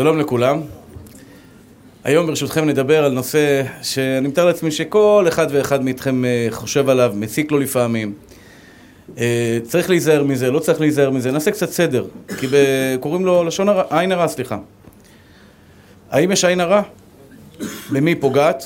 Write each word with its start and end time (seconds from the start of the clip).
שלום 0.00 0.18
לכולם. 0.18 0.60
היום 2.04 2.26
ברשותכם 2.26 2.64
נדבר 2.64 3.04
על 3.04 3.12
נושא 3.12 3.62
שאני 3.82 4.28
מתאר 4.28 4.44
לעצמי 4.44 4.70
שכל 4.70 5.24
אחד 5.28 5.46
ואחד 5.50 5.84
מאיתכם 5.84 6.24
אה, 6.24 6.46
חושב 6.50 6.88
עליו, 6.88 7.12
מציק 7.16 7.52
לו 7.52 7.58
לפעמים. 7.58 8.14
אה, 9.18 9.58
צריך 9.62 9.90
להיזהר 9.90 10.24
מזה, 10.24 10.50
לא 10.50 10.58
צריך 10.58 10.80
להיזהר 10.80 11.10
מזה, 11.10 11.30
נעשה 11.30 11.50
קצת 11.50 11.70
סדר, 11.70 12.06
כי 12.38 12.46
קוראים 13.00 13.24
לו 13.24 13.44
לשון 13.44 13.68
הרע, 13.68 13.82
עין 13.90 14.12
הרע, 14.12 14.28
סליחה. 14.28 14.58
האם 16.10 16.32
יש 16.32 16.44
עין 16.44 16.60
הרע? 16.60 16.82
היא 17.92 18.16
פוגעת? 18.20 18.64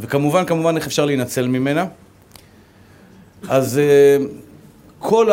וכמובן, 0.00 0.44
כמובן, 0.44 0.76
איך 0.76 0.86
אפשר 0.86 1.04
להינצל 1.04 1.48
ממנה? 1.48 1.86
אז 3.48 3.78
אה, 3.78 4.24
כל 4.98 5.30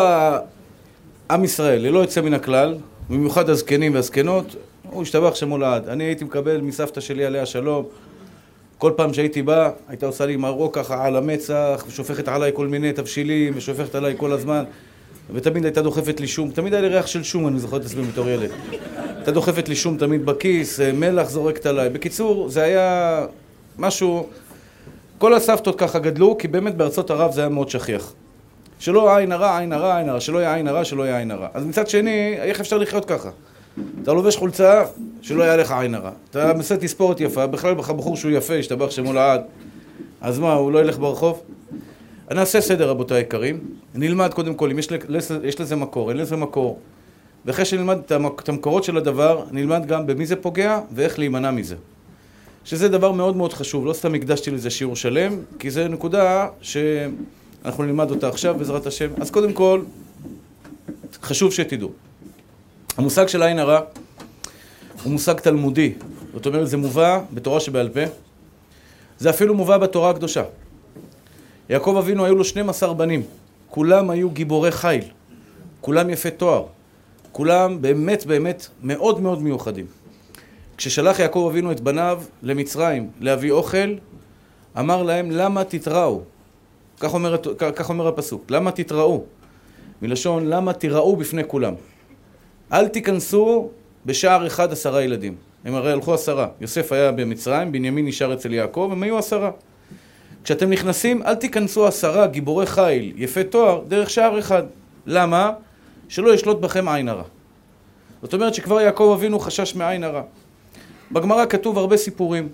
עם 1.30 1.44
ישראל, 1.44 1.82
ללא 1.82 2.00
יוצא 2.00 2.22
מן 2.22 2.34
הכלל, 2.34 2.76
במיוחד 3.10 3.50
הזקנים 3.50 3.94
והזקנות, 3.94 4.56
הוא 4.92 5.02
השתבח 5.02 5.36
שמו 5.36 5.58
לעד. 5.58 5.90
אני 5.90 6.04
הייתי 6.04 6.26
מקבל 6.26 6.62
מסבתא 6.62 7.02
שלי 7.02 7.26
עליה 7.26 7.46
שלום, 7.46 7.86
כל 8.78 8.92
פעם 8.96 9.14
שהייתי 9.14 9.42
בא, 9.42 9.72
הייתה 9.88 10.06
עושה 10.06 10.26
לי 10.26 10.36
מרוק 10.36 10.76
ככה 10.76 11.06
על 11.06 11.16
המצח, 11.16 11.86
ושופכת 11.88 12.28
עליי 12.28 12.52
כל 12.54 12.68
מיני 12.68 12.94
תבשילים, 12.94 13.54
ושופכת 13.56 13.96
עליי 13.96 14.14
כל 14.18 14.32
הזמן, 14.32 14.64
ותמיד 15.34 15.66
הייתה 15.66 15.82
דוחפת 15.82 16.20
לי 16.20 16.28
שום, 16.28 16.52
תמיד 16.52 16.74
היה 16.74 16.82
לי 16.82 16.88
ריח 16.88 17.08
של 17.08 17.24
שום, 17.24 17.48
אני 17.48 17.60
זוכר 17.60 17.78
את 17.78 17.86
עצמי 17.86 18.04
בתור 18.04 18.30
ילד. 18.30 18.50
הייתה 19.16 19.32
דוחפת 19.32 19.70
לי 19.70 19.76
שום 19.76 19.98
תמיד 19.98 20.26
בכיס, 20.26 20.80
אה, 20.80 20.92
מלח 20.92 21.30
זורקת 21.30 21.66
עליי. 21.66 21.90
בקיצור, 21.90 22.50
זה 22.50 22.64
היה 22.64 23.26
משהו... 23.78 24.28
כל 25.18 25.34
הסבתות 25.34 25.80
ככה 25.80 26.00
גדלו, 26.00 26.38
כי 26.38 26.48
באמת 26.48 26.76
בארצות 26.76 27.12
ערב 27.12 27.32
זה 27.32 27.42
היה 27.42 27.50
מאוד 27.50 27.70
שכיח. 27.70 28.14
שלא 28.80 29.18
עין 29.18 29.32
הרע, 29.32 29.58
עין 29.58 29.74
הרע, 29.74 29.98
עין 29.98 30.10
הרע, 30.10 30.20
שלא 30.20 30.40
יהיה 30.40 30.56
עין 30.56 30.68
הרע, 30.68 30.86
שלא 30.86 31.04
יהיה 31.04 31.18
עין 31.18 31.32
הרע. 31.32 31.48
אז 31.54 31.66
מצד 31.66 31.88
שני, 31.88 32.36
איך 32.38 32.60
אפשר 32.60 32.78
לחיות 32.78 33.06
ככה? 33.06 33.30
אתה 34.04 34.14
לובש 34.14 34.36
חולצה, 34.36 34.84
שלא 35.22 35.44
יהיה 35.44 35.58
לך 35.58 35.72
עין 35.72 35.96
הרע. 35.96 36.12
אתה 36.30 36.54
מסר 36.54 36.76
תספורת 36.76 37.22
יפה, 37.22 37.48
בכלל 37.48 37.74
בחור 37.74 38.18
שהוא 38.18 38.32
יפה, 38.32 38.56
ישתבח 38.56 38.90
שמו 38.92 39.14
לעד. 39.14 39.42
אז 40.22 40.40
מה, 40.40 40.54
הוא 40.54 40.72
לא 40.72 40.80
ילך 40.80 41.00
ברחוב? 41.00 41.42
נעשה 42.32 42.62
סדר, 42.62 42.90
רבותיי 42.90 43.18
היקרים. 43.18 43.60
נלמד 43.96 44.34
קודם 44.34 44.54
כל, 44.54 44.72
אם 44.72 44.80
יש, 44.80 44.88
יש 45.44 45.62
לזה 45.62 45.76
מקור, 45.76 46.10
אין 46.10 46.18
לזה 46.18 46.36
מקור. 46.36 46.80
ואחרי 47.46 47.66
שנלמד 47.66 47.98
את 48.40 48.50
המקורות 48.50 48.84
של 48.84 48.98
הדבר, 48.98 49.44
נלמד 49.52 49.86
גם 49.86 50.08
במי 50.08 50.26
זה 50.26 50.36
פוגע 50.36 50.80
ואיך 50.92 51.20
להימנע 51.20 51.52
מזה. 51.52 51.76
שזה 52.66 52.90
דבר 52.90 53.12
מאוד 53.12 53.38
מאוד 53.38 53.54
חשוב, 53.54 53.86
לא 53.86 53.94
סתם 53.94 54.16
הקדשתי 54.16 54.52
לזה 54.52 54.70
שיעור 54.70 54.96
שלם, 54.96 55.36
כי 55.60 55.72
זו 55.72 55.88
נקודה 55.88 56.48
שאנחנו 56.62 57.84
נלמד 57.84 58.12
אותה 58.12 58.28
עכשיו 58.28 58.56
בעזרת 58.58 58.88
השם. 58.88 59.10
אז 59.22 59.32
קודם 59.32 59.54
כל, 59.54 59.82
חשוב 61.22 61.54
שתדעו. 61.54 61.92
המושג 62.98 63.28
של 63.28 63.44
עין 63.44 63.60
הרע 63.60 63.80
הוא 65.04 65.12
מושג 65.12 65.34
תלמודי, 65.34 65.94
זאת 66.34 66.46
אומרת 66.46 66.68
זה 66.68 66.78
מובא 66.78 67.22
בתורה 67.34 67.60
שבעל 67.60 67.90
פה, 67.90 68.00
זה 69.18 69.30
אפילו 69.30 69.56
מובא 69.56 69.78
בתורה 69.78 70.10
הקדושה. 70.10 70.44
יעקב 71.70 71.96
אבינו 72.00 72.26
היו 72.26 72.36
לו 72.36 72.44
12 72.44 72.94
בנים, 72.94 73.24
כולם 73.70 74.10
היו 74.10 74.30
גיבורי 74.30 74.72
חיל, 74.72 75.04
כולם 75.82 76.10
יפי 76.10 76.32
תואר, 76.32 76.66
כולם 77.32 77.82
באמת 77.82 78.26
באמת 78.26 78.68
מאוד 78.84 79.22
מאוד 79.22 79.42
מיוחדים. 79.42 79.86
כששלח 80.78 81.20
יעקב 81.20 81.48
אבינו 81.52 81.72
את 81.72 81.80
בניו 81.80 82.22
למצרים 82.44 83.10
להביא 83.20 83.52
אוכל, 83.52 83.96
אמר 84.80 85.04
להם 85.04 85.32
למה 85.32 85.64
תתראו? 85.64 86.22
כך 87.00 87.14
אומר, 87.14 87.38
כך 87.76 87.90
אומר 87.90 88.08
הפסוק, 88.08 88.46
למה 88.50 88.72
תתראו? 88.72 89.24
מלשון 90.02 90.46
למה 90.46 90.74
תיראו 90.74 91.16
בפני 91.16 91.44
כולם. 91.48 91.74
אל 92.74 92.88
תיכנסו 92.88 93.70
בשער 94.06 94.48
אחד 94.48 94.72
עשרה 94.72 95.04
ילדים. 95.04 95.36
הם 95.66 95.76
הרי 95.76 95.92
הלכו 95.92 96.14
עשרה. 96.14 96.48
יוסף 96.62 96.92
היה 96.92 97.12
במצרים, 97.12 97.72
בנימין 97.72 98.06
נשאר 98.06 98.34
אצל 98.34 98.54
יעקב, 98.54 98.90
הם 98.92 99.04
היו 99.04 99.18
עשרה. 99.18 99.52
כשאתם 100.44 100.70
נכנסים, 100.70 101.24
אל 101.24 101.36
תיכנסו 101.36 101.88
עשרה 101.88 102.28
גיבורי 102.28 102.66
חיל, 102.66 103.14
יפי 103.16 103.44
תואר, 103.44 103.84
דרך 103.88 104.10
שער 104.10 104.40
אחד. 104.40 104.64
למה? 105.06 105.52
שלא 106.10 106.34
ישלוט 106.34 106.60
בכם 106.60 106.88
עין 106.88 107.10
הרע. 107.10 107.24
זאת 108.22 108.34
אומרת 108.34 108.54
שכבר 108.54 108.82
יעקב 108.82 109.16
אבינו 109.18 109.40
חשש 109.40 109.76
מעין 109.76 110.04
הרע. 110.04 110.22
בגמרא 111.12 111.46
כתוב 111.46 111.78
הרבה 111.78 111.98
סיפורים 111.98 112.50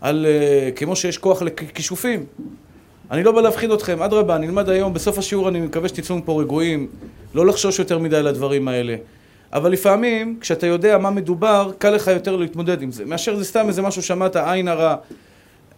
על 0.00 0.26
uh, 0.26 0.76
כמו 0.76 0.96
שיש 0.96 1.18
כוח 1.18 1.42
לכישופים. 1.42 2.24
אני 3.10 3.22
לא 3.22 3.32
בא 3.32 3.40
להפחיד 3.40 3.70
אתכם, 3.70 4.02
אדרבה, 4.02 4.38
נלמד 4.38 4.68
היום, 4.68 4.94
בסוף 4.94 5.18
השיעור 5.18 5.48
אני 5.48 5.60
מקווה 5.60 5.88
שתצאו 5.88 6.16
מפה 6.16 6.40
רגועים, 6.40 6.88
לא 7.34 7.46
לחשוש 7.46 7.78
יותר 7.78 7.98
מדי 7.98 8.22
לדברים 8.22 8.68
האלה. 8.68 8.96
אבל 9.52 9.72
לפעמים, 9.72 10.38
כשאתה 10.40 10.66
יודע 10.66 10.98
מה 10.98 11.10
מדובר, 11.10 11.70
קל 11.78 11.90
לך 11.90 12.06
יותר 12.06 12.36
להתמודד 12.36 12.82
עם 12.82 12.92
זה, 12.92 13.04
מאשר 13.04 13.36
זה 13.36 13.44
סתם 13.44 13.68
איזה 13.68 13.82
משהו 13.82 14.02
שמעת, 14.02 14.36
עין 14.36 14.68
הרע. 14.68 14.96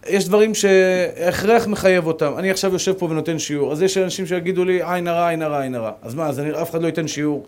יש 0.06 0.28
דברים 0.28 0.54
שהכרח 0.54 1.66
מחייב 1.66 2.06
אותם. 2.06 2.32
אני 2.38 2.50
עכשיו 2.50 2.72
יושב 2.72 2.92
פה 2.92 3.06
ונותן 3.06 3.38
שיעור, 3.38 3.72
אז 3.72 3.82
יש 3.82 3.98
אנשים 3.98 4.26
שיגידו 4.26 4.64
לי, 4.64 4.80
עין 4.82 5.08
הרע, 5.08 5.28
עין 5.28 5.42
הרע, 5.42 5.60
עין 5.60 5.74
הרע. 5.74 5.92
אז 6.02 6.14
מה, 6.14 6.26
אז 6.26 6.40
אני, 6.40 6.62
אף 6.62 6.70
אחד 6.70 6.82
לא 6.82 6.86
ייתן 6.86 7.08
שיעור, 7.08 7.46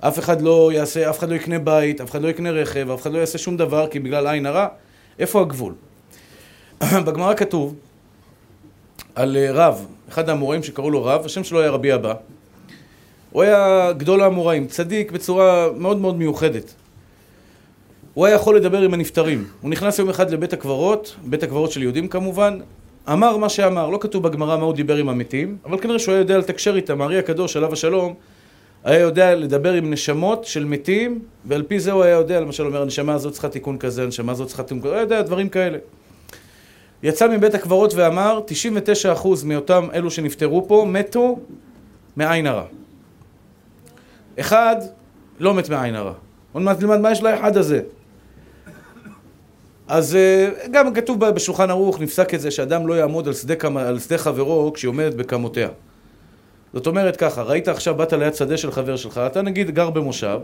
אף 0.00 0.18
אחד 0.18 0.42
לא 0.42 0.72
יעשה, 0.72 1.10
אף 1.10 1.18
אחד 1.18 1.28
לא 1.30 1.34
יקנה 1.34 1.58
בית, 1.58 2.00
אף 2.00 2.10
אחד 2.10 2.22
לא 2.22 2.28
יקנה 2.28 2.50
רכב, 2.50 2.90
אף 2.90 3.02
אחד 3.02 3.12
לא 3.12 3.18
יעשה 3.18 3.38
שום 3.38 3.56
דבר, 3.56 3.86
כי 3.86 3.98
בגלל 3.98 4.26
עין 4.26 4.46
הרע, 4.46 4.66
איפה 5.18 5.40
הגבול? 5.40 5.74
בגמרא 7.06 7.34
כתוב 7.34 7.74
על 9.14 9.36
אה, 9.36 9.52
רב, 9.52 9.86
אחד 10.08 10.28
האמוראים 10.28 10.62
שקראו 10.62 10.90
לו 10.90 11.04
רב, 11.04 11.24
השם 11.24 11.44
שלו 11.44 11.60
היה 11.60 11.70
רבי 11.70 11.94
אבא. 11.94 12.14
הוא 13.34 13.42
היה 13.42 13.92
גדול 13.96 14.20
האמוראים, 14.22 14.66
צדיק 14.66 15.12
בצורה 15.12 15.68
מאוד 15.76 16.00
מאוד 16.00 16.16
מיוחדת. 16.16 16.74
הוא 18.14 18.26
היה 18.26 18.34
יכול 18.34 18.56
לדבר 18.56 18.80
עם 18.80 18.94
הנפטרים. 18.94 19.44
הוא 19.60 19.70
נכנס 19.70 19.98
יום 19.98 20.08
אחד 20.08 20.30
לבית 20.30 20.52
הקברות, 20.52 21.16
בית 21.24 21.42
הקברות 21.42 21.70
של 21.70 21.82
יהודים 21.82 22.08
כמובן, 22.08 22.58
אמר 23.12 23.36
מה 23.36 23.48
שאמר, 23.48 23.90
לא 23.90 23.98
כתוב 24.00 24.22
בגמרא 24.22 24.56
מה 24.56 24.64
הוא 24.64 24.74
דיבר 24.74 24.96
עם 24.96 25.08
המתים, 25.08 25.56
אבל 25.64 25.78
כנראה 25.78 25.98
שהוא 25.98 26.12
היה 26.12 26.20
יודע 26.20 26.38
לתקשר 26.38 26.76
איתם, 26.76 27.02
הארי 27.02 27.18
הקדוש, 27.18 27.56
עליו 27.56 27.72
השלום, 27.72 28.14
היה 28.84 29.00
יודע 29.00 29.34
לדבר 29.34 29.72
עם 29.72 29.90
נשמות 29.90 30.44
של 30.44 30.64
מתים, 30.64 31.22
ועל 31.44 31.62
פי 31.62 31.80
זה 31.80 31.92
הוא 31.92 32.02
היה 32.02 32.12
יודע, 32.12 32.40
למשל 32.40 32.66
אומר, 32.66 32.82
הנשמה 32.82 33.14
הזאת 33.14 33.32
צריכה 33.32 33.48
תיקון 33.48 33.78
כזה, 33.78 34.02
הנשמה 34.02 34.32
הזאת 34.32 34.48
צריכה 34.48 34.62
תיקון 34.62 34.78
כזה, 34.78 34.88
הוא 34.88 34.94
היה 34.94 35.02
יודע 35.02 35.22
דברים 35.22 35.48
כאלה. 35.48 35.78
יצא 37.02 37.28
מבית 37.28 37.54
הקברות 37.54 37.94
ואמר, 37.94 38.40
99% 39.14 39.26
מאותם 39.44 39.88
אלו 39.94 40.10
שנפטרו 40.10 40.68
פה 40.68 40.86
מתו 40.88 41.38
מעין 42.16 42.46
הרע. 42.46 42.64
אחד 44.40 44.76
לא 45.40 45.54
מת 45.54 45.68
מעין 45.68 45.94
הרע. 45.94 46.12
עוד 46.52 46.62
מעט 46.62 46.80
נלמד 46.80 47.00
מה 47.00 47.12
יש 47.12 47.22
לאחד 47.22 47.56
הזה. 47.56 47.80
אז 49.88 50.16
אה, 50.16 50.48
גם 50.70 50.94
כתוב 50.94 51.24
בשולחן 51.30 51.70
ערוך, 51.70 52.00
נפסק 52.00 52.34
את 52.34 52.40
זה 52.40 52.50
שאדם 52.50 52.86
לא 52.86 52.94
יעמוד 52.94 53.28
על 53.28 53.34
שדה, 53.34 53.54
על 53.76 53.98
שדה 53.98 54.18
חברו 54.18 54.72
כשהיא 54.72 54.88
עומדת 54.88 55.14
בקמותיה. 55.14 55.68
זאת 56.72 56.86
אומרת 56.86 57.16
ככה, 57.16 57.42
ראית 57.42 57.68
עכשיו, 57.68 57.94
באת 57.94 58.12
ליד 58.12 58.34
שדה 58.34 58.56
של 58.56 58.72
חבר 58.72 58.96
שלך, 58.96 59.18
אתה 59.26 59.42
נגיד 59.42 59.70
גר 59.70 59.90
במושב, 59.90 60.38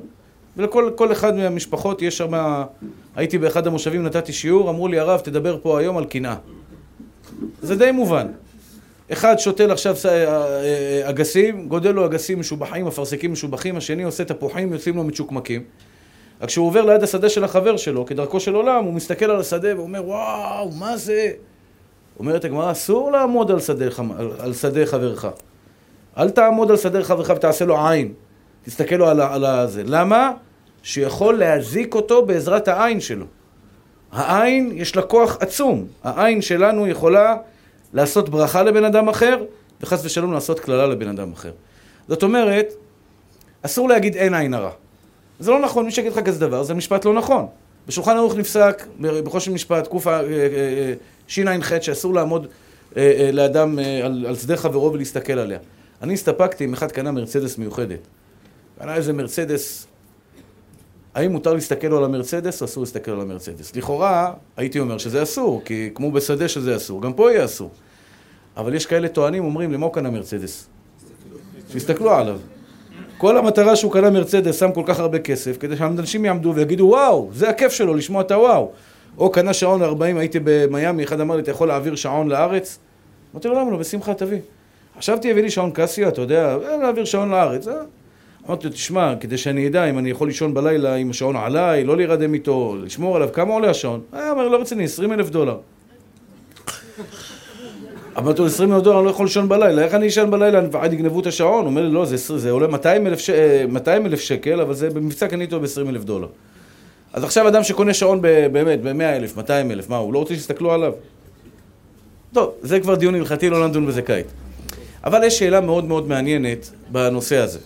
ולכל 0.56 1.12
אחד 1.12 1.36
מהמשפחות 1.36 2.02
יש 2.02 2.18
שם, 2.18 2.62
הייתי 3.16 3.38
באחד 3.38 3.66
המושבים, 3.66 4.02
נתתי 4.02 4.32
שיעור, 4.32 4.70
אמרו 4.70 4.88
לי 4.88 4.98
הרב, 4.98 5.20
תדבר 5.20 5.58
פה 5.62 5.78
היום 5.78 5.98
על 5.98 6.04
קנאה. 6.04 6.36
זה 7.62 7.76
די 7.76 7.92
מובן. 7.92 8.26
אחד 9.12 9.38
שותל 9.38 9.71
עכשיו 9.71 9.97
אה, 10.04 10.25
אה, 10.25 11.10
אגסים, 11.10 11.69
גודל 11.69 11.91
לו 11.91 12.06
אגסים 12.06 12.41
משובחים, 12.41 12.87
אפרסקים 12.87 13.32
משובחים, 13.32 13.76
השני 13.76 14.03
עושה 14.03 14.25
תפוחים, 14.25 14.72
יוצאים 14.72 14.97
לו 14.97 15.04
מצ'וקמקים. 15.04 15.62
רק 16.41 16.48
כשהוא 16.48 16.66
עובר 16.66 16.84
ליד 16.84 17.03
השדה 17.03 17.28
של 17.28 17.44
החבר 17.44 17.76
שלו, 17.76 18.06
כדרכו 18.06 18.41
של 18.41 18.54
עולם, 18.54 18.84
הוא 18.84 18.93
מסתכל 18.93 19.25
על 19.25 19.41
השדה 19.41 19.76
ואומר, 19.76 20.06
וואו, 20.06 20.70
מה 20.70 20.97
זה? 20.97 21.31
אומרת 22.19 22.44
הגמרא, 22.44 22.72
אסור 22.72 23.12
לעמוד 23.12 23.50
על 23.50 23.60
שדה, 23.60 23.87
על, 24.38 24.53
שדה 24.53 24.87
חברך. 24.87 25.26
אל 26.19 26.31
תעמוד 26.31 26.70
על 26.70 26.76
שדה 26.76 27.05
חברך 27.05 27.31
ותעשה 27.37 27.64
לו 27.64 27.88
עין. 27.88 28.12
תסתכל 28.64 28.94
לו 28.94 29.08
על, 29.08 29.20
על 29.20 29.69
זה. 29.69 29.82
למה? 29.87 30.32
שיכול 30.82 31.38
להזיק 31.38 31.94
אותו 31.94 32.26
בעזרת 32.26 32.69
העין 32.69 33.00
שלו. 33.00 33.26
העין, 34.12 34.73
יש 34.75 34.96
לה 34.96 35.02
כוח 35.02 35.37
עצום. 35.40 35.87
העין 36.05 36.43
שלנו 36.43 36.87
יכולה 36.87 37.37
לעשות 37.92 38.28
ברכה 38.28 38.62
לבן 38.62 38.84
אדם 38.84 39.08
אחר, 39.08 39.44
וחס 39.81 40.04
ושלום 40.04 40.32
לעשות 40.32 40.60
קללה 40.60 40.87
לבן 40.87 41.08
אדם 41.08 41.32
אחר. 41.32 41.52
זאת 42.08 42.22
אומרת, 42.22 42.72
אסור 43.62 43.88
להגיד 43.88 44.16
אין 44.16 44.34
עין 44.34 44.54
הרע. 44.54 44.70
זה 45.40 45.50
לא 45.50 45.60
נכון, 45.60 45.84
מי 45.84 45.90
שיגיד 45.90 46.12
לך 46.12 46.19
כזה 46.19 46.40
דבר, 46.40 46.62
זה 46.62 46.75
משפט 46.75 47.04
לא 47.04 47.14
נכון. 47.14 47.46
בשולחן 47.87 48.16
ערוך 48.16 48.37
נפסק, 48.37 48.87
בחושן 49.00 49.52
משפט, 49.52 49.88
קשע"ח, 51.26 51.81
שאסור 51.81 52.14
לעמוד 52.14 52.46
אה, 52.96 53.12
אה, 53.19 53.32
לאדם 53.32 53.78
אה, 53.78 54.06
על, 54.06 54.26
על 54.28 54.36
שדה 54.36 54.56
חברו 54.56 54.93
ולהסתכל 54.93 55.32
עליה. 55.32 55.58
אני 56.02 56.14
הסתפקתי 56.14 56.64
אם 56.64 56.72
אחד 56.72 56.93
קנה 56.93 57.10
מרצדס 57.10 57.58
מיוחדת. 57.58 57.98
קנה 58.78 58.94
איזה 58.94 59.12
מרצדס, 59.12 59.86
האם 61.14 61.32
מותר 61.32 61.54
להסתכל 61.54 61.94
על 61.94 62.04
המרצדס 62.04 62.60
או 62.60 62.66
אסור 62.66 62.82
להסתכל 62.82 63.10
על 63.10 63.20
המרצדס? 63.20 63.76
לכאורה, 63.76 64.32
הייתי 64.56 64.80
אומר 64.80 64.98
שזה 64.98 65.22
אסור, 65.22 65.62
כי 65.64 65.90
כמו 65.94 66.12
בשדה 66.12 66.48
שזה 66.48 66.76
אסור, 66.76 67.02
גם 67.02 67.12
פה 67.12 67.32
יהיה 67.32 67.44
אסור. 67.44 67.70
אבל 68.56 68.74
יש 68.74 68.86
כאלה 68.86 69.08
טוענים, 69.08 69.44
אומרים, 69.44 69.72
למה 69.72 69.86
הוא 69.86 69.94
קנה 69.94 70.10
מרצדס? 70.10 70.68
שיסתכלו 71.72 72.10
עליו. 72.10 72.38
כל 73.18 73.38
המטרה 73.38 73.76
שהוא 73.76 73.92
קנה 73.92 74.10
מרצדס, 74.10 74.58
שם 74.58 74.72
כל 74.72 74.82
כך 74.86 75.00
הרבה 75.00 75.18
כסף, 75.18 75.56
כדי 75.60 75.76
שאנשים 75.76 76.24
יעמדו 76.24 76.54
ויגידו, 76.54 76.84
וואו, 76.84 77.30
זה 77.32 77.48
הכיף 77.48 77.72
שלו, 77.72 77.94
לשמוע 77.94 78.22
את 78.22 78.30
הוואו. 78.30 78.70
או 79.18 79.30
קנה 79.30 79.52
שעון 79.52 79.82
40, 79.82 80.16
הייתי 80.18 80.38
במיאמי, 80.44 81.04
אחד 81.04 81.20
אמר 81.20 81.36
לי, 81.36 81.42
אתה 81.42 81.50
יכול 81.50 81.68
להעביר 81.68 81.96
שעון 81.96 82.28
לארץ? 82.28 82.78
אמרתי 83.34 83.48
לו, 83.48 83.54
למה 83.54 83.70
לא? 83.70 83.76
בשמחה, 83.76 84.14
תביא. 84.14 84.38
חשבתי, 84.98 85.30
הביא 85.30 85.42
לי 85.42 85.50
שעון 85.50 85.70
קסיו, 85.74 86.08
אתה 86.08 86.20
יודע, 86.20 86.56
אה, 86.64 86.76
להעביר 86.76 87.04
שעון 87.04 87.30
לארץ. 87.30 87.66
אה? 88.50 88.55
אמרתי 88.55 88.67
לו, 88.67 88.73
תשמע, 88.73 89.14
כדי 89.20 89.38
שאני 89.38 89.67
אדע 89.67 89.85
אם 89.85 89.99
אני 89.99 90.11
יכול 90.11 90.29
לישון 90.29 90.55
בלילה 90.55 90.94
עם 90.94 91.11
השעון 91.11 91.37
עליי, 91.37 91.85
לא 91.85 91.97
להירדם 91.97 92.35
איתו, 92.35 92.76
לשמור 92.82 93.17
עליו, 93.17 93.29
כמה 93.32 93.55
עולה 93.55 93.70
השעון? 93.70 94.00
אה, 94.14 94.31
אומר, 94.31 94.49
לא 94.49 94.61
רציני, 94.61 94.85
20 94.85 95.12
אלף 95.12 95.31
דולר. 95.31 95.56
אמרתי 98.19 98.41
לו, 98.41 98.47
20 98.47 98.73
אלף 98.73 98.82
דולר, 98.82 98.99
אני 98.99 99.05
לא 99.05 99.11
יכול 99.11 99.26
לישון 99.26 99.49
בלילה, 99.49 99.82
איך 99.82 99.94
אני 99.94 100.08
אשן 100.08 100.31
בלילה, 100.31 100.58
אני 100.58 100.69
מפחד 100.69 100.93
יגנבו 100.93 101.20
את 101.20 101.26
השעון? 101.26 101.61
הוא 101.61 101.67
אומר 101.67 101.82
לי, 101.82 101.93
לא, 101.93 102.05
זה, 102.05 102.50
עולה 102.50 102.67
200 102.67 103.06
אלף, 103.06 103.19
ש... 103.19 103.31
200 103.69 104.06
אלף 104.06 104.20
שקל, 104.20 104.61
אבל 104.61 104.75
זה 104.75 104.91
במבצע 104.91 105.29
קניתי 105.29 105.55
אותו 105.55 105.67
ב-20 105.67 105.88
אלף 105.88 106.05
דולר. 106.05 106.29
אז 107.12 107.25
עכשיו 107.25 107.49
אדם 107.49 107.62
שקונה 107.62 107.94
שעון 107.94 108.23
באמת 108.53 108.82
ב-100 108.82 109.03
אלף, 109.03 109.37
200 109.37 109.70
אלף, 109.70 109.88
מה, 109.88 109.96
הוא 109.96 110.12
לא 110.12 110.19
רוצה 110.19 110.35
שיסתכלו 110.35 110.73
עליו? 110.73 110.93
טוב, 112.32 112.55
זה 112.62 112.81
כבר 112.81 112.94
דיון 112.94 113.14
הלכתי, 113.14 113.50
לא 113.50 113.69
נדון 113.69 113.87
בזה 113.87 114.03
כעת. 114.03 114.26
אבל 115.05 115.25
יש 115.25 115.38
שאלה 115.38 115.61
מאוד 115.61 115.85
מאוד 115.85 116.08
מעניינת 116.08 116.70
בנושא 116.93 117.37
הזה. 117.37 117.58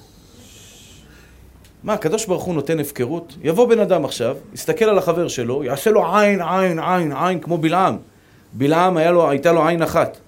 מה, 1.84 1.92
הקדוש 1.92 2.26
ברוך 2.26 2.44
הוא 2.44 2.54
נותן 2.54 2.80
הפקרות? 2.80 3.36
יבוא 3.42 3.68
בן 3.68 3.78
אדם 3.78 4.04
עכשיו, 4.04 4.36
יסתכל 4.54 4.84
על 4.84 4.98
החבר 4.98 5.28
שלו, 5.28 5.64
יעשה 5.64 5.90
לו 5.90 6.16
עין, 6.16 6.42
עין, 6.42 6.78
עין, 6.78 7.12
עין, 7.12 7.40
כמו 7.40 7.58
בלעם. 7.58 7.96
בלעם 8.52 8.98
לו, 8.98 9.30
הייתה 9.30 9.52
לו 9.52 9.66
עין 9.66 9.82
אחת. 9.82 10.18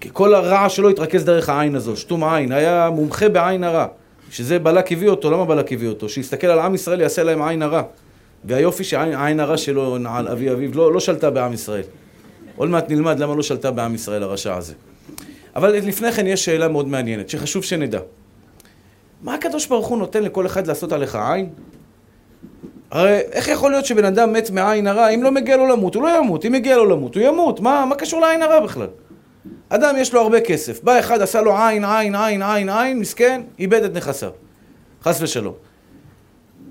כי 0.00 0.08
כל 0.12 0.34
הרע 0.34 0.68
שלו 0.68 0.88
התרכז 0.88 1.24
דרך 1.24 1.48
העין 1.48 1.74
הזו, 1.74 1.96
שתום 1.96 2.24
העין, 2.24 2.52
היה 2.52 2.90
מומחה 2.90 3.28
בעין 3.28 3.64
הרע. 3.64 3.86
שזה 4.30 4.58
בלק 4.58 4.92
הביא 4.92 5.08
אותו, 5.08 5.30
למה 5.30 5.44
בלק 5.44 5.72
הביא 5.72 5.88
אותו? 5.88 6.08
שיסתכל 6.08 6.46
על 6.46 6.58
עם 6.58 6.74
ישראל 6.74 7.00
יעשה 7.00 7.22
להם 7.22 7.42
עין 7.42 7.62
הרע. 7.62 7.82
והיופי 8.44 8.84
שעין 8.84 9.40
הרע 9.40 9.56
שלו 9.56 9.96
על 10.08 10.28
אבי 10.28 10.52
אביו 10.52 10.70
לא, 10.74 10.92
לא 10.92 11.00
שלטה 11.00 11.30
בעם 11.30 11.52
ישראל. 11.52 11.82
עוד 12.56 12.68
מעט 12.68 12.90
נלמד 12.90 13.18
למה 13.18 13.34
לא 13.34 13.42
שלטה 13.42 13.70
בעם 13.70 13.94
ישראל 13.94 14.22
הרשע 14.22 14.56
הזה. 14.56 14.74
אבל 15.56 15.72
לפני 15.72 16.12
כן 16.12 16.26
יש 16.26 16.44
שאלה 16.44 16.68
מאוד 16.68 16.88
מעניינת, 16.88 17.28
שחשוב 17.28 17.64
שנדע. 17.64 18.00
מה 19.22 19.34
הקדוש 19.34 19.66
ברוך 19.66 19.86
הוא 19.86 19.98
נותן 19.98 20.22
לכל 20.22 20.46
אחד 20.46 20.66
לעשות 20.66 20.92
עליך 20.92 21.14
עין? 21.14 21.48
הרי 22.90 23.18
איך 23.32 23.48
יכול 23.48 23.70
להיות 23.70 23.86
שבן 23.86 24.04
אדם 24.04 24.32
מת 24.32 24.50
מעין 24.50 24.86
הרע, 24.86 25.08
אם 25.08 25.22
לא 25.22 25.30
מגיע 25.30 25.56
לו 25.56 25.66
למות, 25.66 25.94
הוא 25.94 26.02
לא 26.02 26.18
ימות, 26.18 26.44
אם 26.44 26.52
מגיע 26.52 26.76
לו 26.76 26.84
למות, 26.84 27.14
הוא 27.14 27.22
ימות, 27.22 27.60
מה, 27.60 27.84
מה 27.88 27.94
קשור 27.94 28.20
לעין 28.20 28.42
הרע 28.42 28.60
בכלל? 28.60 28.86
אדם 29.68 29.94
יש 29.98 30.14
לו 30.14 30.20
הרבה 30.20 30.40
כסף, 30.40 30.82
בא 30.82 30.98
אחד 30.98 31.22
עשה 31.22 31.40
לו 31.40 31.56
עין, 31.56 31.84
עין, 31.84 32.14
עין, 32.14 32.42
עין, 32.42 32.68
עין, 32.68 32.98
מסכן, 32.98 33.42
איבד 33.58 33.82
את 33.82 33.94
נכסיו, 33.94 34.30
חס 35.02 35.22
ושלום. 35.22 35.54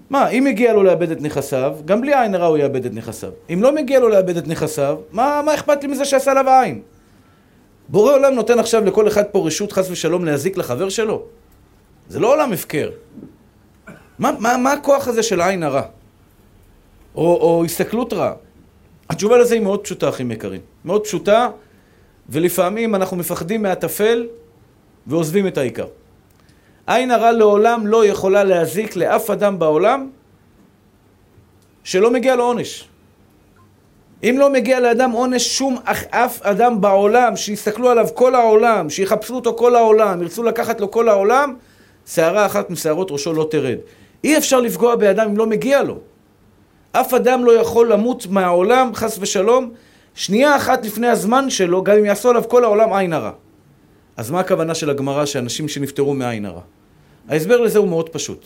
מה, 0.09 0.29
אם 0.29 0.43
מגיע 0.43 0.73
לו 0.73 0.83
לאבד 0.83 1.11
את 1.11 1.21
נכסיו, 1.21 1.75
גם 1.85 2.01
בלי 2.01 2.13
עין 2.15 2.35
הרע 2.35 2.45
הוא 2.45 2.57
יאבד 2.57 2.85
את 2.85 2.93
נכסיו. 2.93 3.31
אם 3.53 3.63
לא 3.63 3.75
מגיע 3.75 3.99
לו 3.99 4.09
לאבד 4.09 4.37
את 4.37 4.47
נכסיו, 4.47 4.97
מה, 5.11 5.41
מה 5.45 5.53
אכפת 5.53 5.83
לי 5.83 5.87
מזה 5.87 6.05
שעשה 6.05 6.31
עליו 6.31 6.49
עין? 6.49 6.81
בורא 7.89 8.13
עולם 8.13 8.33
נותן 8.33 8.59
עכשיו 8.59 8.85
לכל 8.85 9.07
אחד 9.07 9.23
פה 9.23 9.47
רשות 9.47 9.71
חס 9.71 9.89
ושלום 9.89 10.25
להזיק 10.25 10.57
לחבר 10.57 10.89
שלו? 10.89 11.23
זה 12.09 12.19
לא 12.19 12.33
עולם 12.33 12.53
הפקר. 12.53 12.89
מה, 14.19 14.31
מה, 14.39 14.57
מה 14.57 14.73
הכוח 14.73 15.07
הזה 15.07 15.23
של 15.23 15.41
עין 15.41 15.63
הרע? 15.63 15.81
או, 17.15 17.21
או 17.21 17.65
הסתכלות 17.65 18.13
רעה? 18.13 18.33
התשובה 19.09 19.37
לזה 19.37 19.55
היא 19.55 19.61
מאוד 19.61 19.83
פשוטה, 19.83 20.09
אחים 20.09 20.31
יקרים. 20.31 20.61
מאוד 20.85 21.03
פשוטה, 21.03 21.49
ולפעמים 22.29 22.95
אנחנו 22.95 23.17
מפחדים 23.17 23.61
מהטפל 23.61 24.27
ועוזבים 25.07 25.47
את 25.47 25.57
העיקר. 25.57 25.87
עין 26.87 27.11
הרע 27.11 27.31
לעולם 27.31 27.87
לא 27.87 28.05
יכולה 28.05 28.43
להזיק 28.43 28.95
לאף 28.95 29.29
אדם 29.29 29.59
בעולם 29.59 30.09
שלא 31.83 32.11
מגיע 32.11 32.35
לו 32.35 32.43
עונש. 32.43 32.87
אם 34.23 34.35
לא 34.39 34.49
מגיע 34.49 34.79
לאדם 34.79 35.11
עונש, 35.11 35.57
שום 35.57 35.77
אף 36.09 36.41
אדם 36.41 36.81
בעולם, 36.81 37.35
שיסתכלו 37.35 37.89
עליו 37.89 38.07
כל 38.13 38.35
העולם, 38.35 38.89
שיחפשו 38.89 39.35
אותו 39.35 39.55
כל 39.57 39.75
העולם, 39.75 40.21
ירצו 40.21 40.43
לקחת 40.43 40.81
לו 40.81 40.91
כל 40.91 41.09
העולם, 41.09 41.55
שערה 42.07 42.45
אחת 42.45 42.69
משערות 42.69 43.11
ראשו 43.11 43.33
לא 43.33 43.47
תרד. 43.51 43.77
אי 44.23 44.37
אפשר 44.37 44.59
לפגוע 44.59 44.95
באדם 44.95 45.29
אם 45.29 45.37
לא 45.37 45.47
מגיע 45.47 45.83
לו. 45.83 45.97
אף 46.91 47.13
אדם 47.13 47.45
לא 47.45 47.51
יכול 47.51 47.91
למות 47.91 48.27
מהעולם, 48.27 48.91
חס 48.95 49.17
ושלום, 49.21 49.71
שנייה 50.15 50.55
אחת 50.55 50.85
לפני 50.85 51.07
הזמן 51.07 51.49
שלו, 51.49 51.83
גם 51.83 51.97
אם 51.97 52.05
יעשו 52.05 52.29
עליו 52.29 52.43
כל 52.47 52.63
העולם 52.63 52.93
עין 52.93 53.13
הרע. 53.13 53.31
אז 54.17 54.31
מה 54.31 54.39
הכוונה 54.39 54.75
של 54.75 54.89
הגמרא 54.89 55.25
שאנשים 55.25 55.67
שנפטרו 55.67 56.13
מעין 56.13 56.45
הרע? 56.45 56.61
ההסבר 57.29 57.61
לזה 57.61 57.79
הוא 57.79 57.87
מאוד 57.87 58.09
פשוט. 58.09 58.45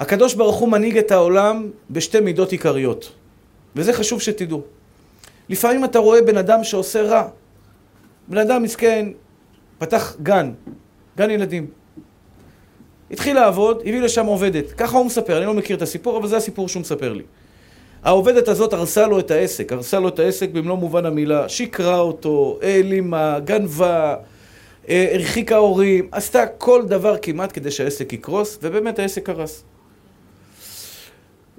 הקדוש 0.00 0.34
ברוך 0.34 0.56
הוא 0.56 0.68
מנהיג 0.68 0.98
את 0.98 1.10
העולם 1.10 1.70
בשתי 1.90 2.20
מידות 2.20 2.52
עיקריות, 2.52 3.12
וזה 3.76 3.92
חשוב 3.92 4.20
שתדעו. 4.20 4.62
לפעמים 5.48 5.84
אתה 5.84 5.98
רואה 5.98 6.22
בן 6.22 6.36
אדם 6.36 6.64
שעושה 6.64 7.02
רע. 7.02 7.28
בן 8.28 8.38
אדם 8.38 8.62
מסכן, 8.62 9.08
פתח 9.78 10.16
גן, 10.22 10.52
גן 11.16 11.30
ילדים. 11.30 11.79
התחיל 13.10 13.36
לעבוד, 13.36 13.80
הביא 13.80 14.00
לשם 14.00 14.26
עובדת. 14.26 14.72
ככה 14.72 14.98
הוא 14.98 15.06
מספר, 15.06 15.38
אני 15.38 15.46
לא 15.46 15.54
מכיר 15.54 15.76
את 15.76 15.82
הסיפור, 15.82 16.18
אבל 16.18 16.28
זה 16.28 16.36
הסיפור 16.36 16.68
שהוא 16.68 16.80
מספר 16.80 17.12
לי. 17.12 17.22
העובדת 18.02 18.48
הזאת 18.48 18.72
הרסה 18.72 19.06
לו 19.06 19.18
את 19.18 19.30
העסק, 19.30 19.72
הרסה 19.72 20.00
לו 20.00 20.08
את 20.08 20.18
העסק 20.18 20.50
במלוא 20.50 20.76
מובן 20.76 21.06
המילה, 21.06 21.48
שיקרה 21.48 21.98
אותו, 21.98 22.58
העלימה, 22.62 23.38
גנבה, 23.44 24.16
אה, 24.88 25.10
הרחיקה 25.12 25.56
הורים, 25.56 26.08
עשתה 26.12 26.46
כל 26.46 26.82
דבר 26.86 27.16
כמעט 27.22 27.50
כדי 27.54 27.70
שהעסק 27.70 28.12
יקרוס, 28.12 28.58
ובאמת 28.62 28.98
העסק 28.98 29.26
קרס. 29.26 29.64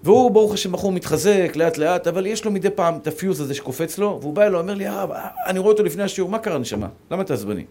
והוא, 0.04 0.32
ברוך 0.32 0.54
השם, 0.54 0.72
בחור 0.72 0.92
מתחזק 0.92 1.52
לאט 1.56 1.78
לאט, 1.78 2.08
אבל 2.08 2.26
יש 2.26 2.46
לו 2.46 2.52
מדי 2.52 2.70
פעם 2.70 2.98
את 2.98 3.08
הפיוז 3.08 3.42
הזה 3.42 3.54
שקופץ 3.54 3.98
לו, 3.98 4.18
והוא 4.22 4.34
בא 4.34 4.44
אליו, 4.44 4.60
אומר 4.60 4.74
לי, 4.74 4.88
הרב, 4.88 5.10
אני 5.48 5.60
רואה 5.60 5.72
אותו 5.72 5.84
לפני 5.84 6.04
השיעור, 6.04 6.30
מה 6.30 6.40
קרה 6.40 6.58
נשמה? 6.58 6.88
למה 7.12 7.22
אתה 7.22 7.34
עצבני? 7.34 7.66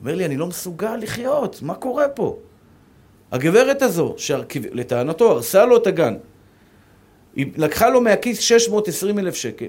אומר 0.00 0.14
לי, 0.14 0.24
אני 0.24 0.36
לא 0.36 0.46
מסוגל 0.46 0.96
לחיות, 0.96 1.62
מה 1.62 1.74
קורה 1.74 2.08
פה? 2.08 2.36
הגברת 3.32 3.82
הזו, 3.82 4.14
שלטענתו 4.16 5.30
הרסה 5.30 5.66
לו 5.66 5.76
את 5.76 5.86
הגן, 5.86 6.14
היא 7.36 7.46
לקחה 7.56 7.88
לו 7.88 8.00
מהכיס 8.00 8.38
620 8.40 9.18
אלף 9.18 9.34
שקל, 9.34 9.68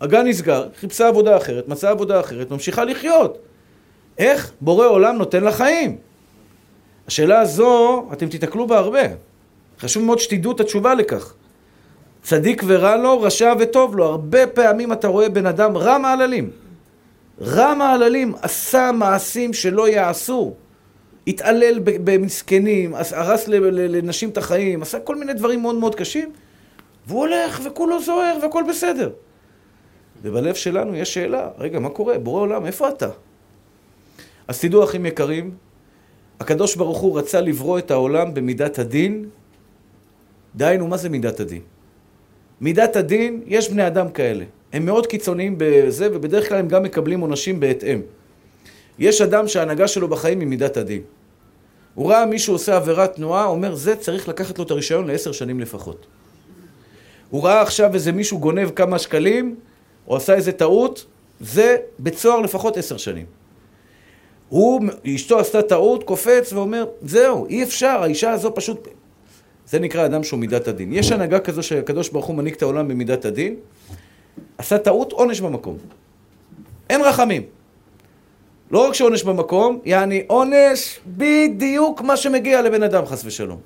הגן 0.00 0.26
נסגר, 0.26 0.68
חיפשה 0.76 1.08
עבודה 1.08 1.36
אחרת, 1.36 1.68
מצאה 1.68 1.90
עבודה 1.90 2.20
אחרת, 2.20 2.50
ממשיכה 2.50 2.84
לחיות. 2.84 3.38
איך 4.18 4.52
בורא 4.60 4.86
עולם 4.86 5.16
נותן 5.16 5.44
לה 5.44 5.52
חיים? 5.52 5.96
השאלה 7.06 7.40
הזו, 7.40 8.06
אתם 8.12 8.28
תיתקלו 8.28 8.66
בה 8.66 8.78
הרבה. 8.78 9.02
חשוב 9.80 10.04
מאוד 10.04 10.18
שתדעו 10.18 10.52
את 10.52 10.60
התשובה 10.60 10.94
לכך. 10.94 11.34
צדיק 12.22 12.62
ורע 12.66 12.96
לו, 12.96 13.20
רשע 13.20 13.54
וטוב 13.58 13.96
לו. 13.96 14.04
הרבה 14.04 14.46
פעמים 14.46 14.92
אתה 14.92 15.08
רואה 15.08 15.28
בן 15.28 15.46
אדם 15.46 15.76
רע 15.76 15.98
מעללים. 15.98 16.50
רע 17.40 17.74
מעללים, 17.74 18.34
עשה 18.42 18.90
מעשים 18.92 19.52
שלא 19.52 19.88
יעשו. 19.88 20.54
התעלל 21.26 21.78
במסכנים, 21.84 22.94
הרס 22.94 23.48
לנשים 23.48 24.30
את 24.30 24.38
החיים, 24.38 24.82
עשה 24.82 25.00
כל 25.00 25.16
מיני 25.16 25.32
דברים 25.34 25.62
מאוד 25.62 25.74
מאוד 25.74 25.94
קשים, 25.94 26.32
והוא 27.06 27.20
הולך 27.20 27.60
וכולו 27.64 28.02
זוהר 28.02 28.38
והכל 28.42 28.64
בסדר. 28.68 29.10
ובלב 30.22 30.54
שלנו 30.54 30.96
יש 30.96 31.14
שאלה, 31.14 31.48
רגע, 31.58 31.78
מה 31.78 31.88
קורה? 31.88 32.18
בורא 32.18 32.40
עולם, 32.40 32.66
איפה 32.66 32.88
אתה? 32.88 33.08
אז 34.48 34.60
תדעו, 34.60 34.84
אחים 34.84 35.06
יקרים, 35.06 35.50
הקדוש 36.40 36.76
ברוך 36.76 36.98
הוא 36.98 37.18
רצה 37.18 37.40
לברוא 37.40 37.78
את 37.78 37.90
העולם 37.90 38.34
במידת 38.34 38.78
הדין. 38.78 39.28
דהיינו, 40.56 40.86
מה 40.86 40.96
זה 40.96 41.08
מידת 41.08 41.40
הדין? 41.40 41.62
מידת 42.60 42.96
הדין, 42.96 43.42
יש 43.46 43.70
בני 43.70 43.86
אדם 43.86 44.10
כאלה. 44.10 44.44
הם 44.72 44.84
מאוד 44.84 45.06
קיצוניים 45.06 45.54
בזה, 45.58 46.08
ובדרך 46.12 46.48
כלל 46.48 46.58
הם 46.58 46.68
גם 46.68 46.82
מקבלים 46.82 47.20
עונשים 47.20 47.60
בהתאם. 47.60 48.00
יש 49.00 49.20
אדם 49.20 49.48
שההנהגה 49.48 49.88
שלו 49.88 50.08
בחיים 50.08 50.40
היא 50.40 50.48
מידת 50.48 50.76
הדין. 50.76 51.02
הוא 51.94 52.10
ראה 52.10 52.26
מישהו 52.26 52.54
עושה 52.54 52.76
עבירת 52.76 53.14
תנועה, 53.14 53.44
אומר, 53.46 53.74
זה 53.74 53.96
צריך 53.96 54.28
לקחת 54.28 54.58
לו 54.58 54.64
את 54.64 54.70
הרישיון 54.70 55.06
לעשר 55.06 55.32
שנים 55.32 55.60
לפחות. 55.60 56.06
הוא 57.30 57.44
ראה 57.44 57.62
עכשיו 57.62 57.94
איזה 57.94 58.12
מישהו 58.12 58.38
גונב 58.38 58.70
כמה 58.70 58.98
שקלים, 58.98 59.56
או 60.08 60.16
עשה 60.16 60.34
איזה 60.34 60.52
טעות, 60.52 61.06
זה 61.40 61.76
בית 61.98 62.18
סוהר 62.18 62.40
לפחות 62.40 62.76
עשר 62.76 62.96
שנים. 62.96 63.26
הוא, 64.48 64.82
אשתו 65.14 65.38
עשתה 65.38 65.62
טעות, 65.62 66.04
קופץ 66.04 66.52
ואומר, 66.52 66.84
זהו, 67.02 67.46
אי 67.46 67.62
אפשר, 67.62 67.98
האישה 68.02 68.30
הזו 68.30 68.54
פשוט... 68.54 68.88
זה 69.66 69.78
נקרא 69.78 70.06
אדם 70.06 70.22
שהוא 70.22 70.40
מידת 70.40 70.68
הדין. 70.68 70.92
יש 70.92 71.12
הנהגה 71.12 71.40
כזו 71.40 71.62
שהקדוש 71.62 72.08
ברוך 72.08 72.26
הוא 72.26 72.36
מנהיג 72.36 72.54
את 72.54 72.62
העולם 72.62 72.88
במידת 72.88 73.24
הדין, 73.24 73.56
עשה 74.58 74.78
טעות, 74.78 75.12
עונש 75.12 75.40
במקום. 75.40 75.76
אין 76.90 77.00
רחמים. 77.00 77.42
לא 78.70 78.86
רק 78.86 78.94
שעונש 78.94 79.22
במקום, 79.22 79.78
יעני 79.84 80.22
עונש 80.26 81.00
בדיוק 81.06 82.00
מה 82.00 82.16
שמגיע 82.16 82.62
לבן 82.62 82.82
אדם, 82.82 83.06
חס 83.06 83.22
ושלום. 83.24 83.58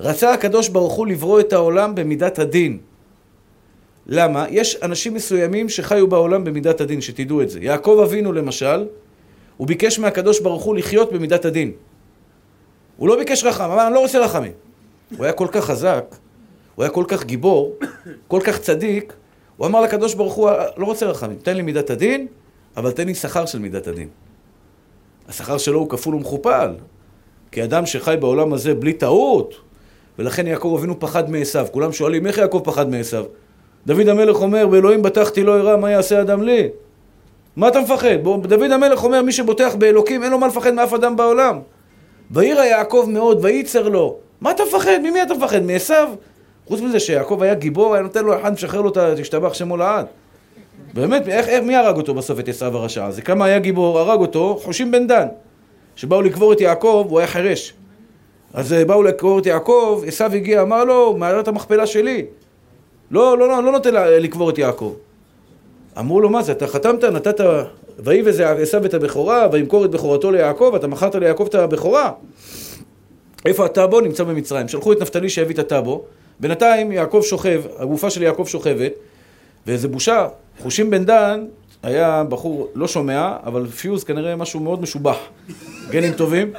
רצה 0.00 0.32
הקדוש 0.32 0.68
ברוך 0.68 0.92
הוא 0.92 1.06
לברוא 1.06 1.40
את 1.40 1.52
העולם 1.52 1.94
במידת 1.94 2.38
הדין. 2.38 2.78
למה? 4.06 4.46
יש 4.50 4.76
אנשים 4.82 5.14
מסוימים 5.14 5.68
שחיו 5.68 6.06
בעולם 6.06 6.44
במידת 6.44 6.80
הדין, 6.80 7.00
שתדעו 7.00 7.42
את 7.42 7.50
זה. 7.50 7.58
יעקב 7.62 8.00
אבינו 8.04 8.32
למשל, 8.32 8.86
הוא 9.56 9.66
ביקש 9.66 9.98
מהקדוש 9.98 10.40
ברוך 10.40 10.62
הוא 10.62 10.76
לחיות 10.76 11.12
במידת 11.12 11.44
הדין. 11.44 11.72
הוא 12.96 13.08
לא 13.08 13.18
ביקש 13.18 13.44
רחם, 13.44 13.64
אמר, 13.64 13.86
אני 13.86 13.94
לא 13.94 14.00
רוצה 14.00 14.18
רחמים. 14.18 14.52
הוא 15.16 15.24
היה 15.24 15.32
כל 15.32 15.48
כך 15.52 15.64
חזק, 15.64 16.04
הוא 16.74 16.82
היה 16.82 16.90
כל 16.90 17.04
כך 17.08 17.24
גיבור, 17.24 17.76
כל 18.28 18.40
כך 18.44 18.58
צדיק, 18.58 19.12
הוא 19.56 19.66
אמר 19.66 19.80
לקדוש 19.80 20.14
ברוך 20.14 20.34
הוא, 20.34 20.50
לא 20.76 20.86
רוצה 20.86 21.06
רחמים, 21.06 21.38
תן 21.42 21.56
לי 21.56 21.62
מידת 21.62 21.90
הדין, 21.90 22.26
אבל 22.76 22.90
תן 22.90 23.06
לי 23.06 23.14
שכר 23.14 23.46
של 23.46 23.58
מידת 23.58 23.86
הדין. 23.86 24.08
השכר 25.28 25.58
שלו 25.58 25.78
הוא 25.78 25.88
כפול 25.88 26.14
ומכופל. 26.14 26.70
כי 27.52 27.64
אדם 27.64 27.86
שחי 27.86 28.14
בעולם 28.20 28.52
הזה 28.52 28.74
בלי 28.74 28.92
טעות, 28.92 29.54
ולכן 30.18 30.46
יעקב 30.46 30.74
אבינו 30.78 31.00
פחד 31.00 31.30
מעשיו. 31.30 31.66
כולם 31.72 31.92
שואלים, 31.92 32.26
איך 32.26 32.38
יעקב 32.38 32.60
פחד 32.64 32.90
מעשיו? 32.90 33.24
דוד 33.86 34.08
המלך 34.08 34.36
אומר, 34.36 34.66
באלוהים 34.66 35.02
בטחתי 35.02 35.42
לא 35.42 35.56
אראה, 35.56 35.76
מה 35.76 35.90
יעשה 35.90 36.20
אדם 36.20 36.42
לי? 36.42 36.68
מה 37.56 37.68
אתה 37.68 37.80
מפחד? 37.80 38.22
בוא, 38.22 38.38
דוד 38.42 38.70
המלך 38.70 39.04
אומר, 39.04 39.22
מי 39.22 39.32
שבוטח 39.32 39.74
באלוקים, 39.74 40.22
אין 40.22 40.30
לו 40.32 40.38
מה 40.38 40.46
לפחד 40.46 40.74
מאף 40.74 40.92
אדם 40.92 41.16
בעולם. 41.16 41.60
וירא 42.30 42.64
יעקב 42.64 43.06
מאוד, 43.08 43.38
וייצר 43.44 43.88
לו. 43.88 44.16
מה 44.40 44.50
אתה 44.50 44.62
מפחד? 44.68 44.98
ממי 45.02 45.22
אתה 45.22 45.34
מפחד? 45.34 45.62
מעשיו? 45.62 46.08
חוץ 46.66 46.80
מזה 46.80 47.00
שיעקב 47.00 47.42
היה 47.42 47.54
גיבור, 47.54 47.94
היה 47.94 48.02
נותן 48.02 48.24
לו 48.24 48.40
אחד, 48.40 48.52
משחרר 48.52 48.80
לו 48.80 48.88
את 48.88 48.96
השתבח 48.96 49.54
שמו 49.54 49.76
לעד. 49.76 50.06
באמת, 50.96 51.28
איך, 51.28 51.48
איך, 51.48 51.64
מי 51.64 51.76
הרג 51.76 51.96
אותו 51.96 52.14
בסוף, 52.14 52.40
את 52.40 52.48
עשיו 52.48 52.76
הרשע 52.76 53.04
הזה? 53.04 53.22
כמה 53.22 53.44
היה 53.44 53.58
גיבור, 53.58 53.98
הרג 53.98 54.20
אותו, 54.20 54.60
חושים 54.62 54.90
בן 54.90 55.06
דן. 55.06 55.26
שבאו 55.96 56.22
לקבור 56.22 56.52
את 56.52 56.60
יעקב, 56.60 57.06
הוא 57.08 57.18
היה 57.18 57.28
חירש. 57.28 57.74
אז 58.54 58.72
אה, 58.72 58.84
באו 58.84 59.02
לקבור 59.02 59.38
את 59.38 59.46
יעקב, 59.46 60.02
עשיו 60.06 60.32
הגיע, 60.34 60.62
אמר 60.62 60.84
לו, 60.84 61.16
מערת 61.16 61.48
המכפלה 61.48 61.86
שלי. 61.86 62.26
לא, 63.10 63.38
לא, 63.38 63.48
לא, 63.48 63.62
לא 63.62 63.72
נותן 63.72 63.90
לקבור 63.94 64.50
את 64.50 64.58
יעקב. 64.58 64.94
אמרו 65.98 66.20
לו, 66.20 66.30
מה 66.30 66.42
זה, 66.42 66.52
אתה 66.52 66.66
חתמת, 66.66 67.04
נתת, 67.04 67.40
ויבז 67.98 68.40
עשיו 68.40 68.84
את 68.84 68.94
הבכורה, 68.94 69.48
וימכור 69.52 69.84
את 69.84 69.90
בכורתו 69.90 70.30
ליעקב, 70.30 70.72
אתה 70.76 70.86
מכרת 70.86 71.14
ליעקב 71.14 71.46
את 71.48 71.54
הבכורה. 71.54 72.10
איפה 73.46 73.64
הטאבו? 73.64 74.00
נמצא 74.00 74.24
במצרים. 74.24 74.68
שלחו 74.68 74.92
את 74.92 75.00
נפתלי 75.00 75.28
שיביא 75.28 75.54
את 75.54 75.58
הטאבו. 75.58 76.04
בינתיים 76.40 76.92
יעקב 76.92 77.20
שוכב, 77.24 77.62
הגופה 77.78 78.10
של 78.10 78.22
יעקב 78.22 78.44
שוכבת, 78.46 78.92
ואיזה 79.66 79.88
בושה, 79.88 80.28
חושים 80.62 80.90
בן 80.90 81.04
דן 81.04 81.46
היה 81.82 82.24
בחור 82.28 82.68
לא 82.74 82.88
שומע, 82.88 83.36
אבל 83.46 83.66
פיוז 83.66 84.04
כנראה 84.04 84.36
משהו 84.36 84.60
מאוד 84.60 84.82
משובח. 84.82 85.16
גנים 85.90 86.12
טובים. 86.12 86.52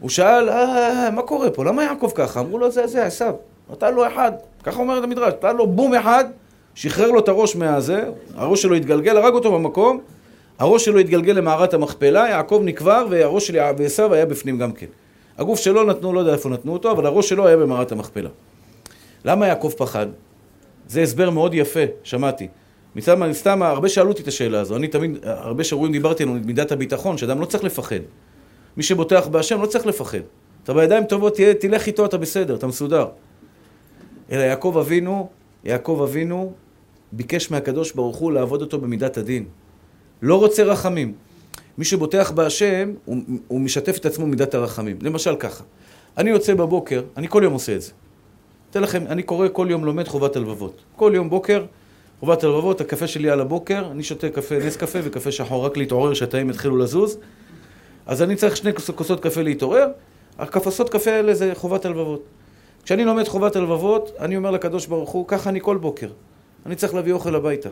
הוא 0.00 0.10
שאל, 0.10 0.48
אה, 0.48 1.10
מה 1.10 1.22
קורה 1.22 1.50
פה? 1.50 1.64
למה 1.64 1.84
יעקב 1.84 2.10
ככה? 2.14 2.40
אמרו 2.40 2.58
לו, 2.58 2.70
זה, 2.70 2.86
זה, 2.86 3.06
עשיו. 3.06 3.34
נתן 3.70 3.94
לו 3.94 4.06
אחד, 4.06 4.32
ככה 4.62 4.80
אומרת 4.80 5.04
המדרש, 5.04 5.32
נתן 5.32 5.56
לו 5.56 5.66
בום 5.66 5.94
אחד, 5.94 6.24
שחרר 6.74 7.10
לו 7.10 7.18
את 7.18 7.28
הראש 7.28 7.56
מהזה, 7.56 8.04
הראש 8.34 8.62
שלו 8.62 8.74
התגלגל, 8.74 9.16
הרג 9.16 9.34
אותו 9.34 9.52
במקום, 9.52 10.00
הראש 10.58 10.84
שלו 10.84 10.98
התגלגל 10.98 11.32
למערת 11.32 11.74
המכפלה, 11.74 12.28
יעקב 12.28 12.60
נקבר, 12.64 13.06
והראש 13.10 13.46
של 13.46 13.58
עשיו 13.84 14.14
היה 14.14 14.26
בפנים 14.26 14.58
גם 14.58 14.72
כן. 14.72 14.86
הגוף 15.38 15.58
שלו 15.58 15.84
נתנו, 15.84 16.12
לא 16.12 16.20
יודע 16.20 16.32
איפה 16.32 16.48
נתנו 16.48 16.72
אותו, 16.72 16.90
אבל 16.90 17.06
הראש 17.06 17.28
שלו 17.28 17.46
היה 17.46 17.56
במערת 17.56 17.92
המכפלה. 17.92 18.30
למה 19.24 19.46
יעקב 19.46 19.72
פחד? 19.76 20.06
זה 20.88 21.02
הסבר 21.02 21.30
מאוד 21.30 21.54
יפה, 21.54 21.80
שמעתי. 22.02 22.48
מצד 22.96 23.16
סתם, 23.32 23.62
הרבה 23.62 23.88
שאלו 23.88 24.08
אותי 24.08 24.22
את 24.22 24.28
השאלה 24.28 24.60
הזו. 24.60 24.76
אני 24.76 24.88
תמיד, 24.88 25.18
הרבה 25.22 25.64
שיעורים 25.64 25.92
דיברתי 25.92 26.22
על 26.22 26.28
מידת 26.28 26.72
הביטחון, 26.72 27.18
שאדם 27.18 27.40
לא 27.40 27.46
צריך 27.46 27.64
לפחד. 27.64 28.00
מי 28.76 28.82
שבוטח 28.82 29.26
בהשם 29.26 29.60
לא 29.62 29.66
צריך 29.66 29.86
לפחד. 29.86 30.18
אתה 30.64 30.74
בידיים 30.74 31.04
טובות, 31.04 31.34
תהיה, 31.34 31.54
תלך 31.54 31.86
איתו, 31.86 32.04
אתה 32.04 32.18
בסדר, 32.18 32.54
אתה 32.54 32.66
מסודר. 32.66 33.06
אלא 34.32 34.42
יעקב 34.42 34.76
אבינו, 34.80 35.28
יעקב 35.64 36.00
אבינו 36.04 36.52
ביקש 37.12 37.50
מהקדוש 37.50 37.92
ברוך 37.92 38.16
הוא 38.16 38.32
לעבוד 38.32 38.62
אותו 38.62 38.78
במידת 38.78 39.16
הדין. 39.16 39.44
לא 40.22 40.36
רוצה 40.36 40.62
רחמים. 40.62 41.12
מי 41.78 41.84
שבוטח 41.84 42.30
בהשם, 42.30 42.92
הוא, 43.04 43.16
הוא 43.48 43.60
משתף 43.60 43.96
את 43.96 44.06
עצמו 44.06 44.26
מידת 44.26 44.54
הרחמים. 44.54 44.98
למשל 45.02 45.36
ככה, 45.36 45.64
אני 46.18 46.30
יוצא 46.30 46.54
בבוקר, 46.54 47.02
אני 47.16 47.28
כל 47.28 47.40
יום 47.44 47.52
עושה 47.52 47.74
את 47.74 47.82
זה. 47.82 47.92
אתן 48.76 48.82
לכם, 48.82 49.06
אני 49.06 49.22
קורא 49.22 49.48
כל 49.52 49.66
יום 49.70 49.84
לומד 49.84 50.08
חובת 50.08 50.36
הלבבות. 50.36 50.82
כל 50.96 51.12
יום 51.14 51.30
בוקר, 51.30 51.64
חובת 52.20 52.44
הלבבות, 52.44 52.80
הקפה 52.80 53.06
שלי 53.06 53.30
על 53.30 53.40
הבוקר, 53.40 53.90
אני 53.90 54.02
שותה 54.02 54.28
קפה, 54.28 54.58
נס 54.58 54.76
קפה 54.76 54.98
וקפה 55.04 55.32
שחור, 55.32 55.66
רק 55.66 55.76
להתעורר 55.76 56.14
שהתאים 56.14 56.50
יתחילו 56.50 56.76
לזוז. 56.76 57.18
אז 58.06 58.22
אני 58.22 58.36
צריך 58.36 58.56
שני 58.56 58.72
כוסות 58.74 59.20
קפה 59.20 59.42
להתעורר, 59.42 59.86
הכפסות 60.38 60.88
קפה 60.90 61.10
האלה 61.10 61.34
זה 61.34 61.52
חובת 61.54 61.84
הלבבות. 61.84 62.22
כשאני 62.84 63.04
לומד 63.04 63.28
חובת 63.28 63.56
הלבבות, 63.56 64.12
אני 64.18 64.36
אומר 64.36 64.50
לקדוש 64.50 64.86
ברוך 64.86 65.10
הוא, 65.10 65.24
ככה 65.28 65.50
אני 65.50 65.60
כל 65.62 65.76
בוקר. 65.76 66.08
אני 66.66 66.76
צריך 66.76 66.94
להביא 66.94 67.12
אוכל 67.12 67.34
הביתה. 67.34 67.68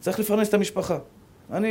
צריך 0.00 0.20
לפרנס 0.20 0.48
את 0.48 0.54
המשפחה. 0.54 0.98
אני 1.52 1.68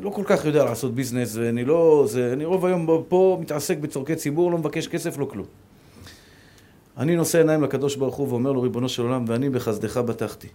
לא 0.00 0.10
כל 0.10 0.22
כך 0.26 0.44
יודע 0.44 0.64
לעשות 0.64 0.94
ביזנס, 0.94 1.36
ואני 1.36 1.64
לא... 1.64 2.04
זה, 2.08 2.32
אני 2.32 2.44
רוב 2.44 2.66
היום 2.66 3.02
פה 3.08 3.38
מתעסק 3.40 3.78
בצורכי 3.78 4.14
ציבור, 4.14 4.50
לא 4.50 4.58
מבקש 4.58 4.88
כסף, 4.88 5.18
לא 5.18 5.24
כלום. 5.24 5.46
אני 6.98 7.16
נושא 7.16 7.38
עיניים 7.38 7.62
לקדוש 7.62 7.96
ברוך 7.96 8.14
הוא 8.14 8.28
ואומר 8.28 8.52
לו, 8.52 8.62
ריבונו 8.62 8.88
של 8.88 9.02
עולם, 9.02 9.24
ואני 9.28 9.50
בחסדך 9.50 9.96
בטחתי. 9.96 10.48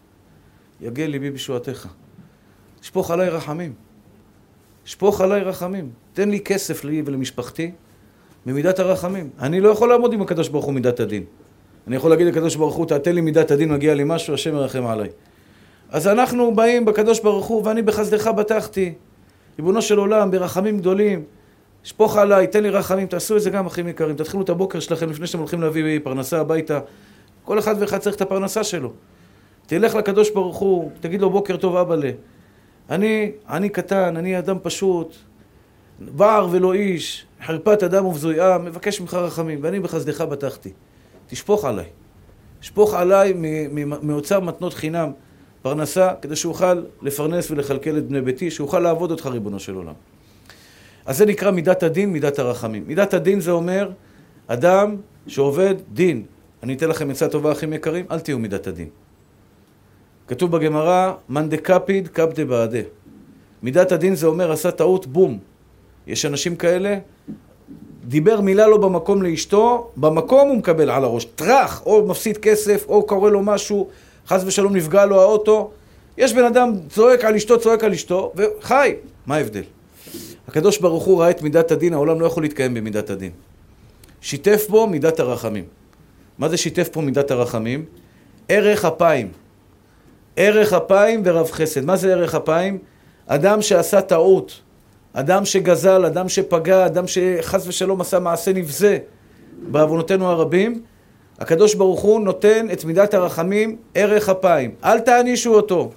יגל 0.82 1.04
ליבי 1.04 1.32
בישועתך. 1.32 1.88
שפוך 2.82 3.12
עליי 3.12 3.30
רחמים. 3.30 3.74
שפוך 4.86 5.22
עליי 5.22 5.42
רחמים. 5.42 5.90
תן 6.14 6.30
לי 6.30 6.40
כסף 6.40 6.84
לי 6.84 7.04
ולמשפחתי 7.06 7.72
ממידת 8.46 8.80
הרחמים. 8.80 9.30
אני 9.40 9.60
לא 9.60 9.70
יכול 9.70 9.90
לעמוד 9.90 10.14
עם 10.14 10.22
הקדוש 10.22 10.50
ברוך 10.50 10.66
הוא 10.66 10.74
מידת 10.74 11.00
הדין. 11.00 11.24
אני 11.88 11.96
יכול 11.96 12.10
להגיד 12.10 12.28
לקדוש 12.28 12.56
ברוך 12.56 12.76
הוא, 12.76 12.86
תתן 12.86 13.16
לי 13.16 13.22
מידת 13.22 13.52
הדין, 13.52 13.72
מגיע 13.72 13.94
לי 13.94 14.04
משהו, 14.06 14.34
השם 14.34 14.56
ירחם 14.56 14.86
עליי. 14.86 15.10
אז 15.90 16.08
אנחנו 16.08 16.56
באים 16.56 16.86
בקדוש 16.86 17.20
ברוך 17.20 17.46
הוא, 17.46 17.66
ואני 17.66 17.82
בחסדך 17.82 18.28
בטחתי. 18.28 18.94
ריבונו 19.60 19.82
של 19.82 19.98
עולם, 19.98 20.32
ברחמים 20.32 20.78
גדולים. 20.78 21.24
שפוך 21.84 22.18
עליי, 22.18 22.48
תן 22.48 22.64
לי 22.64 22.70
רחמים, 22.70 23.08
תעשו 23.08 23.38
את 23.38 23.42
זה 23.42 23.50
גם, 23.50 23.66
אחים 23.66 23.88
יקרים. 23.88 24.16
תתחילו 24.16 24.44
את 24.44 24.50
הבוקר 24.50 24.80
שלכם 24.80 25.10
לפני 25.10 25.28
שאתם 25.28 25.40
הולכים 25.40 25.62
להביא 25.62 26.00
פרנסה 26.04 26.40
הביתה. 26.40 26.80
כל 27.46 27.60
אחד 27.60 27.76
ואחד 27.80 27.98
צריך 27.98 28.16
את 28.16 28.22
הפרנסה 28.22 28.64
שלו. 28.64 28.94
תלך 29.68 29.96
לקדוש 29.96 30.30
ברוך 30.30 30.58
הוא, 30.58 30.92
תגיד 31.00 31.22
לו 31.22 31.30
בוקר 31.30 31.58
טוב 31.58 31.76
אבאלה. 31.76 32.12
אני, 32.90 33.32
אני 33.50 33.70
קטן, 33.70 34.18
אני 34.18 34.40
אדם 34.40 34.58
פשוט, 34.62 35.16
בער 36.00 36.48
ולא 36.52 36.74
איש, 36.74 37.26
חרפת 37.46 37.84
אדם 37.84 38.06
ובזויה, 38.06 38.58
מבקש 38.58 39.02
ממך 39.02 39.14
רחמים, 39.14 39.60
ואני 39.62 39.80
בחסדך 39.80 40.22
בטחתי. 40.22 40.70
תשפוך 41.28 41.66
עליי. 41.66 41.86
שפוך 42.62 42.94
עליי 42.94 43.34
מאוצר 44.02 44.40
מתנות 44.40 44.74
חינם, 44.74 45.12
פרנסה, 45.62 46.14
כדי 46.22 46.36
שאוכל 46.36 46.84
לפרנס 47.02 47.52
ולכלכל 47.52 47.98
את 47.98 48.08
בני 48.08 48.22
ביתי, 48.22 48.52
שאוכל 48.52 48.80
לעבוד 48.80 49.12
אותך, 49.12 49.26
ריבונו 49.26 49.60
של 49.60 49.76
עולם. 49.76 49.94
אז 51.06 51.18
זה 51.18 51.26
נקרא 51.26 51.52
מידת 51.52 51.84
הדין, 51.84 52.10
מידת 52.14 52.40
הרחמים. 52.40 52.84
מידת 52.88 53.14
הדין 53.14 53.40
זה 53.40 53.52
אומר, 53.52 53.90
אדם 54.48 54.96
שעובד 55.28 55.76
דין. 55.94 56.24
אני 56.64 56.74
אתן 56.74 56.90
לכם 56.90 57.10
עצה 57.10 57.28
טובה, 57.28 57.52
אחים 57.52 57.74
יקרים, 57.74 58.06
אל 58.12 58.20
תהיו 58.20 58.40
מידת 58.40 58.68
הדין. 58.68 58.88
כתוב 60.28 60.52
בגמרא, 60.52 61.14
מאן 61.30 61.50
דקפיד 61.50 62.08
קפדה 62.08 62.46
בעדה. 62.46 62.80
מידת 63.64 63.92
הדין 63.92 64.16
זה 64.16 64.28
אומר, 64.28 64.52
עשה 64.52 64.72
טעות, 64.72 65.08
בום. 65.08 65.40
יש 66.08 66.26
אנשים 66.26 66.56
כאלה, 66.56 66.98
דיבר 68.06 68.42
מילה 68.42 68.68
לא 68.68 68.78
במקום 68.78 69.22
לאשתו, 69.22 69.92
במקום 69.96 70.50
הוא 70.50 70.58
מקבל 70.58 70.90
על 70.90 71.04
הראש. 71.04 71.26
טראח, 71.26 71.82
או 71.86 72.08
מפסיד 72.08 72.38
כסף, 72.38 72.86
או 72.88 73.06
קורה 73.06 73.30
לו 73.30 73.42
משהו, 73.42 73.90
חס 74.28 74.44
ושלום 74.46 74.76
נפגע 74.76 75.06
לו 75.06 75.22
האוטו. 75.22 75.72
יש 76.18 76.34
בן 76.34 76.44
אדם 76.44 76.74
צועק 76.90 77.26
על 77.26 77.36
אשתו, 77.36 77.60
צועק 77.60 77.84
על 77.84 77.94
אשתו, 77.94 78.34
וחי. 78.36 78.96
מה 79.26 79.36
ההבדל? 79.36 79.64
הקדוש 80.48 80.78
ברוך 80.78 81.04
הוא 81.04 81.22
ראה 81.22 81.30
את 81.30 81.42
מידת 81.42 81.72
הדין, 81.72 81.94
העולם 81.94 82.22
לא 82.22 82.26
יכול 82.26 82.44
להתקיים 82.44 82.74
במידת 82.74 83.10
הדין. 83.10 83.32
שיתף 84.22 84.66
בו 84.70 84.88
מידת 84.88 85.20
הרחמים. 85.20 85.64
מה 86.38 86.50
זה 86.50 86.58
שיתף 86.58 86.90
פה 86.90 87.02
מידת 87.02 87.32
הרחמים? 87.32 87.86
ערך 88.50 88.86
אפיים. 88.86 89.32
ערך 90.36 90.74
אפיים 90.74 91.22
ורב 91.26 91.52
חסד. 91.52 91.86
מה 91.86 91.98
זה 91.98 92.14
ערך 92.14 92.36
אפיים? 92.36 92.78
אדם 93.28 93.62
שעשה 93.62 94.02
טעות, 94.02 94.62
אדם 95.14 95.46
שגזל, 95.46 96.06
אדם 96.06 96.30
שפגע, 96.30 96.86
אדם 96.86 97.08
שחס 97.08 97.68
ושלום 97.68 98.02
עשה 98.02 98.20
מעשה 98.20 98.54
נבזה 98.54 98.98
בעוונותינו 99.72 100.30
הרבים, 100.30 100.82
הקדוש 101.40 101.76
ברוך 101.76 102.02
הוא 102.02 102.22
נותן 102.22 102.68
את 102.74 102.86
מידת 102.86 103.14
הרחמים 103.14 103.78
ערך 103.96 104.30
אפיים. 104.30 104.76
אל 104.84 105.00
תענישו 105.00 105.54
אותו. 105.54 105.92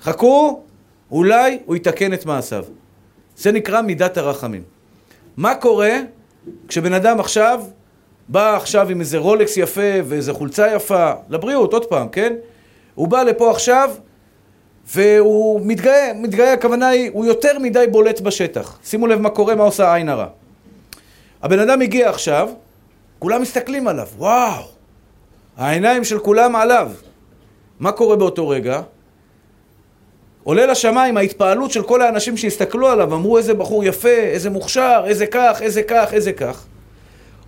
חכו, 0.00 0.62
אולי 1.10 1.58
הוא 1.66 1.76
יתקן 1.76 2.12
את 2.12 2.26
מעשיו. 2.26 2.64
זה 3.42 3.52
נקרא 3.52 3.82
מידת 3.82 4.16
הרחמים. 4.16 4.62
מה 5.36 5.54
קורה 5.54 5.96
כשבן 6.68 6.92
אדם 6.92 7.20
עכשיו 7.20 7.62
בא 8.28 8.56
עכשיו 8.56 8.88
עם 8.88 9.00
איזה 9.00 9.18
רולקס 9.18 9.56
יפה 9.56 9.90
ואיזה 10.04 10.32
חולצה 10.32 10.74
יפה, 10.74 11.12
לבריאות, 11.28 11.72
עוד 11.72 11.84
פעם, 11.84 12.08
כן? 12.08 12.32
הוא 12.94 13.08
בא 13.08 13.22
לפה 13.22 13.50
עכשיו 13.50 13.90
והוא 14.86 15.60
מתגאה, 15.64 16.12
מתגאה, 16.14 16.52
הכוונה 16.52 16.88
היא, 16.88 17.10
הוא 17.12 17.24
יותר 17.24 17.58
מדי 17.58 17.84
בולט 17.90 18.20
בשטח. 18.20 18.78
שימו 18.84 19.06
לב 19.06 19.20
מה 19.20 19.30
קורה, 19.30 19.54
מה 19.54 19.64
עושה 19.64 19.88
העין 19.88 20.08
הרע. 20.08 20.26
הבן 21.42 21.58
אדם 21.58 21.80
הגיע 21.82 22.10
עכשיו, 22.10 22.48
כולם 23.18 23.42
מסתכלים 23.42 23.88
עליו, 23.88 24.08
וואו, 24.16 24.62
העיניים 25.56 26.04
של 26.04 26.18
כולם 26.18 26.56
עליו. 26.56 26.90
מה 27.80 27.92
קורה 27.92 28.16
באותו 28.16 28.48
רגע? 28.48 28.82
עולה 30.44 30.66
לשמיים 30.66 31.16
ההתפעלות 31.16 31.70
של 31.70 31.82
כל 31.82 32.02
האנשים 32.02 32.36
שהסתכלו 32.36 32.88
עליו, 32.88 33.14
אמרו 33.14 33.38
איזה 33.38 33.54
בחור 33.54 33.84
יפה, 33.84 34.08
איזה 34.08 34.50
מוכשר, 34.50 35.02
איזה 35.06 35.26
כך, 35.26 35.62
איזה 35.62 35.82
כך, 35.82 36.14
איזה 36.14 36.32
כך. 36.32 36.64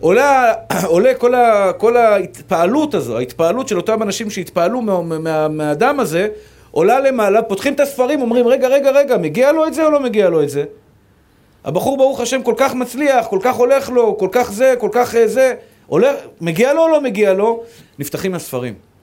עולה, 0.00 0.52
עולה 0.86 1.14
כל, 1.14 1.34
ה, 1.34 1.72
כל 1.78 1.96
ההתפעלות 1.96 2.94
הזו, 2.94 3.16
ההתפעלות 3.18 3.68
של 3.68 3.76
אותם 3.76 4.02
אנשים 4.02 4.30
שהתפעלו 4.30 4.82
מה, 4.82 5.02
מה, 5.02 5.48
מהאדם 5.48 6.00
הזה, 6.00 6.28
עולה 6.70 7.00
למעלה, 7.00 7.42
פותחים 7.42 7.74
את 7.74 7.80
הספרים, 7.80 8.20
אומרים, 8.20 8.46
רגע, 8.46 8.68
רגע, 8.68 8.90
רגע, 8.90 9.16
מגיע 9.16 9.52
לו 9.52 9.66
את 9.66 9.74
זה 9.74 9.84
או 9.84 9.90
לא 9.90 10.00
מגיע 10.00 10.28
לו 10.28 10.42
את 10.42 10.50
זה? 10.50 10.64
הבחור, 11.64 11.96
ברוך 11.96 12.20
השם, 12.20 12.42
כל 12.42 12.54
כך 12.56 12.74
מצליח, 12.74 13.26
כל 13.26 13.38
כך 13.42 13.56
הולך 13.56 13.90
לו, 13.90 14.18
כל 14.18 14.28
כך 14.32 14.52
זה, 14.52 14.74
כל 14.78 14.88
כך 14.92 15.14
אה, 15.14 15.28
זה, 15.28 15.54
הולך, 15.86 16.14
מגיע 16.40 16.72
לו 16.72 16.82
או 16.82 16.88
לא 16.88 17.00
מגיע 17.00 17.32
לו? 17.32 17.62
נפתחים 17.98 18.34
הספרים. 18.34 18.93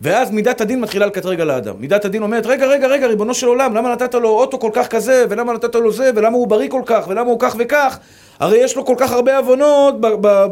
ואז 0.00 0.30
מידת 0.30 0.60
הדין 0.60 0.80
מתחילה 0.80 1.06
לקטרג 1.06 1.40
על 1.40 1.50
האדם. 1.50 1.74
מידת 1.78 2.04
הדין 2.04 2.22
אומרת, 2.22 2.46
רגע, 2.46 2.66
רגע, 2.66 2.86
רגע, 2.86 3.06
ריבונו 3.06 3.34
של 3.34 3.46
עולם, 3.46 3.74
למה 3.74 3.92
נתת 3.92 4.14
לו 4.14 4.28
אוטו 4.28 4.58
כל 4.58 4.70
כך 4.72 4.88
כזה, 4.88 5.24
ולמה 5.30 5.52
נתת 5.52 5.74
לו 5.74 5.92
זה, 5.92 6.10
ולמה 6.16 6.36
הוא 6.36 6.48
בריא 6.48 6.68
כל 6.68 6.82
כך, 6.86 7.04
ולמה 7.08 7.30
הוא 7.30 7.38
כך 7.40 7.56
וכך? 7.58 7.98
הרי 8.40 8.58
יש 8.58 8.76
לו 8.76 8.86
כל 8.86 8.94
כך 8.98 9.12
הרבה 9.12 9.38
עוונות 9.38 9.94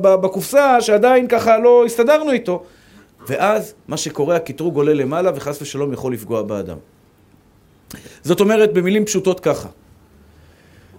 בקופסה, 0.03 0.81
שעדיין 0.81 1.27
ככה 1.27 1.59
לא 1.59 1.85
הסתדרנו 1.87 2.31
איתו. 2.31 2.63
ואז 3.29 3.75
מה 3.89 3.97
שקורה, 3.97 4.37
הקטרוג 4.37 4.77
עולה 4.77 4.95
למעלה, 4.95 5.31
וחס 5.35 5.63
ושלום 5.63 5.93
יכול 5.93 6.13
לפגוע 6.13 6.43
באדם. 6.43 6.77
זאת 8.23 8.41
אומרת, 8.41 8.73
במילים 8.73 9.05
פשוטות 9.05 9.41
ככה. 9.41 9.69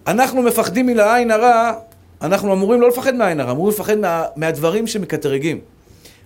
אנחנו 0.08 0.42
מפחדים 0.42 0.86
מן 0.86 1.00
העין 1.00 1.32
הרע, 1.32 1.74
אנחנו 2.22 2.54
אמורים 2.54 2.82
לא 2.82 2.88
לפחד 2.88 3.16
מהעין 3.16 3.40
הרע, 3.40 3.52
אמורים 3.52 3.74
לפחד 3.74 3.98
מה, 3.98 4.24
מהדברים 4.36 4.88
שמקטרגים. 4.88 5.60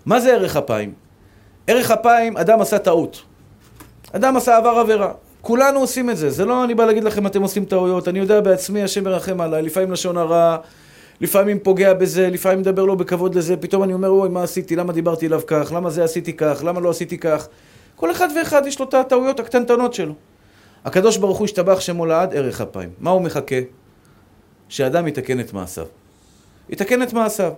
מה 0.06 0.20
זה 0.20 0.34
ערך 0.34 0.58
אפיים? 0.58 0.94
ערך 1.68 1.92
אפיים, 1.92 2.38
אדם 2.38 2.62
עשה 2.62 2.80
טעות. 2.80 3.22
אדם 4.12 4.38
עשה 4.38 4.58
עבר 4.58 4.70
עבירה. 4.70 5.12
כולנו 5.42 5.80
עושים 5.80 6.10
את 6.10 6.18
זה. 6.18 6.30
זה 6.30 6.46
לא 6.46 6.64
אני 6.64 6.76
בא 6.76 6.86
להגיד 6.86 7.04
לכם 7.04 7.28
אתם 7.28 7.42
עושים 7.42 7.66
טעויות. 7.66 8.08
אני 8.08 8.20
יודע 8.20 8.42
בעצמי, 8.42 8.84
השם 8.84 9.04
מרחם 9.04 9.42
עליי. 9.42 9.62
לפעמים 9.62 9.92
לשון 9.92 10.18
הרע, 10.18 10.58
לפעמים 11.22 11.60
פוגע 11.60 11.94
בזה, 11.94 12.30
לפעמים 12.30 12.60
מדבר 12.60 12.86
לא 12.86 12.96
בכבוד 12.96 13.36
לזה. 13.36 13.58
פתאום 13.58 13.84
אני 13.84 13.94
אומר, 13.94 14.10
אוי, 14.10 14.30
מה 14.30 14.44
עשיתי? 14.44 14.76
למה 14.76 14.94
דיברתי 14.94 15.28
אליו 15.28 15.42
כך? 15.48 15.72
למה 15.76 15.90
זה 15.90 16.04
עשיתי 16.04 16.34
כך? 16.34 16.64
למה 16.66 16.80
לא 16.80 16.90
עשיתי 16.90 17.18
כך? 17.18 17.48
כל 17.96 18.12
אחד 18.12 18.28
ואחד 18.38 18.62
יש 18.66 18.80
לו 18.80 18.86
את 18.86 18.94
הטעויות 18.94 19.40
הקטנטנות 19.40 19.94
שלו. 19.94 20.14
הקדוש 20.86 21.18
ברוך 21.18 21.38
הוא 21.38 21.46
השתבח 21.46 21.80
שמו 21.80 22.06
לעד 22.06 22.36
ערך 22.36 22.62
אפיים. 22.62 22.90
מה 23.00 23.10
הוא 23.10 23.22
מחכה? 23.22 23.56
שאדם 24.70 25.08
יתקן 25.08 25.40
את 25.40 25.54
מעשיו. 25.54 25.86
יתקן 26.70 27.04
את 27.04 27.14
מעשיו. 27.14 27.54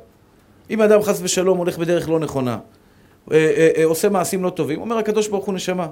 אם 0.70 0.82
אדם 0.82 1.02
חס 1.02 1.20
ושלום 1.24 1.58
הולך 1.58 1.78
בדרך 1.78 2.10
לא 2.10 2.20
נכונה, 2.20 2.58
עושה 3.84 4.10
מעשים 4.10 4.44
לא 4.44 4.50
טובים, 4.50 4.82
אומר 4.82 4.98
הקדוש 4.98 5.28
ברוך 5.28 5.46
הוא 5.46 5.54
נשמה, 5.54 5.88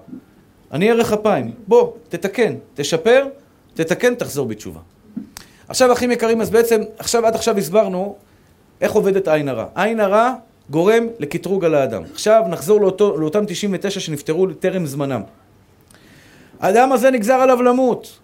אני 0.71 0.91
ערך 0.91 1.13
אפיים, 1.13 1.51
בוא, 1.67 1.91
תתקן, 2.09 2.55
תשפר, 2.73 3.27
תתקן, 3.73 4.15
תחזור 4.15 4.47
בתשובה. 4.47 4.79
עכשיו, 5.67 5.93
אחים 5.93 6.11
יקרים, 6.11 6.41
אז 6.41 6.49
בעצם, 6.49 6.81
עכשיו, 6.97 7.25
עד 7.25 7.35
עכשיו 7.35 7.57
הסברנו 7.57 8.15
איך 8.81 8.91
עובדת 8.91 9.27
עין 9.27 9.49
הרע. 9.49 9.65
עין 9.75 9.99
הרע 9.99 10.33
גורם 10.69 11.07
לקטרוג 11.19 11.65
על 11.65 11.75
האדם. 11.75 12.03
עכשיו 12.11 12.43
נחזור 12.49 12.81
לאותו, 12.81 13.17
לאותם 13.17 13.45
99 13.47 13.99
שנפטרו 13.99 14.47
טרם 14.53 14.85
זמנם. 14.85 15.21
האדם 16.59 16.91
הזה 16.91 17.11
נגזר 17.11 17.33
עליו 17.33 17.61
למות. 17.61 18.19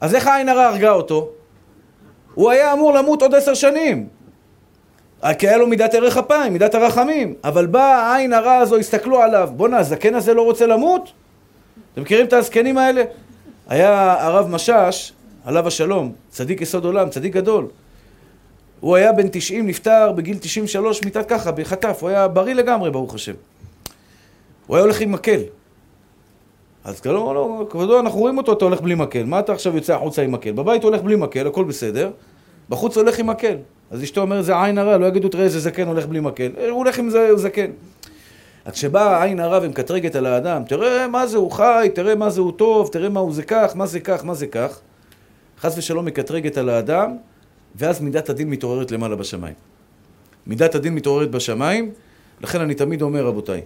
אז 0.00 0.14
איך 0.14 0.26
העין 0.26 0.48
הרע 0.48 0.66
הרגה 0.66 0.90
אותו? 0.90 1.30
הוא 2.34 2.50
היה 2.50 2.72
אמור 2.72 2.92
למות 2.92 3.22
עוד 3.22 3.34
עשר 3.34 3.54
שנים. 3.54 4.08
כי 5.38 5.48
היה 5.48 5.56
לו 5.56 5.66
מידת 5.66 5.94
ערך 5.94 6.16
אפיים, 6.16 6.52
מידת 6.52 6.74
הרחמים. 6.74 7.34
אבל 7.44 7.66
באה 7.66 8.12
העין 8.12 8.32
הרע 8.32 8.56
הזו, 8.56 8.76
הסתכלו 8.76 9.22
עליו, 9.22 9.50
בואנה, 9.56 9.78
הזקן 9.78 10.14
הזה 10.14 10.34
לא 10.34 10.42
רוצה 10.42 10.66
למות? 10.66 11.12
אתם 11.92 12.02
מכירים 12.02 12.26
את 12.26 12.32
הזקנים 12.32 12.78
האלה? 12.78 13.02
היה 13.68 14.16
הרב 14.20 14.48
משאש, 14.48 15.12
עליו 15.44 15.66
השלום, 15.66 16.12
צדיק 16.30 16.60
יסוד 16.60 16.84
עולם, 16.84 17.10
צדיק 17.10 17.32
גדול. 17.32 17.66
הוא 18.80 18.96
היה 18.96 19.12
בן 19.12 19.28
90, 19.28 19.66
נפטר 19.66 20.12
בגיל 20.12 20.38
93, 20.40 21.04
מיטת 21.04 21.28
ככה, 21.28 21.52
בחטף, 21.52 21.98
הוא 22.00 22.08
היה 22.08 22.28
בריא 22.28 22.54
לגמרי, 22.54 22.90
ברוך 22.90 23.14
השם. 23.14 23.34
הוא 24.66 24.76
היה 24.76 24.84
הולך 24.84 25.00
עם 25.00 25.12
מקל. 25.12 25.40
אז 26.84 27.04
לא, 27.06 27.34
לא, 27.34 27.66
כבודו, 27.70 28.00
אנחנו 28.00 28.20
רואים 28.20 28.38
אותו, 28.38 28.52
אתה 28.52 28.64
הולך 28.64 28.80
בלי 28.80 28.94
מקל. 28.94 29.24
מה 29.24 29.40
אתה 29.40 29.52
עכשיו 29.52 29.76
יוצא 29.76 29.94
החוצה 29.94 30.22
עם 30.22 30.32
מקל? 30.32 30.52
בבית 30.52 30.82
הוא 30.82 30.90
הולך 30.90 31.02
בלי 31.02 31.16
מקל, 31.16 31.46
הכל 31.46 31.64
בסדר. 31.64 32.10
בחוץ 32.68 32.96
הוא 32.96 33.02
הולך 33.02 33.18
עם 33.18 33.26
מקל. 33.26 33.56
אז 33.90 34.02
אשתו 34.02 34.20
אומרת, 34.20 34.44
זה 34.44 34.62
עין 34.62 34.78
הרע, 34.78 34.98
לא 34.98 35.06
יגידו, 35.06 35.28
תראה 35.28 35.44
איזה 35.44 35.60
זקן 35.60 35.86
הולך 35.88 36.06
בלי 36.06 36.20
מקל. 36.20 36.50
הוא 36.56 36.78
הולך 36.78 36.98
עם 36.98 37.10
זה 37.10 37.36
זקן. 37.36 37.70
אז 38.64 38.72
כשבאה 38.72 39.22
עין 39.22 39.40
הרע 39.40 39.58
ומקטרגת 39.62 40.16
על 40.16 40.26
האדם, 40.26 40.62
תראה 40.64 41.08
מה 41.08 41.26
זה 41.26 41.38
הוא 41.38 41.52
חי, 41.52 41.90
תראה 41.94 42.14
מה 42.14 42.30
זה 42.30 42.40
הוא 42.40 42.52
טוב, 42.52 42.88
תראה 42.92 43.08
מה 43.08 43.20
הוא 43.20 43.32
זה 43.32 43.42
כך, 43.42 43.76
מה 43.76 43.86
זה 43.86 44.00
כך, 44.00 44.24
מה 44.24 44.34
זה 44.34 44.46
כך. 44.46 44.80
חס 45.60 45.78
ושלום 45.78 46.04
מקטרגת 46.04 46.58
על 46.58 46.68
האדם, 46.68 47.16
ואז 47.74 48.00
מידת 48.00 48.28
הדין 48.28 48.50
מתעוררת 48.50 48.90
למעלה 48.90 49.16
בשמיים. 49.16 49.54
מידת 50.46 50.74
הדין 50.74 50.94
מתעוררת 50.94 51.30
בשמיים, 51.30 51.90
לכן 52.40 52.60
אני 52.60 52.74
תמיד 52.74 53.02
אומר, 53.02 53.26
רבותיי, 53.26 53.60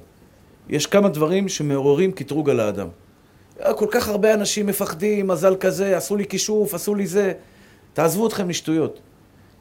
יש 0.69 0.87
כמה 0.87 1.09
דברים 1.09 1.49
שמעוררים 1.49 2.13
קטרוג 2.13 2.51
על 2.51 2.61
האדם. 2.61 2.89
כל 3.77 3.87
כך 3.91 4.09
הרבה 4.09 4.35
אנשים 4.35 4.67
מפחדים, 4.67 5.27
מזל 5.27 5.57
כזה, 5.57 5.97
עשו 5.97 6.17
לי 6.17 6.27
כישוף, 6.27 6.75
עשו 6.75 6.95
לי 6.95 7.07
זה. 7.07 7.33
תעזבו 7.93 8.27
אתכם 8.27 8.49
משטויות. 8.49 9.01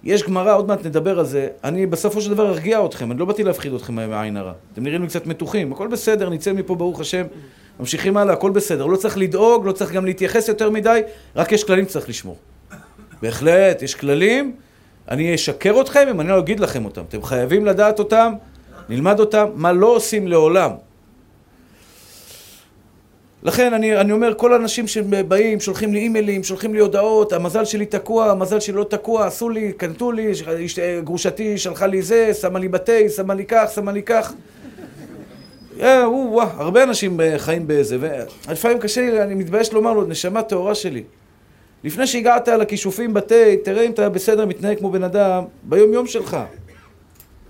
יש 0.03 0.23
גמרא, 0.23 0.55
עוד 0.55 0.67
מעט 0.67 0.85
נדבר 0.85 1.19
על 1.19 1.25
זה. 1.25 1.47
אני 1.63 1.85
בסופו 1.85 2.21
של 2.21 2.29
דבר 2.31 2.49
ארגיע 2.49 2.85
אתכם, 2.85 3.11
אני 3.11 3.19
לא 3.19 3.25
באתי 3.25 3.43
להפחיד 3.43 3.73
אתכם 3.73 3.95
מהעין 3.95 4.37
הרע. 4.37 4.53
אתם 4.73 4.83
נראים 4.83 5.01
לי 5.01 5.07
קצת 5.07 5.25
מתוחים, 5.25 5.71
הכל 5.71 5.87
בסדר, 5.87 6.29
נצא 6.29 6.53
מפה 6.53 6.75
ברוך 6.75 6.99
השם, 6.99 7.25
ממשיכים 7.79 8.17
הלאה, 8.17 8.33
הכל 8.33 8.51
בסדר. 8.51 8.85
לא 8.85 8.97
צריך 8.97 9.17
לדאוג, 9.17 9.65
לא 9.65 9.71
צריך 9.71 9.91
גם 9.91 10.05
להתייחס 10.05 10.47
יותר 10.47 10.69
מדי, 10.69 11.01
רק 11.35 11.51
יש 11.51 11.63
כללים 11.63 11.85
שצריך 11.85 12.09
לשמור. 12.09 12.37
בהחלט, 13.21 13.81
יש 13.81 13.95
כללים, 13.95 14.55
אני 15.09 15.35
אשקר 15.35 15.81
אתכם 15.81 16.07
אם 16.09 16.21
אני 16.21 16.29
לא 16.29 16.39
אגיד 16.39 16.59
לכם 16.59 16.85
אותם. 16.85 17.01
אתם 17.09 17.23
חייבים 17.23 17.65
לדעת 17.65 17.99
אותם, 17.99 18.33
נלמד 18.89 19.19
אותם, 19.19 19.45
מה 19.55 19.73
לא 19.73 19.95
עושים 19.95 20.27
לעולם. 20.27 20.71
לכן 23.43 23.73
אני, 23.73 23.97
אני 23.97 24.11
אומר, 24.11 24.33
כל 24.37 24.53
האנשים 24.53 24.87
שבאים, 24.87 25.59
שולחים 25.59 25.93
לי 25.93 25.99
אימיילים, 25.99 26.43
שולחים 26.43 26.73
לי 26.73 26.79
הודעות, 26.79 27.33
המזל 27.33 27.65
שלי 27.65 27.85
תקוע, 27.85 28.31
המזל 28.31 28.59
שלי 28.59 28.75
לא 28.75 28.83
תקוע, 28.83 29.27
עשו 29.27 29.49
לי, 29.49 29.73
קנטו 29.73 30.11
לי, 30.11 30.31
גרושתי 31.03 31.57
שלחה 31.57 31.87
לי 31.87 32.01
זה, 32.01 32.33
שמה 32.33 32.59
לי 32.59 32.67
בתה, 32.67 33.09
שמה 33.15 33.33
לי 33.33 33.45
כך, 33.45 33.71
שמה 33.75 33.91
לי 33.91 34.03
כך. 34.03 34.33
אה, 35.81 36.09
וואו, 36.09 36.47
הרבה 36.57 36.83
אנשים 36.83 37.21
אה, 37.21 37.39
חיים 37.39 37.67
באיזה, 37.67 37.97
ולפעמים 38.47 38.79
קשה 38.79 39.01
לי, 39.01 39.21
אני 39.21 39.35
מתבייש 39.35 39.73
לומר 39.73 39.93
לו, 39.93 40.05
נשמה 40.05 40.43
טהורה 40.43 40.75
שלי. 40.75 41.03
לפני 41.83 42.07
שהגעת 42.07 42.47
לכישופים 42.47 43.13
בתה, 43.13 43.35
תראה 43.63 43.83
אם 43.83 43.91
אתה 43.91 44.09
בסדר, 44.09 44.45
מתנהג 44.45 44.77
כמו 44.77 44.91
בן 44.91 45.03
אדם, 45.03 45.43
ביום 45.63 45.93
יום 45.93 46.07
שלך. 46.07 46.37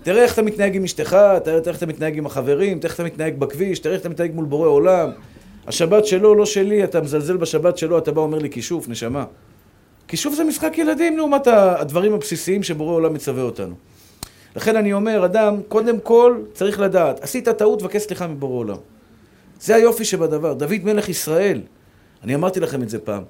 תראה 0.02 0.22
איך 0.22 0.32
אתה 0.32 0.42
מתנהג 0.42 0.76
עם 0.76 0.84
אשתך, 0.84 1.16
תראה 1.44 1.60
איך 1.66 1.78
אתה 1.78 1.86
מתנהג 1.86 2.18
עם 2.18 2.26
החברים, 2.26 2.78
תראה 2.78 2.90
איך 2.90 2.94
אתה 2.94 3.04
מתנהג 3.04 3.38
בכביש, 3.38 3.78
תראה 3.78 3.94
איך 3.94 4.00
אתה 4.00 4.08
מתנהג 4.08 4.34
מול 4.34 4.44
בורא 4.44 4.68
עולם. 4.68 5.10
השבת 5.66 6.06
שלו, 6.06 6.34
לא 6.34 6.46
שלי, 6.46 6.84
אתה 6.84 7.00
מזלזל 7.00 7.36
בשבת 7.36 7.78
שלו, 7.78 7.98
אתה 7.98 8.12
בא 8.12 8.20
אומר 8.20 8.38
לי 8.38 8.50
כישוף, 8.50 8.88
נשמה. 8.88 9.24
כישוף 10.08 10.34
זה 10.34 10.44
משחק 10.44 10.78
ילדים 10.78 11.16
לעומת 11.16 11.46
הדברים 11.46 12.14
הבסיסיים 12.14 12.62
שבורא 12.62 12.94
עולם 12.94 13.14
מצווה 13.14 13.42
אותנו. 13.42 13.74
לכן 14.56 14.76
אני 14.76 14.92
אומר, 14.92 15.24
אדם, 15.24 15.60
קודם 15.68 16.00
כל 16.00 16.38
צריך 16.52 16.80
לדעת, 16.80 17.20
עשית 17.20 17.48
טעות, 17.48 17.82
ובקש 17.82 18.02
סליחה 18.02 18.26
מבורא 18.26 18.58
עולם. 18.58 18.76
זה 19.60 19.74
היופי 19.74 20.04
שבדבר. 20.04 20.52
דוד 20.52 20.84
מלך 20.84 21.08
ישראל, 21.08 21.60
אני 22.24 22.34
אמרתי 22.34 22.60
לכם 22.60 22.82
את 22.82 22.88
זה 22.88 22.98
פעם. 22.98 23.22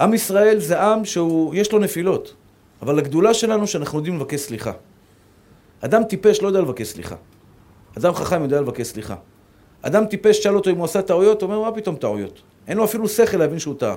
עם 0.00 0.14
ישראל 0.14 0.58
זה 0.58 0.82
עם 0.82 1.04
שהוא, 1.04 1.54
יש 1.54 1.72
לו 1.72 1.78
נפילות, 1.78 2.34
אבל 2.82 2.98
הגדולה 2.98 3.34
שלנו 3.34 3.66
שאנחנו 3.66 3.98
יודעים 3.98 4.16
לבקש 4.16 4.40
סליחה. 4.40 4.72
אדם 5.80 6.04
טיפש 6.04 6.42
לא 6.42 6.48
יודע 6.48 6.60
לבקש 6.60 6.86
סליחה. 6.88 7.16
אדם 7.98 8.14
חכם 8.14 8.42
יודע 8.42 8.60
לבקש 8.60 8.86
סליחה. 8.86 9.14
אדם 9.86 10.06
טיפש, 10.06 10.42
שאל 10.42 10.56
אותו 10.56 10.70
אם 10.70 10.76
הוא 10.76 10.84
עשה 10.84 11.02
טעויות, 11.02 11.42
הוא 11.42 11.50
אומר, 11.50 11.70
מה 11.70 11.76
פתאום 11.76 11.96
טעויות? 11.96 12.42
אין 12.68 12.76
לו 12.76 12.84
אפילו 12.84 13.08
שכל 13.08 13.36
להבין 13.36 13.58
שהוא 13.58 13.74
טעה. 13.78 13.96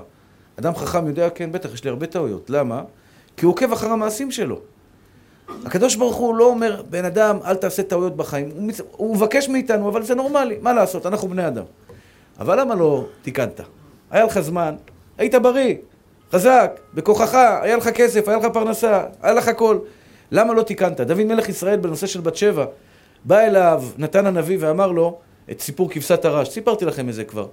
אדם 0.59 0.75
חכם 0.75 1.07
יודע, 1.07 1.29
כן, 1.29 1.51
בטח, 1.51 1.73
יש 1.73 1.83
לי 1.83 1.89
הרבה 1.89 2.07
טעויות. 2.07 2.49
למה? 2.49 2.81
כי 3.37 3.45
הוא 3.45 3.51
עוקב 3.51 3.71
אחר 3.71 3.91
המעשים 3.91 4.31
שלו. 4.31 4.59
הקדוש 5.65 5.95
ברוך 5.95 6.15
הוא 6.15 6.35
לא 6.35 6.45
אומר, 6.45 6.81
בן 6.89 7.05
אדם, 7.05 7.37
אל 7.45 7.55
תעשה 7.55 7.83
טעויות 7.83 8.15
בחיים. 8.15 8.51
הוא, 8.55 8.63
מצ... 8.63 8.81
הוא 8.91 9.15
מבקש 9.15 9.49
מאיתנו, 9.49 9.89
אבל 9.89 10.03
זה 10.03 10.15
נורמלי, 10.15 10.57
מה 10.61 10.73
לעשות, 10.73 11.05
אנחנו 11.05 11.27
בני 11.27 11.47
אדם. 11.47 11.63
אבל 12.39 12.59
למה 12.59 12.75
לא 12.75 13.05
תיקנת? 13.21 13.61
היה 14.11 14.25
לך 14.25 14.39
זמן, 14.39 14.75
היית 15.17 15.35
בריא, 15.35 15.75
חזק, 16.31 16.79
בכוחך, 16.93 17.33
היה 17.61 17.77
לך 17.77 17.89
כסף, 17.89 18.27
היה 18.27 18.37
לך 18.37 18.45
פרנסה, 18.53 19.03
היה 19.21 19.33
לך 19.33 19.47
הכל. 19.47 19.79
למה 20.31 20.53
לא 20.53 20.61
תיקנת? 20.61 21.01
דוד 21.01 21.23
מלך 21.23 21.49
ישראל 21.49 21.79
בנושא 21.79 22.07
של 22.07 22.21
בת 22.21 22.35
שבע, 22.35 22.65
בא 23.25 23.39
אליו 23.39 23.83
נתן 23.97 24.25
הנביא 24.25 24.57
ואמר 24.59 24.91
לו, 24.91 25.19
את 25.51 25.61
סיפור 25.61 25.89
כבשת 25.91 26.25
הרש. 26.25 26.49
סיפרתי 26.49 26.85
לכם 26.85 27.09
את 27.09 27.13
זה 27.13 27.23
כבר. 27.23 27.47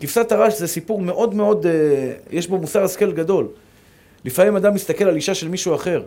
כבשת 0.00 0.32
הרש 0.32 0.58
זה 0.58 0.66
סיפור 0.66 1.00
מאוד 1.00 1.34
מאוד, 1.34 1.66
אה, 1.66 1.72
יש 2.30 2.46
בו 2.46 2.58
מוסר 2.58 2.84
השכל 2.84 3.12
גדול. 3.12 3.48
לפעמים 4.24 4.56
אדם 4.56 4.74
מסתכל 4.74 5.04
על 5.04 5.16
אישה 5.16 5.34
של 5.34 5.48
מישהו 5.48 5.74
אחר. 5.74 6.02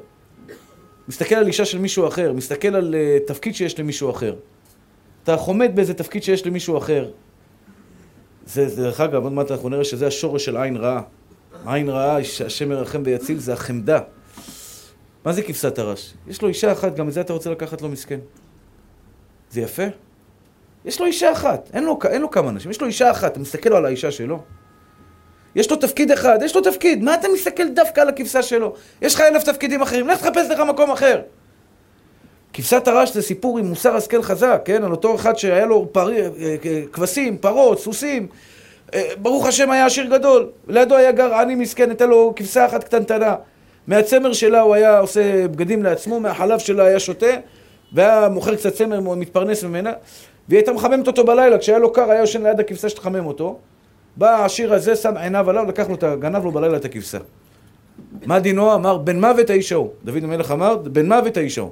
מסתכל 1.08 1.36
על 1.36 1.48
אישה 1.48 1.66
של 1.66 1.78
מישהו 1.78 2.08
אחר, 2.08 2.34
מסתכל 2.34 2.76
על 2.76 2.96
uh, 2.96 3.28
תפקיד 3.28 3.56
שיש 3.56 3.80
למישהו 3.80 4.10
אחר. 4.10 4.36
אתה 5.24 5.38
חומד 5.38 5.72
באיזה 5.76 5.94
תפקיד 5.94 6.24
שיש 6.24 6.48
למישהו 6.48 6.78
אחר. 6.78 7.12
זה, 8.46 8.76
דרך 8.76 9.02
אגב, 9.02 9.24
עוד 9.24 9.34
מעט 9.34 9.52
אנחנו 9.52 9.70
נראה 9.70 9.84
שזה 9.84 10.08
השורש 10.08 10.46
של 10.46 10.58
עין 10.58 10.78
רעה. 10.78 11.02
עין 11.66 11.90
רעה, 11.90 12.18
השם 12.46 12.70
מרחם 12.70 13.02
ויציל, 13.06 13.40
זה 13.40 13.54
החמדה. 13.54 14.00
מה 15.26 15.34
זה 15.34 15.42
כבשת 15.42 15.80
הרש? 15.80 16.14
יש 16.28 16.42
לו 16.42 16.48
אישה 16.48 16.72
אחת, 16.72 16.96
גם 16.96 17.08
את 17.08 17.14
זה 17.14 17.22
אתה 17.22 17.34
רוצה 17.34 17.52
לקחת 17.52 17.82
לו 17.82 17.90
מסכן. 17.90 18.20
זה 19.52 19.62
יפה? 19.62 19.84
יש 20.86 21.00
לו 21.00 21.06
אישה 21.06 21.32
אחת, 21.32 21.70
אין 21.74 21.84
לו, 21.84 22.00
אין 22.10 22.22
לו 22.22 22.32
כמה 22.32 22.50
אנשים, 22.50 22.72
יש 22.72 22.82
לו 22.82 22.88
אישה 22.88 23.12
אחת, 23.12 23.32
אתה 23.32 23.40
מסתכל 23.40 23.70
לו 23.70 23.78
על 23.78 23.86
האישה 23.86 24.12
שלו. 24.12 24.40
יש 25.56 25.72
לו 25.72 25.78
תפקיד 25.78 26.12
אחד, 26.12 26.40
יש 26.46 26.56
לו 26.56 26.62
תפקיד, 26.62 27.04
מה 27.04 27.14
אתה 27.14 27.28
מסתכל 27.34 27.68
דווקא 27.68 28.02
על 28.02 28.10
הכבשה 28.10 28.42
שלו? 28.42 28.74
יש 29.02 29.16
לך 29.16 29.22
אלף 29.22 29.44
תפקידים 29.44 29.82
אחרים, 29.82 30.08
לך 30.08 30.20
תחפש 30.20 30.50
לך 30.50 30.60
מקום 30.60 30.92
אחר. 30.92 31.22
כבשת 32.54 32.88
הרש 32.88 33.14
זה 33.14 33.22
סיפור 33.22 33.60
עם 33.60 33.66
מוסר 33.66 33.96
השכל 33.96 34.22
חזק, 34.22 34.62
כן? 34.66 34.84
על 34.84 34.92
אותו 34.92 35.16
אחד 35.16 35.38
שהיה 35.38 35.66
לו 35.66 35.88
פר... 35.92 36.12
אה, 36.12 36.28
אה, 36.42 36.82
כבשים, 36.92 37.38
פרות, 37.38 37.80
סוסים. 37.80 38.28
אה, 38.94 39.10
ברוך 39.18 39.46
השם 39.46 39.72
היה 39.72 39.86
עשיר 39.86 40.06
גדול. 40.06 40.50
לידו 40.68 40.96
היה 40.96 41.12
גר 41.12 41.34
עני 41.34 41.56
מסכן, 41.56 41.90
הייתה 41.90 42.06
לו 42.06 42.34
כבשה 42.36 42.66
אחת 42.66 42.84
קטנטנה. 42.84 43.36
מהצמר 43.88 44.34
שלה 44.34 44.62
הוא 44.62 44.76
היה 44.76 45.00
עושה 45.00 45.48
בגדים 45.48 45.84
לעצמו, 45.84 46.20
מהחלב 46.20 46.60
שלה 46.60 46.84
היה 46.84 47.00
שותה, 47.00 47.36
והיה 47.94 48.30
מוכר 48.30 48.56
קצת 48.56 48.74
צמר, 48.74 49.00
מתפרנס 49.00 49.64
ממנה. 49.64 49.92
והיא 50.50 50.58
הייתה 50.58 50.74
מחממת 50.74 51.08
אותו 51.08 51.26
בלילה, 51.26 51.58
כשהיה 51.58 51.80
לו 51.80 51.94
קר, 51.94 52.12
היה 52.12 52.20
יושן 52.20 52.44
ליד 52.44 52.60
הכבשה 52.60 52.90
שתחמם 52.90 53.26
אותו. 53.26 53.60
בא 54.18 54.30
העשיר 54.30 54.74
הזה, 54.74 54.96
שם 54.96 55.18
עיניו 55.18 55.50
עליו, 55.50 55.66
לקח 55.66 55.90
לו, 55.90 55.98
גנב 56.20 56.44
לו 56.44 56.52
בלילה 56.52 56.78
את 56.78 56.86
הכבשה. 56.86 57.18
מה 58.26 58.40
דינו? 58.40 58.76
אמר, 58.76 58.98
בן 58.98 59.20
מוות 59.20 59.50
האיש 59.50 59.72
ההוא. 59.72 59.90
דוד 60.04 60.24
המלך 60.24 60.52
אמר, 60.52 60.78
בן 60.78 61.08
מוות 61.08 61.38
האיש 61.38 61.58
ההוא. 61.58 61.72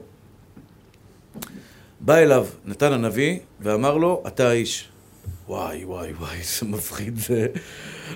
בא 1.99 2.15
אליו 2.15 2.45
נתן 2.65 2.93
הנביא 2.93 3.39
ואמר 3.61 3.97
לו, 3.97 4.23
אתה 4.27 4.49
האיש. 4.49 4.89
וואי, 5.47 5.85
וואי, 5.85 6.13
וואי, 6.13 6.37
איזה 6.39 6.65
מפחיד 6.65 7.17
זה. 7.17 7.47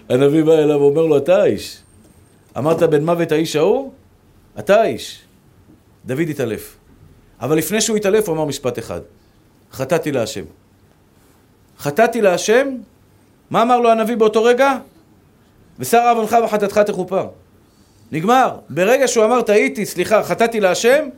הנביא 0.09 0.43
בא 0.43 0.53
אליו 0.53 0.79
ואומר 0.79 1.05
לו, 1.05 1.17
אתה 1.17 1.41
האיש. 1.41 1.81
אמרת 2.57 2.83
בן 2.83 3.05
מוות 3.05 3.31
האיש 3.31 3.55
ההוא? 3.55 3.91
אתה 4.59 4.81
האיש. 4.81 5.21
דוד 6.05 6.29
התעלף. 6.29 6.77
אבל 7.41 7.57
לפני 7.57 7.81
שהוא 7.81 7.97
התעלף 7.97 8.27
הוא 8.27 8.35
אמר 8.35 8.45
משפט 8.45 8.79
אחד. 8.79 9.01
חטאתי 9.71 10.11
להשם. 10.11 10.43
חטאתי 11.79 12.21
להשם? 12.21 12.67
מה 13.49 13.61
אמר 13.61 13.79
לו 13.79 13.91
הנביא 13.91 14.15
באותו 14.15 14.43
רגע? 14.43 14.77
ושר 15.79 16.09
עוונך 16.09 16.37
וחטאתך 16.43 16.77
תכופר. 16.77 17.27
נגמר. 18.11 18.57
ברגע 18.69 19.07
שהוא 19.07 19.25
אמר 19.25 19.41
טעיתי, 19.41 19.85
סליחה, 19.85 20.23
חטאתי 20.23 20.59
להשם, 20.59 21.09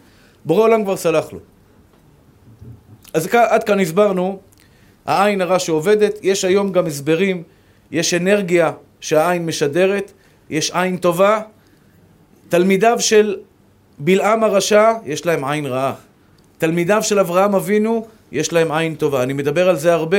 בורא 0.46 0.64
עולם 0.64 0.84
כבר 0.84 0.98
סלח 0.98 1.34
לו. 1.34 1.40
אז 3.14 3.28
עד 3.34 3.64
כאן 3.64 3.80
הסברנו, 3.80 4.40
העין 5.06 5.42
הרע 5.42 5.60
שעובדת, 5.60 6.20
יש 6.22 6.46
היום 6.46 6.72
גם 6.72 6.86
הסברים, 6.86 7.44
יש 7.92 8.14
אנרגיה 8.14 8.72
שהעין 9.00 9.46
משדרת, 9.46 10.12
יש 10.50 10.72
עין 10.72 10.98
טובה. 10.98 11.42
תלמידיו 12.50 13.00
של 13.00 13.38
בלעם 14.00 14.44
הרשע, 14.44 14.92
יש 15.06 15.26
להם 15.26 15.46
עין 15.46 15.66
רעה. 15.66 15.94
תלמידיו 16.58 17.04
של 17.04 17.20
אברהם 17.20 17.56
אבינו, 17.56 18.08
יש 18.32 18.54
להם 18.54 18.72
עין 18.72 18.96
טובה. 18.96 19.24
אני 19.24 19.34
מדבר 19.34 19.70
על 19.70 19.76
זה 19.76 19.94
הרבה. 19.94 20.18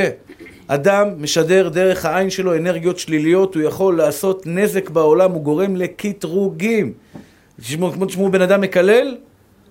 אדם 0.66 1.08
משדר 1.18 1.68
דרך 1.68 2.04
העין 2.04 2.30
שלו 2.30 2.56
אנרגיות 2.56 2.98
שליליות, 2.98 3.54
הוא 3.54 3.62
יכול 3.62 3.96
לעשות 3.96 4.46
נזק 4.46 4.90
בעולם, 4.90 5.32
הוא 5.32 5.42
גורם 5.42 5.76
לקטרוגים. 5.76 6.92
כמו 7.94 8.06
תשמעו 8.06 8.30
בן 8.30 8.42
אדם 8.42 8.60
מקלל, 8.60 9.16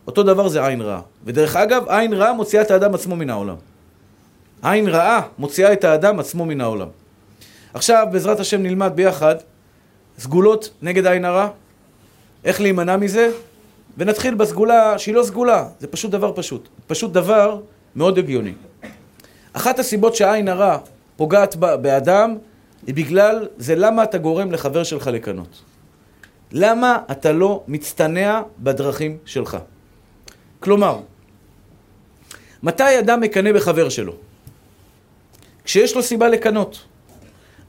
אותו 0.08 0.24
דבר 0.24 0.48
זה 0.48 0.66
עין 0.66 0.82
רעה. 0.82 1.02
ודרך 1.26 1.56
אגב, 1.56 1.84
עין 1.88 2.14
רעה 2.14 2.34
מוציאה 2.34 2.62
את 2.62 2.72
האדם 2.72 2.94
עצמו 2.94 3.16
מן 3.16 3.30
העולם. 3.30 3.56
עין 4.62 4.88
רעה 4.88 5.22
מוציאה 5.38 5.74
את 5.74 5.84
האדם 5.84 6.20
עצמו 6.20 6.46
מן 6.46 6.62
העולם. 6.62 6.88
עכשיו, 7.74 8.08
בעזרת 8.12 8.40
השם 8.40 8.64
נלמד 8.64 8.92
ביחד 8.96 9.36
סגולות 10.20 10.70
נגד 10.82 11.08
עין 11.08 11.26
הרע, 11.26 11.48
איך 12.46 12.62
להימנע 12.62 12.98
מזה, 12.98 13.32
ונתחיל 13.98 14.36
בסגולה 14.36 14.98
שהיא 14.98 15.16
לא 15.16 15.24
סגולה, 15.24 15.66
זה 15.80 15.88
פשוט 15.88 16.12
דבר 16.12 16.32
פשוט. 16.36 16.70
פשוט 16.88 17.12
דבר 17.12 17.60
מאוד 17.96 18.18
הגיוני. 18.18 18.54
אחת 19.54 19.80
הסיבות 19.80 20.16
שהעין 20.16 20.48
הרע 20.48 20.78
פוגעת 21.18 21.56
באדם 21.56 22.38
היא 22.88 22.96
בגלל, 22.96 23.48
זה 23.58 23.76
למה 23.76 24.04
אתה 24.04 24.18
גורם 24.18 24.52
לחבר 24.52 24.84
שלך 24.84 25.08
לקנות. 25.08 25.62
למה 26.52 26.98
אתה 27.12 27.32
לא 27.32 27.64
מצטנע 27.68 28.42
בדרכים 28.60 29.18
שלך? 29.26 29.58
כלומר, 30.60 31.00
מתי 32.64 33.00
אדם 33.00 33.22
מקנא 33.22 33.52
בחבר 33.52 33.90
שלו? 33.90 34.14
כשיש 35.64 35.96
לו 35.96 36.04
סיבה 36.04 36.30
לקנות. 36.30 36.86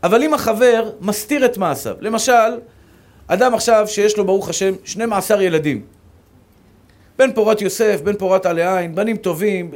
אבל 0.02 0.22
אם 0.22 0.34
החבר 0.34 0.90
מסתיר 1.00 1.44
את 1.44 1.58
מעשיו, 1.58 1.96
למשל, 2.00 2.60
אדם 3.26 3.54
עכשיו 3.54 3.88
שיש 3.88 4.16
לו 4.16 4.24
ברוך 4.24 4.48
השם 4.48 4.74
12 4.84 5.42
ילדים, 5.42 5.84
בן 7.20 7.32
פורת 7.32 7.60
יוסף, 7.62 8.00
בן 8.04 8.16
פורת 8.16 8.46
עלי 8.46 8.76
עין, 8.76 8.94
בנים 8.94 9.16
טובים, 9.16 9.70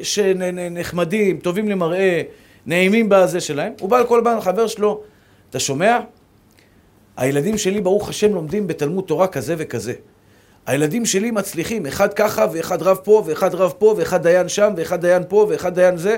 נחמדים, 0.71 1.39
טובים 1.39 1.69
למראה, 1.69 2.23
נעימים 2.67 3.09
בזה 3.09 3.41
שלהם, 3.41 3.73
הוא 3.81 3.91
בא 3.91 4.01
לכל 4.01 4.21
בן 4.21 4.41
חבר 4.41 4.67
שלו, 4.67 5.01
אתה 5.51 5.61
שומע? 5.61 6.01
הילדים 7.17 7.59
שלי 7.59 7.81
ברוך 7.81 8.09
השם 8.09 8.35
לומדים 8.35 8.67
בתלמוד 8.67 9.05
תורה 9.05 9.27
כזה 9.27 9.55
וכזה. 9.59 9.93
הילדים 10.67 11.07
שלי 11.07 11.31
מצליחים, 11.31 11.87
אחד 11.87 12.15
ככה 12.15 12.47
ואחד 12.53 12.83
רב 12.83 12.97
פה 12.97 13.23
ואחד 13.27 13.55
רב 13.55 13.73
פה 13.79 13.95
ואחד 13.97 14.23
דיין 14.23 14.49
שם 14.49 14.73
ואחד 14.77 15.01
דיין 15.01 15.23
פה 15.29 15.47
ואחד 15.49 15.75
דיין 15.75 15.97
זה. 15.97 16.17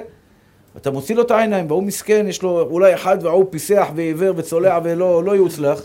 אתה 0.77 0.91
מוציא 0.91 1.15
לו 1.15 1.23
את 1.23 1.31
העיניים 1.31 1.67
והוא 1.67 1.83
מסכן, 1.83 2.27
יש 2.29 2.43
לו 2.43 2.61
אולי 2.61 2.95
אחד 2.95 3.19
והוא 3.23 3.45
פיסח 3.51 3.89
ועיוור 3.95 4.33
וצולע 4.37 4.79
ולא 4.83 5.25
לא 5.25 5.37
יוצלח. 5.37 5.83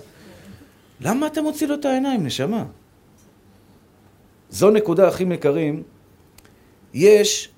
למה 1.01 1.27
אתה 1.27 1.41
מוציא 1.41 1.67
לו 1.67 1.75
את 1.75 1.85
העיניים, 1.85 2.25
נשמה? 2.25 2.63
זו 4.51 4.71
נקודה 4.71 5.07
הכי 5.07 5.25
מקרים. 5.25 5.83
יש, 6.93 7.49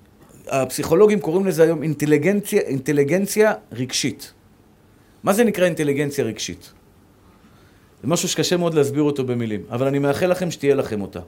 הפסיכולוגים 0.47 1.19
קוראים 1.19 1.45
לזה 1.45 1.63
היום 1.63 1.83
אינטליגנציה, 1.83 2.61
אינטליגנציה 2.61 3.53
רגשית. 3.71 4.33
מה 5.23 5.33
זה 5.33 5.43
נקרא 5.43 5.65
אינטליגנציה 5.65 6.25
רגשית? 6.25 6.73
זה 8.01 8.07
משהו 8.07 8.29
שקשה 8.29 8.57
מאוד 8.57 8.73
להסביר 8.73 9.03
אותו 9.03 9.23
במילים, 9.23 9.63
אבל 9.69 9.87
אני 9.87 9.99
מאחל 9.99 10.27
לכם 10.27 10.51
שתהיה 10.51 10.75
לכם 10.75 11.01
אותה. 11.01 11.19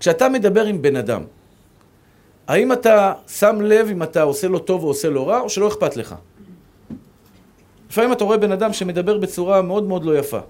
כשאתה 0.00 0.28
מדבר 0.28 0.64
עם 0.64 0.82
בן 0.82 0.96
אדם, 0.96 1.22
האם 2.46 2.72
אתה 2.72 3.12
שם 3.28 3.60
לב 3.60 3.88
אם 3.90 4.02
אתה 4.02 4.22
עושה 4.22 4.48
לו 4.48 4.58
טוב 4.58 4.82
או 4.82 4.88
עושה 4.88 5.08
לו 5.08 5.26
רע, 5.26 5.40
או 5.40 5.48
שלא 5.48 5.68
אכפת 5.68 5.96
לך? 5.96 6.14
לפעמים 7.90 8.12
אתה 8.12 8.24
רואה 8.24 8.36
בן 8.36 8.52
אדם 8.52 8.72
שמדבר 8.72 9.18
בצורה 9.18 9.62
מאוד 9.62 9.84
מאוד 9.84 10.04
לא 10.04 10.18
יפה. 10.18 10.40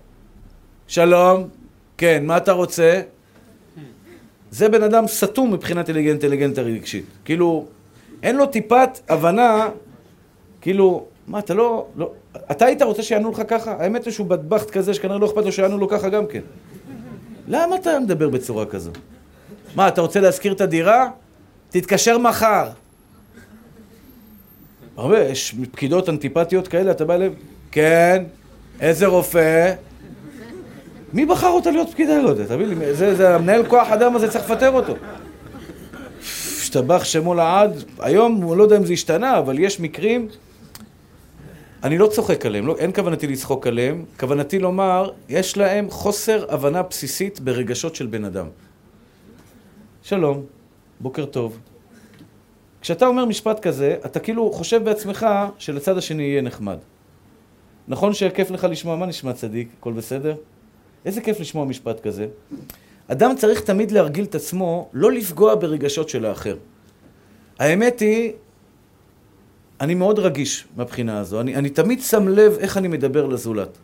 שלום, 0.86 1.48
כן, 1.98 2.26
מה 2.26 2.36
אתה 2.36 2.52
רוצה? 2.52 3.02
זה 4.52 4.68
בן 4.68 4.82
אדם 4.82 5.06
סתום 5.06 5.52
מבחינת 5.52 5.88
אינטליגנטה 5.90 6.62
רגשית. 6.62 7.04
כאילו, 7.24 7.66
אין 8.22 8.36
לו 8.36 8.46
טיפת 8.46 9.00
הבנה, 9.08 9.68
כאילו, 10.60 11.04
מה, 11.26 11.38
אתה 11.38 11.54
לא, 11.54 11.86
לא... 11.96 12.12
אתה 12.50 12.64
היית 12.64 12.82
רוצה 12.82 13.02
שיענו 13.02 13.30
לך 13.30 13.42
ככה? 13.48 13.76
האמת 13.78 14.04
היא 14.04 14.12
שהוא 14.12 14.26
בטבחט 14.26 14.70
כזה 14.70 14.94
שכנראה 14.94 15.18
לא 15.18 15.26
אכפת 15.26 15.44
לו 15.44 15.52
שיענו 15.52 15.78
לו 15.78 15.88
ככה 15.88 16.08
גם 16.08 16.26
כן. 16.26 16.40
למה 17.48 17.76
אתה 17.76 18.00
מדבר 18.00 18.28
בצורה 18.28 18.66
כזו? 18.66 18.90
מה, 19.76 19.88
אתה 19.88 20.00
רוצה 20.00 20.20
להשכיר 20.20 20.52
את 20.52 20.60
הדירה? 20.60 21.10
תתקשר 21.70 22.18
מחר. 22.18 22.68
הרבה, 24.96 25.20
יש 25.20 25.54
פקידות 25.72 26.08
אנטיפטיות 26.08 26.68
כאלה, 26.68 26.90
אתה 26.90 27.04
בא 27.04 27.14
אליהם, 27.14 27.32
כן, 27.70 28.24
איזה 28.80 29.06
רופא? 29.06 29.74
מי 31.12 31.27
בחר 31.27 31.48
אותה 31.48 31.70
להיות 31.70 31.90
פקידה? 31.90 32.22
לא 32.22 32.29
יודע, 32.29 32.44
תבין 32.44 32.68
לי, 32.68 32.94
זה, 32.94 33.14
זה 33.14 33.35
המנהל 33.35 33.66
כוח 33.68 33.90
אדם 33.90 34.16
הזה, 34.16 34.31
צריך 34.31 34.51
לפטר 34.51 34.70
אותו. 34.70 34.94
השתבח 36.61 37.05
שמו 37.05 37.35
לעד, 37.35 37.85
היום, 37.98 38.35
הוא 38.35 38.57
לא 38.57 38.62
יודע 38.62 38.77
אם 38.77 38.85
זה 38.85 38.92
השתנה, 38.92 39.38
אבל 39.38 39.59
יש 39.59 39.81
מקרים 39.81 40.29
אני 41.83 41.98
לא 41.98 42.07
צוחק 42.07 42.46
עליהם, 42.46 42.66
לא, 42.66 42.77
אין 42.79 42.92
כוונתי 42.92 43.27
לצחוק 43.27 43.66
עליהם, 43.66 44.05
כוונתי 44.20 44.59
לומר, 44.59 45.11
יש 45.29 45.57
להם 45.57 45.90
חוסר 45.90 46.55
הבנה 46.55 46.83
בסיסית 46.83 47.40
ברגשות 47.40 47.94
של 47.94 48.07
בן 48.07 48.25
אדם. 48.25 48.46
שלום, 50.03 50.42
בוקר 51.01 51.25
טוב. 51.25 51.59
כשאתה 52.81 53.07
אומר 53.07 53.25
משפט 53.25 53.61
כזה, 53.61 53.96
אתה 54.07 54.20
כאילו 54.20 54.53
חושב 54.53 54.85
בעצמך 54.85 55.27
שלצד 55.59 55.98
השני 55.98 56.22
יהיה 56.22 56.42
נחמד. 56.42 56.79
נכון 57.88 58.14
שכיף 58.14 58.51
לך 58.51 58.66
לשמוע, 58.70 58.96
מה 58.96 59.07
נשמע 59.07 59.33
צדיק? 59.33 59.68
הכל 59.79 59.92
בסדר? 59.92 60.35
איזה 61.04 61.20
כיף 61.20 61.40
לשמוע 61.40 61.64
משפט 61.64 62.00
כזה. 62.00 62.26
אדם 63.08 63.34
צריך 63.36 63.60
תמיד 63.60 63.90
להרגיל 63.90 64.24
את 64.24 64.34
עצמו 64.34 64.88
לא 64.92 65.12
לפגוע 65.12 65.54
ברגשות 65.54 66.08
של 66.08 66.24
האחר. 66.24 66.56
האמת 67.58 68.00
היא 68.00 68.32
אני 69.80 69.94
מאוד 69.94 70.18
רגיש 70.18 70.64
מהבחינה 70.76 71.18
הזו. 71.18 71.40
אני, 71.40 71.56
אני 71.56 71.70
תמיד 71.70 72.00
שם 72.00 72.28
לב 72.28 72.56
איך 72.58 72.76
אני 72.76 72.88
מדבר 72.88 73.26
לזולת. 73.26 73.78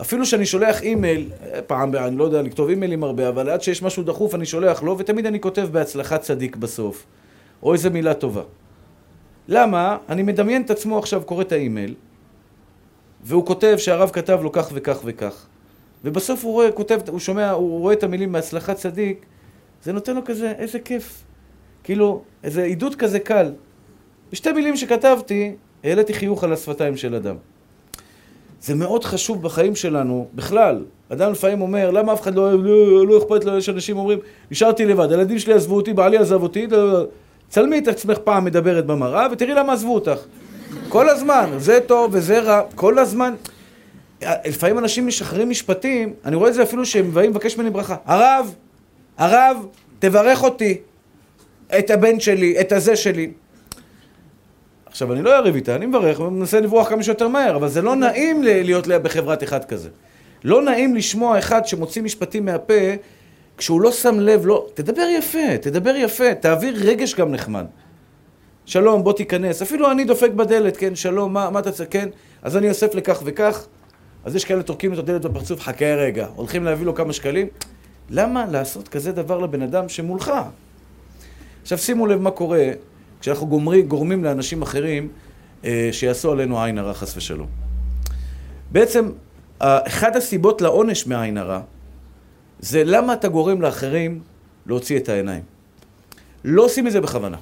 אפילו 0.00 0.26
שאני 0.26 0.46
שולח 0.46 0.82
אימייל, 0.82 1.30
פעם, 1.66 1.94
אני 1.94 2.16
לא 2.16 2.24
יודע 2.24 2.42
לכתוב 2.42 2.68
אימיילים 2.68 3.04
הרבה, 3.04 3.28
אבל 3.28 3.50
עד 3.50 3.62
שיש 3.62 3.82
משהו 3.82 4.02
דחוף 4.02 4.34
אני 4.34 4.46
שולח 4.46 4.82
לו, 4.82 4.98
ותמיד 4.98 5.26
אני 5.26 5.40
כותב 5.40 5.68
בהצלחת 5.72 6.20
צדיק 6.20 6.56
בסוף, 6.56 7.06
או 7.62 7.72
איזה 7.72 7.90
מילה 7.90 8.14
טובה. 8.14 8.42
למה? 9.48 9.98
אני 10.08 10.22
מדמיין 10.22 10.62
את 10.62 10.70
עצמו 10.70 10.98
עכשיו 10.98 11.22
קורא 11.22 11.42
את 11.42 11.52
האימייל, 11.52 11.94
והוא 13.24 13.46
כותב 13.46 13.74
שהרב 13.78 14.10
כתב 14.10 14.38
לו 14.42 14.52
כך 14.52 14.70
וכך 14.72 15.00
וכך. 15.04 15.46
ובסוף 16.04 16.44
הוא 16.44 16.52
רואה, 16.52 16.72
כותב, 16.72 17.00
הוא 17.08 17.18
שומע, 17.18 17.50
הוא 17.50 17.80
רואה 17.80 17.92
את 17.92 18.02
המילים 18.02 18.32
מהצלחת 18.32 18.76
צדיק, 18.76 19.26
זה 19.82 19.92
נותן 19.92 20.14
לו 20.14 20.24
כזה, 20.24 20.52
איזה 20.58 20.78
כיף. 20.78 21.24
כאילו, 21.84 22.22
איזה 22.44 22.62
עידוד 22.62 22.94
כזה 22.94 23.18
קל. 23.18 23.52
בשתי 24.32 24.52
מילים 24.52 24.76
שכתבתי, 24.76 25.52
העליתי 25.84 26.14
חיוך 26.14 26.44
על 26.44 26.52
השפתיים 26.52 26.96
של 26.96 27.14
אדם. 27.14 27.36
זה 28.60 28.74
מאוד 28.74 29.04
חשוב 29.04 29.42
בחיים 29.42 29.76
שלנו, 29.76 30.26
בכלל. 30.34 30.84
אדם 31.08 31.32
לפעמים 31.32 31.60
אומר, 31.60 31.90
למה 31.90 32.12
אף 32.12 32.22
אחד 32.22 32.34
לא, 32.34 32.64
לא, 32.64 33.06
לא 33.06 33.18
אכפת 33.18 33.44
לו, 33.44 33.58
יש 33.58 33.68
אנשים 33.68 33.96
אומרים, 33.96 34.18
נשארתי 34.50 34.84
לבד, 34.84 35.10
הילדים 35.10 35.38
שלי 35.38 35.52
עזבו 35.52 35.76
אותי, 35.76 35.92
בעלי 35.92 36.16
עזב 36.16 36.42
אותי, 36.42 36.66
לא, 36.66 36.92
לא. 36.92 37.04
צלמי 37.48 37.78
את 37.78 37.88
עצמך 37.88 38.18
פעם 38.18 38.44
מדברת 38.44 38.86
במראה 38.86 39.26
ותראי 39.32 39.54
למה 39.54 39.72
עזבו 39.72 39.94
אותך. 39.94 40.18
כל 40.88 41.08
הזמן, 41.08 41.50
זה 41.56 41.78
טוב 41.86 42.10
וזה 42.14 42.40
רע, 42.40 42.62
כל 42.74 42.98
הזמן. 42.98 43.34
לפעמים 44.44 44.78
אנשים 44.78 45.06
משחררים 45.06 45.50
משפטים, 45.50 46.14
אני 46.24 46.36
רואה 46.36 46.48
את 46.48 46.54
זה 46.54 46.62
אפילו 46.62 46.86
שהם 46.86 47.10
באים 47.10 47.30
לבקש 47.30 47.56
ממני 47.56 47.70
ברכה. 47.70 47.96
הרב, 48.04 48.54
הרב, 49.18 49.66
תברך 49.98 50.42
אותי, 50.42 50.78
את 51.78 51.90
הבן 51.90 52.20
שלי, 52.20 52.60
את 52.60 52.72
הזה 52.72 52.96
שלי. 52.96 53.30
עכשיו, 54.86 55.12
אני 55.12 55.22
לא 55.22 55.36
אריב 55.36 55.54
איתה, 55.54 55.74
אני 55.74 55.86
מברך 55.86 56.20
ומנסה 56.20 56.60
לברוח 56.60 56.88
כמה 56.88 57.02
שיותר 57.02 57.28
מהר, 57.28 57.56
אבל 57.56 57.68
זה 57.68 57.82
לא 57.82 57.96
נעים 57.96 58.42
להיות 58.42 58.86
בחברת 58.86 59.42
אחד 59.42 59.64
כזה. 59.64 59.88
לא 60.44 60.62
נעים 60.62 60.94
לשמוע 60.94 61.38
אחד 61.38 61.66
שמוציא 61.66 62.02
משפטים 62.02 62.44
מהפה 62.44 62.74
כשהוא 63.56 63.80
לא 63.80 63.92
שם 63.92 64.20
לב, 64.20 64.46
לא... 64.46 64.66
תדבר 64.74 65.06
יפה, 65.18 65.58
תדבר 65.60 65.96
יפה, 65.96 66.34
תעביר 66.34 66.74
רגש 66.76 67.14
גם 67.14 67.32
נחמד. 67.32 67.66
שלום, 68.66 69.04
בוא 69.04 69.12
תיכנס. 69.12 69.62
אפילו 69.62 69.90
אני 69.90 70.04
דופק 70.04 70.30
בדלת, 70.30 70.76
כן, 70.76 70.94
שלום, 70.94 71.32
מה, 71.32 71.50
מה 71.50 71.58
אתה 71.58 71.72
צריך, 71.72 71.88
כן? 71.92 72.08
אז 72.42 72.56
אני 72.56 72.68
אוסף 72.68 72.94
לכך 72.94 73.22
וכך. 73.24 73.66
אז 74.24 74.36
יש 74.36 74.44
כאלה 74.44 74.62
טורקים 74.62 74.92
את 74.92 74.98
הדלת 74.98 75.22
בפרצוף, 75.22 75.60
חכה 75.60 75.94
רגע, 75.94 76.26
הולכים 76.36 76.64
להביא 76.64 76.86
לו 76.86 76.94
כמה 76.94 77.12
שקלים. 77.12 77.46
למה 78.10 78.46
לעשות 78.46 78.88
כזה 78.88 79.12
דבר 79.12 79.38
לבן 79.38 79.62
אדם 79.62 79.88
שמולך? 79.88 80.32
עכשיו 81.62 81.78
שימו 81.78 82.06
לב 82.06 82.20
מה 82.20 82.30
קורה 82.30 82.70
כשאנחנו 83.20 83.46
גומרים, 83.46 83.88
גורמים 83.88 84.24
לאנשים 84.24 84.62
אחרים 84.62 85.08
אה, 85.64 85.88
שיעשו 85.92 86.32
עלינו 86.32 86.62
עין 86.62 86.78
הרע 86.78 86.94
חס 86.94 87.16
ושלום. 87.16 87.48
בעצם, 88.72 89.10
אחת 89.58 90.16
הסיבות 90.16 90.60
לעונש 90.60 91.06
מעין 91.06 91.38
הרע 91.38 91.60
זה 92.60 92.84
למה 92.84 93.12
אתה 93.12 93.28
גורם 93.28 93.62
לאחרים 93.62 94.20
להוציא 94.66 94.96
את 94.98 95.08
העיניים. 95.08 95.42
לא 96.44 96.64
עושים 96.64 96.86
את 96.86 96.92
זה 96.92 97.00
בכוונה. 97.00 97.38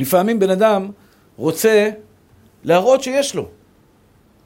לפעמים 0.00 0.38
בן 0.38 0.50
אדם 0.50 0.90
רוצה 1.36 1.90
להראות 2.64 3.02
שיש 3.02 3.34
לו. 3.34 3.48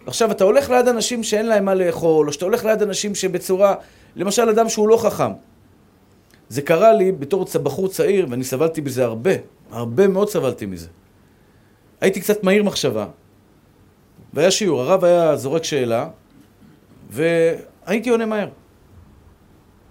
עכשיו, 0.09 0.31
אתה 0.31 0.45
הולך 0.45 0.71
ליד 0.71 0.89
אנשים 0.89 1.23
שאין 1.23 1.47
להם 1.47 1.65
מה 1.65 1.75
לאכול, 1.75 2.27
או 2.27 2.33
שאתה 2.33 2.45
הולך 2.45 2.65
ליד 2.65 2.83
אנשים 2.83 3.15
שבצורה, 3.15 3.75
למשל 4.17 4.49
אדם 4.49 4.69
שהוא 4.69 4.89
לא 4.89 4.97
חכם. 4.97 5.33
זה 6.49 6.63
קרה 6.63 6.93
לי 6.93 7.13
בתור 7.13 7.47
בחור 7.63 7.89
צעיר, 7.89 8.27
ואני 8.31 8.45
סבלתי 8.45 8.81
בזה 8.81 9.05
הרבה, 9.05 9.31
הרבה 9.71 10.09
מאוד 10.09 10.29
סבלתי 10.29 10.67
מזה. 10.67 10.89
הייתי 12.01 12.21
קצת 12.21 12.45
מהיר 12.45 12.63
מחשבה, 12.63 13.07
והיה 14.35 14.51
שיעור, 14.51 14.81
הרב 14.81 15.05
היה 15.05 15.37
זורק 15.37 15.65
שאלה, 15.65 16.09
והייתי 17.11 18.11
עונה 18.11 18.27
מהר. 18.27 18.49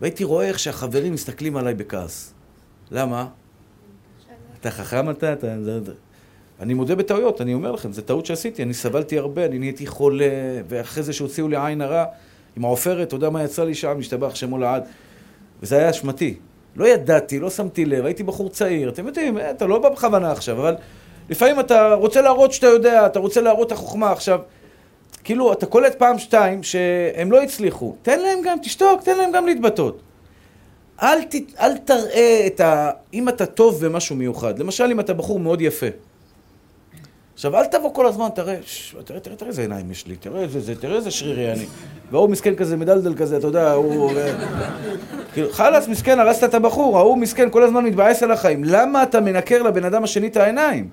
והייתי 0.01 0.23
רואה 0.23 0.47
איך 0.47 0.59
שהחברים 0.59 1.13
מסתכלים 1.13 1.57
עליי 1.57 1.73
בכעס. 1.73 2.33
למה? 2.91 3.27
אתה 4.59 4.71
חכם 4.71 5.09
אתה? 5.09 5.33
אתה... 5.33 5.47
אני 6.61 6.73
מודה 6.73 6.95
בטעויות, 6.95 7.41
אני 7.41 7.53
אומר 7.53 7.71
לכם, 7.71 7.93
זו 7.93 8.01
טעות 8.01 8.25
שעשיתי, 8.25 8.63
אני 8.63 8.73
סבלתי 8.73 9.17
הרבה, 9.17 9.45
אני 9.45 9.59
נהייתי 9.59 9.87
חולה, 9.87 10.25
ואחרי 10.67 11.03
זה 11.03 11.13
שהוציאו 11.13 11.47
לי 11.47 11.57
עין 11.65 11.81
הרע, 11.81 12.05
עם 12.57 12.65
העופרת, 12.65 13.07
אתה 13.07 13.15
יודע 13.15 13.29
מה 13.29 13.43
יצא 13.43 13.63
לי 13.63 13.75
שם, 13.75 13.95
משתבח 13.99 14.35
שמו 14.35 14.57
לעד. 14.57 14.83
וזה 15.63 15.77
היה 15.77 15.89
אשמתי. 15.89 16.35
לא 16.75 16.87
ידעתי, 16.87 17.39
לא 17.39 17.49
שמתי 17.49 17.85
לב, 17.85 18.05
הייתי 18.05 18.23
בחור 18.23 18.49
צעיר, 18.49 18.89
אתם 18.89 19.07
יודעים, 19.07 19.37
אתה 19.37 19.65
לא 19.67 19.79
בא 19.79 19.89
בכוונה 19.89 20.31
עכשיו, 20.31 20.57
אבל 20.57 20.75
לפעמים 21.29 21.59
אתה 21.59 21.93
רוצה 21.93 22.21
להראות 22.21 22.51
שאתה 22.51 22.67
יודע, 22.67 23.05
אתה 23.05 23.19
רוצה 23.19 23.41
להראות 23.41 23.67
את 23.67 23.71
החוכמה 23.71 24.11
עכשיו. 24.11 24.39
כאילו, 25.23 25.53
אתה 25.53 25.65
קולט 25.65 25.95
פעם 25.95 26.19
שתיים 26.19 26.63
שהם 26.63 27.31
לא 27.31 27.41
הצליחו, 27.41 27.95
תן 28.01 28.19
להם 28.19 28.39
גם, 28.43 28.57
תשתוק, 28.63 29.01
תן 29.03 29.17
להם 29.17 29.31
גם 29.31 29.45
להתבטאות. 29.45 30.01
אל, 31.01 31.23
ת, 31.23 31.35
אל 31.59 31.77
תראה 31.77 32.43
את 32.47 32.59
ה... 32.59 32.91
אם 33.13 33.29
אתה 33.29 33.45
טוב 33.45 33.85
במשהו 33.85 34.15
מיוחד, 34.15 34.59
למשל 34.59 34.83
אם 34.91 34.99
אתה 34.99 35.13
בחור 35.13 35.39
מאוד 35.39 35.61
יפה. 35.61 35.87
עכשיו, 37.37 37.57
אל 37.57 37.65
תבוא 37.65 37.93
כל 37.93 38.05
הזמן, 38.05 38.27
תראה. 38.35 38.55
תראה, 39.05 39.19
תראה, 39.19 39.47
איזה 39.47 39.61
עיניים 39.61 39.91
יש 39.91 40.07
לי, 40.07 40.15
תראה 40.15 40.41
איזה, 40.41 40.59
זה, 40.59 40.75
תראה 40.75 40.95
איזה 40.95 41.11
שרירי 41.11 41.51
אני. 41.51 41.65
והוא 42.11 42.29
מסכן 42.29 42.55
כזה, 42.55 42.77
מדלדל 42.77 43.15
כזה, 43.15 43.37
אתה 43.37 43.47
יודע, 43.47 43.71
הוא... 43.71 44.11
כאילו, 45.33 45.49
חלאס, 45.51 45.87
מסכן, 45.87 46.19
הרסת 46.19 46.43
את 46.43 46.53
הבחור, 46.53 46.97
ההוא 46.97 47.17
מסכן, 47.17 47.49
כל 47.49 47.63
הזמן 47.63 47.85
מתבאס 47.85 48.23
על 48.23 48.31
החיים. 48.31 48.63
למה 48.63 49.03
אתה 49.03 49.21
מנקר 49.21 49.63
לבן 49.63 49.85
אדם 49.85 50.03
השני 50.03 50.27
את 50.27 50.37
העיניים? 50.37 50.89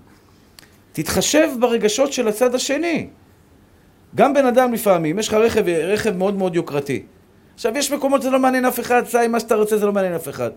תתחשב 0.93 1.49
ברגשות 1.61 2.13
של 2.13 2.29
הצד 2.29 2.55
השני. 2.55 3.09
גם 4.15 4.35
בן 4.35 4.47
אדם 4.47 4.73
לפעמים, 4.73 5.19
יש 5.19 5.29
לך 5.29 5.35
רכב, 5.35 5.69
רכב 5.69 6.17
מאוד 6.17 6.37
מאוד 6.37 6.57
יוקרתי. 6.57 7.03
עכשיו, 7.55 7.79
יש 7.79 7.93
מקומות 7.93 8.23
שזה 8.23 8.31
לא 8.31 8.39
מעניין 8.39 8.65
אף 8.65 8.81
אחד, 8.81 9.03
עם 9.25 9.33
מה 9.33 9.41
שאתה 9.41 9.55
רוצה, 9.55 9.79
זה 9.79 9.87
לא 9.87 9.93
מעניין 9.93 10.15
אף 10.15 10.29
אחד. 10.29 10.51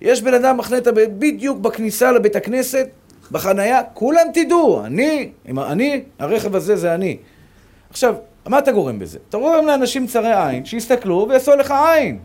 יש 0.00 0.22
בן 0.22 0.34
אדם 0.34 0.56
מחנה 0.56 0.78
בדיוק 0.94 1.58
בכניסה 1.58 2.12
לבית 2.12 2.36
הכנסת, 2.36 2.88
בחנייה, 3.32 3.82
כולם 3.94 4.26
תדעו, 4.34 4.84
אני, 4.84 5.30
אני, 5.58 6.02
הרכב 6.18 6.56
הזה 6.56 6.76
זה 6.76 6.94
אני. 6.94 7.16
עכשיו, 7.90 8.14
מה 8.46 8.58
אתה 8.58 8.72
גורם 8.72 8.98
בזה? 8.98 9.18
אתה 9.28 9.38
גורם 9.38 9.66
לאנשים 9.66 10.06
צרי 10.06 10.32
עין, 10.34 10.64
שיסתכלו 10.64 11.26
ויעשו 11.28 11.56
לך 11.56 11.74
עין. 11.94 12.18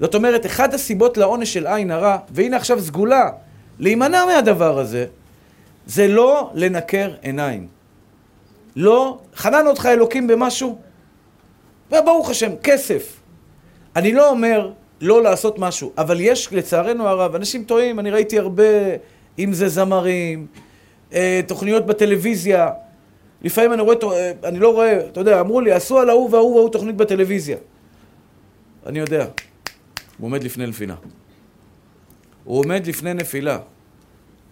זאת 0.00 0.14
אומרת, 0.14 0.46
אחת 0.46 0.74
הסיבות 0.74 1.16
לעונש 1.16 1.52
של 1.52 1.66
עין 1.66 1.90
הרע, 1.90 2.16
והנה 2.30 2.56
עכשיו 2.56 2.80
סגולה, 2.80 3.30
להימנע 3.78 4.24
מהדבר 4.24 4.78
הזה, 4.78 5.06
זה 5.86 6.08
לא 6.08 6.50
לנקר 6.54 7.14
עיניים. 7.22 7.66
לא, 8.76 9.18
חנן 9.34 9.66
אותך 9.66 9.86
אלוקים 9.86 10.26
במשהו, 10.26 10.78
וברוך 11.88 12.30
השם, 12.30 12.50
כסף. 12.62 13.20
אני 13.96 14.12
לא 14.12 14.30
אומר 14.30 14.70
לא 15.00 15.22
לעשות 15.22 15.58
משהו, 15.58 15.92
אבל 15.98 16.20
יש 16.20 16.52
לצערנו 16.52 17.08
הרב, 17.08 17.34
אנשים 17.34 17.64
טועים, 17.64 18.00
אני 18.00 18.10
ראיתי 18.10 18.38
הרבה, 18.38 18.62
אם 19.38 19.52
זה 19.52 19.68
זמרים, 19.68 20.46
אה, 21.14 21.40
תוכניות 21.46 21.86
בטלוויזיה, 21.86 22.70
לפעמים 23.42 23.72
אני 23.72 23.82
רואה, 23.82 23.96
אה, 24.12 24.32
אני 24.44 24.58
לא 24.58 24.72
רואה, 24.72 25.06
אתה 25.06 25.20
יודע, 25.20 25.40
אמרו 25.40 25.60
לי, 25.60 25.72
עשו 25.72 25.98
על 25.98 26.10
ההוא 26.10 26.30
וההוא 26.30 26.54
וההוא 26.54 26.70
תוכנית 26.70 26.96
בטלוויזיה. 26.96 27.56
אני 28.86 28.98
יודע, 28.98 29.26
הוא 30.18 30.26
עומד 30.26 30.44
לפני 30.44 30.66
נפילה. 30.66 30.94
הוא 32.44 32.58
עומד 32.58 32.86
לפני 32.86 33.14
נפילה. 33.14 33.58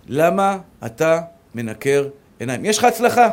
למה 0.08 0.58
אתה 0.86 1.20
מנקר 1.54 2.08
עיניים? 2.38 2.64
יש 2.64 2.78
לך 2.78 2.84
הצלחה. 2.84 3.30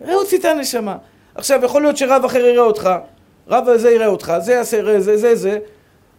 ראו 0.00 0.20
הוציא 0.20 0.38
את 0.38 0.44
הנשמה. 0.44 0.96
עכשיו, 1.34 1.60
יכול 1.64 1.82
להיות 1.82 1.96
שרב 1.96 2.24
אחר 2.24 2.38
יראה 2.38 2.62
אותך, 2.62 2.90
רב 3.48 3.68
הזה 3.68 3.90
יראה 3.90 4.06
אותך, 4.06 4.32
זה 4.38 4.52
יעשה, 4.52 5.00
זה, 5.00 5.16
זה, 5.16 5.36
זה. 5.36 5.58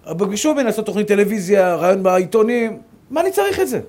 ביקשו 0.10 0.54
ממני 0.54 0.64
לעשות 0.64 0.86
תוכנית 0.86 1.08
טלוויזיה, 1.08 1.76
רעיון 1.76 2.04
בעיתונים, 2.04 2.80
מה 3.10 3.22
אני 3.22 3.32
צריך 3.32 3.60
את 3.60 3.68
זה? 3.68 3.80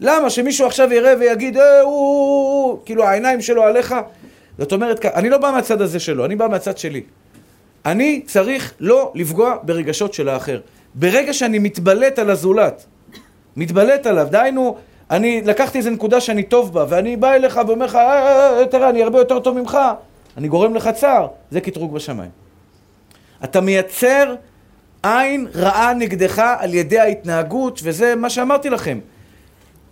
למה? 0.00 0.30
שמישהו 0.30 0.66
עכשיו 0.66 0.92
יראה 0.92 1.14
ויגיד, 1.20 1.56
אה, 1.56 1.80
הוא, 1.80 1.92
הוא, 1.92 2.78
כאילו 2.84 3.04
העיניים 3.04 3.40
שלו 3.40 3.62
עליך? 3.62 3.94
זאת 4.58 4.72
אומרת, 4.72 5.04
אני 5.04 5.30
לא 5.30 5.38
בא 5.38 5.50
מהצד 5.50 5.80
הזה 5.80 6.00
שלו, 6.00 6.24
אני 6.24 6.36
בא 6.36 6.48
מהצד 6.48 6.78
שלי. 6.78 7.02
אני 7.86 8.22
צריך 8.26 8.74
לא 8.80 9.12
לפגוע 9.14 9.56
ברגשות 9.62 10.14
של 10.14 10.28
האחר. 10.28 10.60
ברגע 10.94 11.32
שאני 11.32 11.58
מתבלט 11.58 12.18
על 12.18 12.30
הזולת, 12.30 12.84
מתבלט 13.56 14.06
עליו, 14.06 14.26
דהיינו, 14.30 14.76
אני 15.10 15.42
לקחתי 15.44 15.78
איזה 15.78 15.90
נקודה 15.90 16.20
שאני 16.20 16.42
טוב 16.42 16.72
בה, 16.72 16.84
ואני 16.88 17.16
בא 17.16 17.32
אליך 17.32 17.60
ואומר 17.66 17.86
לך, 17.86 17.94
אה, 17.94 18.00
אה, 18.00 18.58
אה, 18.58 18.66
תראה, 18.66 18.90
אני 18.90 19.02
הרבה 19.02 19.18
יותר 19.18 19.40
טוב 19.40 19.60
ממך, 19.60 19.78
אני 20.36 20.48
גורם 20.48 20.74
לך 20.74 20.88
צער, 20.88 21.26
זה 21.50 21.60
קטרוג 21.60 21.94
בשמיים. 21.94 22.30
אתה 23.44 23.60
מייצר 23.60 24.34
עין 25.02 25.46
רעה 25.54 25.94
נגדך 25.94 26.42
על 26.58 26.74
ידי 26.74 26.98
ההתנהגות, 26.98 27.80
וזה 27.82 28.14
מה 28.14 28.30
שאמרתי 28.30 28.70
לכם. 28.70 28.98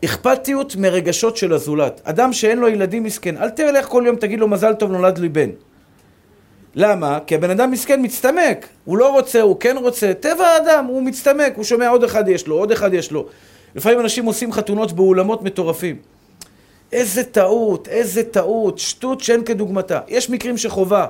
אכפתיות 0.04 0.76
מרגשות 0.76 1.37
של 1.37 1.52
הזולת. 1.52 2.00
אדם 2.04 2.32
שאין 2.32 2.58
לו 2.58 2.68
ילדים 2.68 3.02
מסכן, 3.02 3.37
אל 3.37 3.50
תלך 3.50 3.87
כל 3.87 4.02
יום 4.06 4.16
תגיד 4.16 4.40
לו 4.40 4.48
מזל 4.48 4.74
טוב 4.74 4.92
נולד 4.92 5.18
לי 5.18 5.28
בן. 5.28 5.50
למה? 6.74 7.18
כי 7.26 7.34
הבן 7.34 7.50
אדם 7.50 7.70
מסכן 7.70 8.00
מצטמק, 8.02 8.68
הוא 8.84 8.98
לא 8.98 9.12
רוצה, 9.12 9.40
הוא 9.40 9.56
כן 9.61 9.76
רוצה, 9.76 10.12
טבע 10.20 10.46
האדם, 10.46 10.84
הוא 10.84 11.02
מצטמק, 11.02 11.52
הוא 11.56 11.64
שומע 11.64 11.88
עוד 11.88 12.04
אחד 12.04 12.28
יש 12.28 12.46
לו, 12.46 12.56
עוד 12.58 12.72
אחד 12.72 12.94
יש 12.94 13.12
לו. 13.12 13.26
לפעמים 13.74 14.00
אנשים 14.00 14.24
עושים 14.24 14.52
חתונות 14.52 14.92
באולמות 14.92 15.42
מטורפים. 15.42 15.96
איזה 16.92 17.24
טעות, 17.24 17.88
איזה 17.88 18.22
טעות, 18.22 18.78
שטות 18.78 19.20
שאין 19.20 19.44
כדוגמתה. 19.44 20.00
יש 20.08 20.30
מקרים 20.30 20.56
שחובה. 20.56 21.06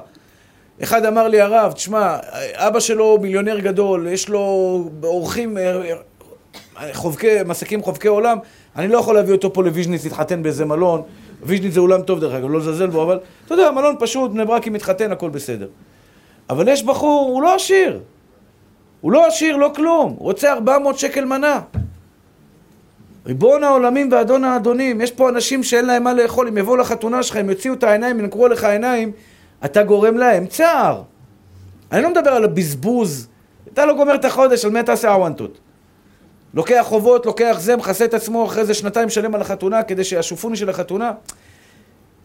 אחד 0.82 1.04
אמר 1.04 1.28
לי, 1.28 1.40
הרב, 1.40 1.72
תשמע, 1.72 2.16
אבא 2.54 2.80
שלו 2.80 3.18
מיליונר 3.22 3.58
גדול, 3.58 4.06
יש 4.10 4.28
לו 4.28 4.84
אורחים, 5.02 5.58
אה, 5.58 5.82
אה, 6.80 6.94
חובקי, 6.94 7.28
מסקים 7.46 7.82
חובקי 7.82 8.08
עולם, 8.08 8.38
אני 8.78 8.88
לא 8.88 8.98
יכול 8.98 9.14
להביא 9.14 9.34
אותו 9.34 9.52
פה 9.52 9.64
לוויז'ניץ 9.64 10.04
להתחתן 10.04 10.42
באיזה 10.42 10.64
מלון. 10.64 11.02
ויז'ניץ 11.42 11.74
זה 11.74 11.80
אולם 11.80 12.02
טוב 12.02 12.20
דרך 12.20 12.34
אגב, 12.34 12.50
לא 12.50 12.58
לזלזל 12.58 12.86
בו, 12.86 13.02
אבל 13.02 13.18
אתה 13.46 13.54
יודע, 13.54 13.70
מלון 13.70 13.96
פשוט, 13.98 14.30
בני 14.30 14.44
ברק 14.44 14.68
אם 14.68 14.72
מתחתן, 14.72 15.12
הכל 15.12 15.30
בסדר. 15.30 15.68
אבל 16.50 16.68
יש 16.68 16.82
בחור, 16.82 17.30
הוא 17.32 17.42
לא 17.42 17.54
עשיר. 17.54 18.00
הוא 19.00 19.12
לא 19.12 19.26
עשיר, 19.26 19.56
לא 19.56 19.70
כלום. 19.74 20.14
הוא 20.18 20.24
רוצה 20.24 20.52
400 20.52 20.98
שקל 20.98 21.24
מנה. 21.24 21.60
ריבון 23.26 23.64
העולמים 23.64 24.08
ואדון 24.12 24.44
האדונים, 24.44 25.00
יש 25.00 25.10
פה 25.10 25.28
אנשים 25.28 25.62
שאין 25.62 25.84
להם 25.84 26.04
מה 26.04 26.14
לאכול, 26.14 26.48
אם 26.48 26.58
יבואו 26.58 26.76
לחתונה 26.76 27.22
שלך, 27.22 27.36
הם 27.36 27.50
יוציאו 27.50 27.74
את 27.74 27.82
העיניים, 27.82 28.20
ינקרו 28.20 28.48
לך 28.48 28.64
עיניים, 28.64 29.12
אתה 29.64 29.82
גורם 29.82 30.16
להם 30.16 30.46
צער. 30.46 31.02
אני 31.92 32.02
לא 32.02 32.10
מדבר 32.10 32.30
על 32.30 32.44
הבזבוז, 32.44 33.28
אתה 33.72 33.86
לא 33.86 33.94
גומר 33.94 34.14
את 34.14 34.24
החודש, 34.24 34.64
על 34.64 34.70
מי 34.70 34.82
תעשה 34.82 35.12
הוואנטות? 35.12 35.58
לוקח 36.54 36.84
חובות, 36.88 37.26
לוקח 37.26 37.56
זה, 37.60 37.76
מכסה 37.76 38.04
את 38.04 38.14
עצמו 38.14 38.46
אחרי 38.46 38.64
זה 38.64 38.74
שנתיים 38.74 39.10
שלם 39.10 39.34
על 39.34 39.40
החתונה 39.40 39.82
כדי 39.82 40.04
שישופוני 40.04 40.56
של 40.56 40.70
החתונה. 40.70 41.12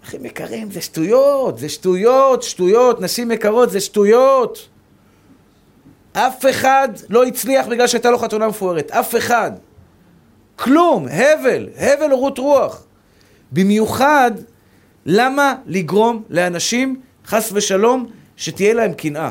אחים 0.03 0.25
יקרים, 0.25 0.71
זה 0.71 0.81
שטויות, 0.81 1.59
זה 1.59 1.69
שטויות, 1.69 2.43
שטויות, 2.43 3.01
נשים 3.01 3.31
יקרות, 3.31 3.71
זה 3.71 3.79
שטויות. 3.79 4.69
אף 6.13 6.45
אחד 6.49 6.89
לא 7.09 7.23
הצליח 7.23 7.67
בגלל 7.67 7.87
שהייתה 7.87 8.11
לו 8.11 8.17
חתונה 8.17 8.47
מפוארת, 8.47 8.91
אף 8.91 9.15
אחד. 9.15 9.51
כלום, 10.55 11.07
הבל, 11.07 11.69
הבל 11.77 12.11
רות 12.11 12.37
רוח. 12.37 12.83
במיוחד, 13.51 14.31
למה 15.05 15.55
לגרום 15.65 16.23
לאנשים, 16.29 17.01
חס 17.25 17.49
ושלום, 17.53 18.05
שתהיה 18.37 18.73
להם 18.73 18.93
קנאה? 18.93 19.29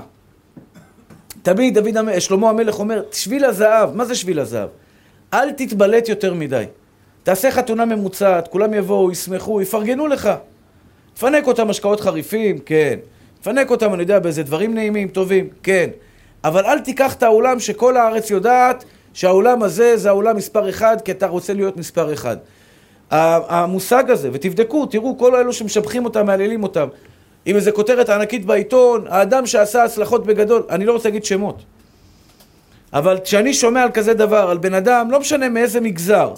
תמיד 1.42 1.78
דוד, 1.78 2.18
שלמה 2.18 2.50
המלך 2.50 2.78
אומר, 2.78 3.02
שביל 3.12 3.44
הזהב, 3.44 3.94
מה 3.94 4.05
זה 4.05 4.14
שביל 4.14 4.40
הזהב? 4.40 4.68
אל 5.34 5.52
תתבלט 5.52 6.08
יותר 6.08 6.34
מדי. 6.34 6.64
תעשה 7.22 7.50
חתונה 7.50 7.84
ממוצעת, 7.84 8.48
כולם 8.48 8.74
יבואו, 8.74 9.12
ישמחו, 9.12 9.62
יפרגנו 9.62 10.06
לך. 10.06 10.30
תפנק 11.14 11.46
אותם 11.46 11.68
משקאות 11.68 12.00
חריפים, 12.00 12.58
כן. 12.58 12.98
תפנק 13.40 13.70
אותם, 13.70 13.94
אני 13.94 14.02
יודע, 14.02 14.18
באיזה 14.18 14.42
דברים 14.42 14.74
נעימים, 14.74 15.08
טובים, 15.08 15.48
כן. 15.62 15.90
אבל 16.44 16.64
אל 16.64 16.78
תיקח 16.78 17.14
את 17.14 17.22
האולם 17.22 17.60
שכל 17.60 17.96
הארץ 17.96 18.30
יודעת 18.30 18.84
שהאולם 19.14 19.62
הזה 19.62 19.96
זה 19.96 20.08
האולם 20.08 20.36
מספר 20.36 20.68
אחד, 20.68 20.96
כי 21.00 21.10
אתה 21.10 21.26
רוצה 21.26 21.54
להיות 21.54 21.76
מספר 21.76 22.12
אחד. 22.12 22.36
המושג 23.10 24.10
הזה, 24.10 24.30
ותבדקו, 24.32 24.86
תראו, 24.86 25.18
כל 25.18 25.36
אלו 25.36 25.52
שמשבחים 25.52 26.04
אותם, 26.04 26.26
מהללים 26.26 26.62
אותם. 26.62 26.88
עם 27.46 27.56
איזה 27.56 27.72
כותרת 27.72 28.08
ענקית 28.08 28.44
בעיתון, 28.44 29.04
האדם 29.08 29.46
שעשה 29.46 29.84
הצלחות 29.84 30.26
בגדול, 30.26 30.62
אני 30.70 30.84
לא 30.86 30.92
רוצה 30.92 31.08
להגיד 31.08 31.24
שמות. 31.24 31.62
אבל 32.92 33.18
כשאני 33.24 33.55
שומע 33.55 33.83
על 33.83 33.90
כזה 33.94 34.14
דבר, 34.14 34.50
על 34.50 34.59
בן 34.59 34.74
אדם, 34.74 35.11
לא 35.11 35.20
משנה 35.20 35.48
מאיזה 35.48 35.81
מגזר, 35.81 36.35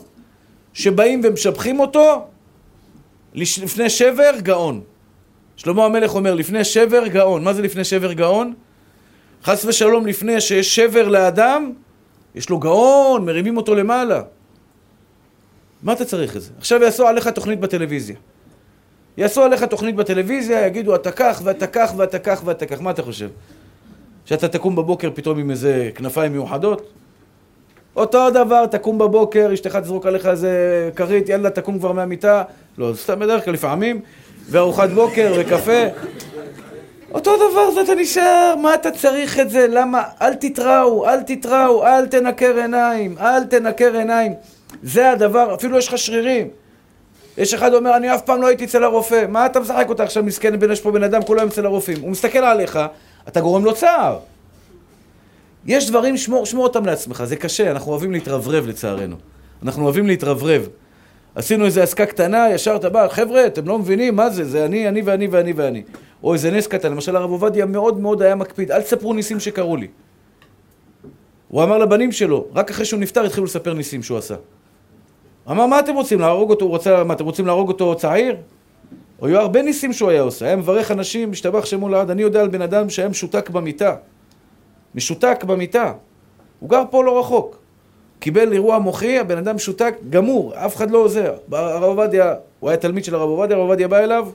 שבאים 0.73 1.21
ומשבחים 1.25 1.81
אותו, 1.81 2.27
לפני 3.35 3.91
שבר, 3.91 4.31
גאון. 4.39 4.81
שלמה 5.57 5.85
המלך 5.85 6.15
אומר, 6.15 6.35
לפני 6.35 6.65
שבר, 6.65 7.07
גאון. 7.07 7.45
מה 7.45 7.53
זה 7.53 7.63
לפני 7.63 7.85
שבר, 7.85 8.13
גאון? 8.13 8.55
חס 9.45 9.65
ושלום, 9.65 10.07
לפני 10.07 10.41
שיש 10.41 10.77
שבר 10.77 11.09
לאדם, 11.09 11.73
יש 12.35 12.51
לו 12.51 12.59
גאון, 12.59 13.25
מרימים 13.25 13.57
אותו 13.57 13.75
למעלה. 13.75 14.23
מה 15.83 15.93
אתה 15.93 16.05
צריך 16.05 16.37
את 16.37 16.43
זה? 16.43 16.51
עכשיו 16.59 16.83
יעשו 16.83 17.09
עליך 17.09 17.29
תוכנית 17.29 17.61
בטלוויזיה. 17.61 18.17
יעשו 19.17 19.43
עליך 19.43 19.63
תוכנית 19.63 19.95
בטלוויזיה, 19.97 20.67
יגידו 20.67 20.95
אתה 20.95 21.13
כך 21.13 21.41
ואתה 21.45 21.67
כך 21.67 21.93
ואתה 21.97 22.19
כך 22.19 22.43
ואתה 22.45 22.67
כך. 22.67 22.81
מה 22.81 22.91
אתה 22.91 23.03
חושב? 23.03 23.29
שאתה 24.25 24.49
תקום 24.49 24.77
בבוקר 24.77 25.11
פתאום 25.15 25.39
עם 25.39 25.51
איזה 25.51 25.91
כנפיים 25.95 26.33
מיוחדות? 26.33 26.91
אותו 27.97 28.31
דבר, 28.31 28.67
תקום 28.67 28.99
בבוקר, 28.99 29.51
אשתך 29.55 29.77
תזרוק 29.77 30.07
עליך 30.07 30.27
איזה 30.27 30.91
כרית, 30.97 31.29
יאללה, 31.29 31.51
תקום 31.51 31.79
כבר 31.79 31.93
מהמיטה. 31.93 32.43
לא, 32.79 32.93
סתם 32.95 33.19
בדרך 33.19 33.45
כלל 33.45 33.55
לפעמים, 33.55 34.01
וארוחת 34.51 34.91
בוקר 34.91 35.33
וקפה. 35.39 35.83
אותו 37.13 37.37
דבר 37.37 37.83
אתה 37.83 37.95
נשאר, 37.95 38.55
מה 38.63 38.75
אתה 38.75 38.91
צריך 38.91 39.41
את 39.41 39.51
זה? 39.51 39.67
למה? 39.71 40.03
אל 40.23 40.35
תתראו, 40.35 41.07
אל 41.09 41.23
תתראו, 41.23 41.87
אל 41.87 42.07
תנקר 42.07 42.57
עיניים, 42.57 43.19
אל 43.19 43.45
תנקר 43.45 43.95
עיניים. 43.95 44.33
זה 44.83 45.11
הדבר, 45.11 45.55
אפילו 45.55 45.79
יש 45.79 45.89
לך 45.89 45.99
שרירים. 45.99 46.49
יש 47.39 47.55
אחד 47.55 47.75
אומר, 47.75 47.97
אני 47.97 48.15
אף 48.15 48.23
פעם 48.23 48.43
לא 48.43 48.47
הייתי 48.47 48.65
אצל 48.65 48.85
הרופא. 48.85 49.25
מה 49.29 49.47
אתה 49.47 49.61
משחק 49.61 49.87
אותה 49.89 50.03
עכשיו, 50.03 50.23
מסכן, 50.23 50.71
יש 50.73 50.81
פה 50.81 50.91
בן 50.91 51.03
אדם, 51.03 51.21
היום 51.29 51.49
אצל 51.49 51.67
הרופאים. 51.67 52.01
הוא 52.01 52.11
מסתכל 52.11 52.39
עליך, 52.39 52.79
אתה 53.29 53.41
גורם 53.41 53.65
לו 53.65 53.75
צער. 53.75 54.19
יש 55.67 55.91
דברים, 55.91 56.17
שמור, 56.17 56.47
שמור 56.47 56.65
אותם 56.65 56.87
לעצמך, 56.87 57.25
זה 57.25 57.37
קשה, 57.37 57.71
אנחנו 57.71 57.91
אוהבים 57.91 58.13
להתרברב 58.13 58.67
לצערנו. 58.67 59.17
אנחנו 59.63 59.85
אוהבים 59.85 60.07
להתרברב. 60.07 60.69
עשינו 61.35 61.65
איזה 61.65 61.83
עסקה 61.83 62.07
קטנה, 62.07 62.47
ישר 62.51 62.77
אתה 62.77 62.89
בא, 62.89 63.09
חבר'ה, 63.09 63.47
אתם 63.47 63.69
לא 63.69 63.79
מבינים 63.79 64.17
מה 64.17 64.31
זה, 64.31 64.45
זה 64.45 64.65
אני, 64.65 64.89
אני 64.89 65.03
ואני 65.03 65.27
ואני 65.27 65.53
ואני. 65.53 65.83
או 66.23 66.35
איזה 66.35 66.51
נס 66.51 66.67
קטן, 66.67 66.93
למשל 66.93 67.17
הרב 67.17 67.31
עובדיה 67.31 67.67
מאוד 67.67 68.01
מאוד 68.01 68.23
היה 68.23 68.35
מקפיד, 68.35 68.73
אל 68.73 68.83
תספרו 68.83 69.13
ניסים 69.15 69.41
שקרו 69.41 69.77
לי. 69.77 69.89
הוא 71.49 71.63
אמר 71.63 71.79
לבנים 71.79 72.13
שלו, 72.13 72.45
רק 72.55 72.71
אחרי 72.71 72.85
שהוא 72.85 73.01
נפטר 73.01 73.25
התחילו 73.25 73.47
לספר 73.47 73.75
ניסים 73.75 74.03
שהוא 74.03 74.19
עשה. 74.19 74.35
אמר, 75.51 75.67
מה 75.67 75.81
אתם 75.81 75.95
רוצים, 75.95 76.21
להרוג 76.21 76.51
אותו, 76.51 76.65
הוא 76.65 76.71
רוצה, 76.71 77.05
מה, 77.05 77.15
אתם 77.15 77.25
רוצים 77.25 77.47
להרוג 77.47 77.69
אותו 77.69 77.95
צעיר? 77.95 78.37
היו 79.23 79.39
הרבה 79.39 79.63
ניסים 79.63 79.93
שהוא 79.93 80.11
היה 80.11 80.21
עושה, 80.21 80.47
היה 80.47 80.57
מברך 80.57 80.91
אנשים, 80.91 81.31
משתבח 81.31 81.65
שמו 81.65 81.89
לעד, 81.89 82.11
אני 82.11 82.23
יודע 82.23 82.41
על 82.41 82.49
בן 82.49 82.63
אדם 82.63 82.91
שהיה 82.91 83.09
משותק 83.09 83.51
במיטה. 83.51 83.97
משותק 84.95 85.45
במיטה. 85.47 85.93
הוא 86.61 86.71
גר 86.71 86.83
פה 86.91 87.05
לא 87.05 87.21
רחוק. 87.21 87.59
קיבל 88.19 88.53
אירוע 88.53 88.79
מוחי, 88.79 89.19
הבן 89.19 89.39
אדם 89.39 89.57
משותק, 89.57 89.95
גמור, 90.11 90.53
אף 90.55 90.77
אחד 90.77 90.91
לא 90.91 90.99
עוזר. 90.99 91.35
הרב 91.53 91.83
עובדיה, 91.83 92.35
הוא 92.61 92.71
היה 92.71 92.77
תלמיד 92.77 93.05
של 93.05 93.15
הרב 93.15 93.29
עובדיה, 93.29 93.57
הרב 93.57 93.67
עובדיה 93.69 93.89
בא 93.89 93.99
אליו, 93.99 94.29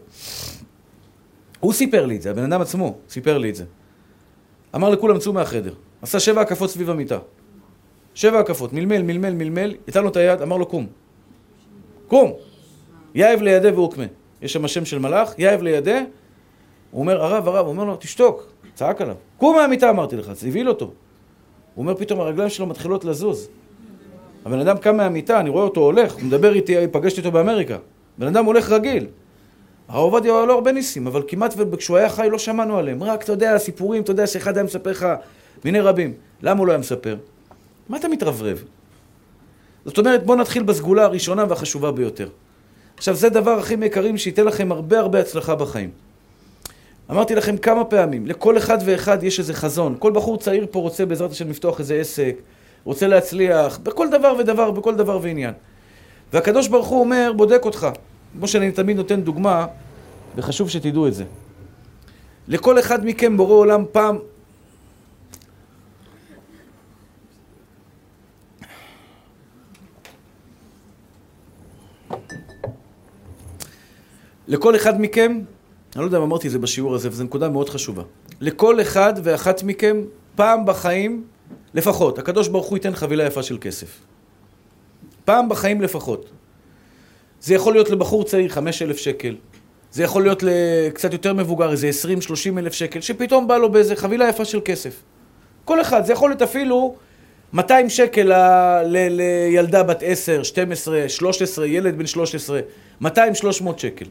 הוא 1.60 1.74
סיפר 1.74 2.06
לי 2.06 2.16
את 2.16 2.22
זה, 2.22 2.32
הבן 2.32 2.44
אדם 2.44 2.62
עצמו 2.62 2.98
סיפר 3.10 3.38
לי 3.38 3.50
את 3.50 3.56
זה. 3.56 3.64
אמר 4.76 4.90
לכולם, 4.90 5.20
צאו 5.20 5.34
מהחדר. 5.34 5.74
עשה 6.02 6.20
שבע 6.20 6.42
הקפות 6.42 6.70
סביב 6.70 6.90
המיטה. 6.90 7.18
שבע 8.14 8.40
הקפות, 8.40 8.74
מלמל, 8.74 9.02
מלמל, 9.02 9.34
מלמל, 9.34 9.76
ייתן 9.88 10.04
לו 10.04 10.10
את 10.10 10.16
היד, 10.16 10.42
אמר 10.42 10.58
לו, 10.58 10.66
קום. 10.66 10.88
קום! 12.08 12.32
יאיב 13.16 13.42
לידה 13.42 13.76
ואוקמה. 13.76 14.06
יש 14.42 14.54
שם 14.54 14.66
השם 14.66 14.86
של 14.86 15.00
מלאך, 15.00 15.34
יאיב 15.38 15.62
לידה, 15.62 16.02
הוא 16.92 17.02
אומר, 17.02 17.24
הרב, 17.24 17.48
הרב, 17.48 17.66
הוא 17.66 17.74
אומר 17.74 17.84
לו, 17.84 17.96
תשתוק, 17.96 18.48
צעק 18.74 19.02
עליו. 19.02 19.16
קום 19.38 19.56
מהמיטה, 19.56 19.90
אמרתי 19.90 20.16
לך, 20.16 20.34
זה 20.34 20.48
הבהיל 20.48 20.70
אותו. 20.70 20.86
הוא 20.86 20.94
אומר, 21.84 21.96
פתאום 21.96 22.20
הרגליים 22.20 22.50
שלו 22.50 22.66
מתחילות 22.66 23.06
לזוז. 23.06 23.50
הבן 24.46 24.60
אדם 24.60 24.78
קם 24.78 24.98
מהמיטה, 24.98 25.40
אני 25.40 25.50
רואה 25.50 25.64
אותו 25.64 25.82
הולך, 25.82 26.14
הוא 26.14 26.24
מדבר 26.24 26.54
איתי, 26.54 26.76
פגשתי 26.92 27.20
אותו 27.20 27.32
באמריקה. 27.32 27.78
בן 28.18 28.28
אדם 28.28 28.46
הולך 28.46 28.70
רגיל. 28.70 29.08
הרב 29.88 30.14
עובדיה 30.14 30.34
היה 30.34 30.46
לו 30.46 30.54
הרבה 30.54 30.72
ניסים, 30.72 31.08
אבל 31.08 31.24
כמעט 31.28 31.54
וכשהוא 31.58 31.98
היה 31.98 32.10
חי 32.10 32.28
לא 32.32 32.38
שמענו 32.38 32.78
עליהם. 32.78 33.04
רק, 33.04 33.24
אתה 33.24 33.32
יודע, 33.32 33.58
סיפורים, 33.58 34.04
אתה 34.04 34.12
יודע, 34.12 34.28
שאחד 34.28 34.58
היה 34.58 34.64
מספר 34.64 34.92
לך 34.92 35.08
מיני 35.66 35.80
רבים. 35.80 36.14
למה 36.42 36.60
הוא 36.60 36.68
לא 36.68 36.72
היה 36.72 36.80
מספר? 36.80 37.18
מה 37.90 37.98
אתה 37.98 38.08
מתרברב? 38.08 38.64
זאת 39.86 39.98
אומרת, 39.98 40.26
בואו 40.26 40.38
נתחיל 40.38 40.64
בסגולה 40.64 41.04
הראשונה 41.04 41.46
והחשובה 41.50 41.92
ביותר. 41.92 42.30
עכשיו, 43.00 43.16
זה 43.16 43.30
דבר 43.30 43.60
הכי 43.60 43.76
יקרים 43.82 44.18
שייתן 44.18 44.46
לכם 44.46 44.72
הרבה 44.72 45.00
הרבה 45.00 45.20
הצלחה 45.20 45.56
בחיים. 45.56 45.90
אמרתי 47.12 47.36
לכם 47.36 47.58
כמה 47.58 47.86
פעמים, 47.86 48.28
לכל 48.28 48.58
אחד 48.58 48.78
ואחד 48.86 49.24
יש 49.24 49.40
איזה 49.40 49.54
חזון. 49.54 49.96
כל 50.00 50.12
בחור 50.12 50.38
צעיר 50.38 50.68
פה 50.72 50.80
רוצה 50.80 51.06
בעזרת 51.06 51.32
השם 51.32 51.50
לפתוח 51.50 51.80
איזה 51.80 51.96
עסק, 51.96 52.36
רוצה 52.84 53.08
להצליח, 53.08 53.80
בכל 53.84 54.10
דבר 54.10 54.34
ודבר, 54.40 54.72
בכל 54.72 54.96
דבר 54.96 55.20
ועניין. 55.22 55.54
והקדוש 56.34 56.68
ברוך 56.68 56.88
הוא 56.88 57.00
אומר, 57.00 57.32
בודק 57.36 57.62
אותך. 57.66 57.88
כמו 58.38 58.48
שאני 58.48 58.72
תמיד 58.72 58.98
נותן 58.98 59.22
דוגמה, 59.22 59.68
וחשוב 60.36 60.70
שתדעו 60.70 61.08
את 61.08 61.14
זה. 61.14 61.24
לכל 62.48 62.80
אחד 62.80 63.06
מכם 63.06 63.38
בורא 63.38 63.54
עולם 63.54 63.84
פעם... 63.92 64.18
לכל 74.50 74.76
אחד 74.76 75.02
מכם, 75.02 75.40
אני 75.96 76.02
לא 76.02 76.06
יודע 76.06 76.18
אם 76.18 76.24
אמרתי 76.24 76.48
את 76.48 76.52
זה 76.52 76.60
בשיעור 76.60 76.96
הזה, 76.96 77.10
וזו 77.10 77.24
נקודה 77.24 77.50
מאוד 77.50 77.70
חשובה. 77.70 78.04
לכל 78.42 78.82
אחד 78.82 79.14
ואחת 79.24 79.64
מכם, 79.64 80.02
פעם 80.36 80.66
בחיים, 80.66 81.24
לפחות, 81.74 82.20
הקדוש 82.20 82.48
ברוך 82.48 82.66
הוא 82.66 82.78
ייתן 82.78 82.96
חבילה 82.96 83.24
יפה 83.24 83.44
של 83.44 83.58
כסף. 83.62 84.00
פעם 85.26 85.50
בחיים 85.50 85.82
לפחות. 85.82 86.30
זה 87.42 87.54
יכול 87.54 87.74
להיות 87.74 87.90
לבחור 87.90 88.24
צעיר 88.24 88.50
חמש 88.50 88.82
אלף 88.82 88.98
שקל, 88.98 89.36
זה 89.92 90.04
יכול 90.04 90.24
להיות 90.24 90.44
לקצת 90.44 91.14
יותר 91.14 91.34
מבוגר, 91.34 91.72
איזה 91.72 91.88
עשרים, 91.88 92.22
שלושים 92.22 92.58
אלף 92.58 92.74
שקל, 92.74 93.02
שפתאום 93.02 93.48
בא 93.48 93.58
לו 93.58 93.72
באיזה 93.72 93.96
חבילה 93.96 94.30
יפה 94.30 94.46
של 94.46 94.60
כסף. 94.66 95.02
כל 95.66 95.82
אחד, 95.82 96.06
זה 96.06 96.14
יכול 96.14 96.30
להיות 96.30 96.42
אפילו 96.42 96.96
200 97.54 97.90
שקל 97.90 98.32
לילדה 98.86 99.84
בת 99.84 100.04
10, 100.06 100.44
12, 100.44 101.10
13, 101.10 101.68
ילד 101.68 101.98
בן 101.98 102.06
13, 102.06 102.60
200-300 103.04 103.08
שקל. 103.78 104.06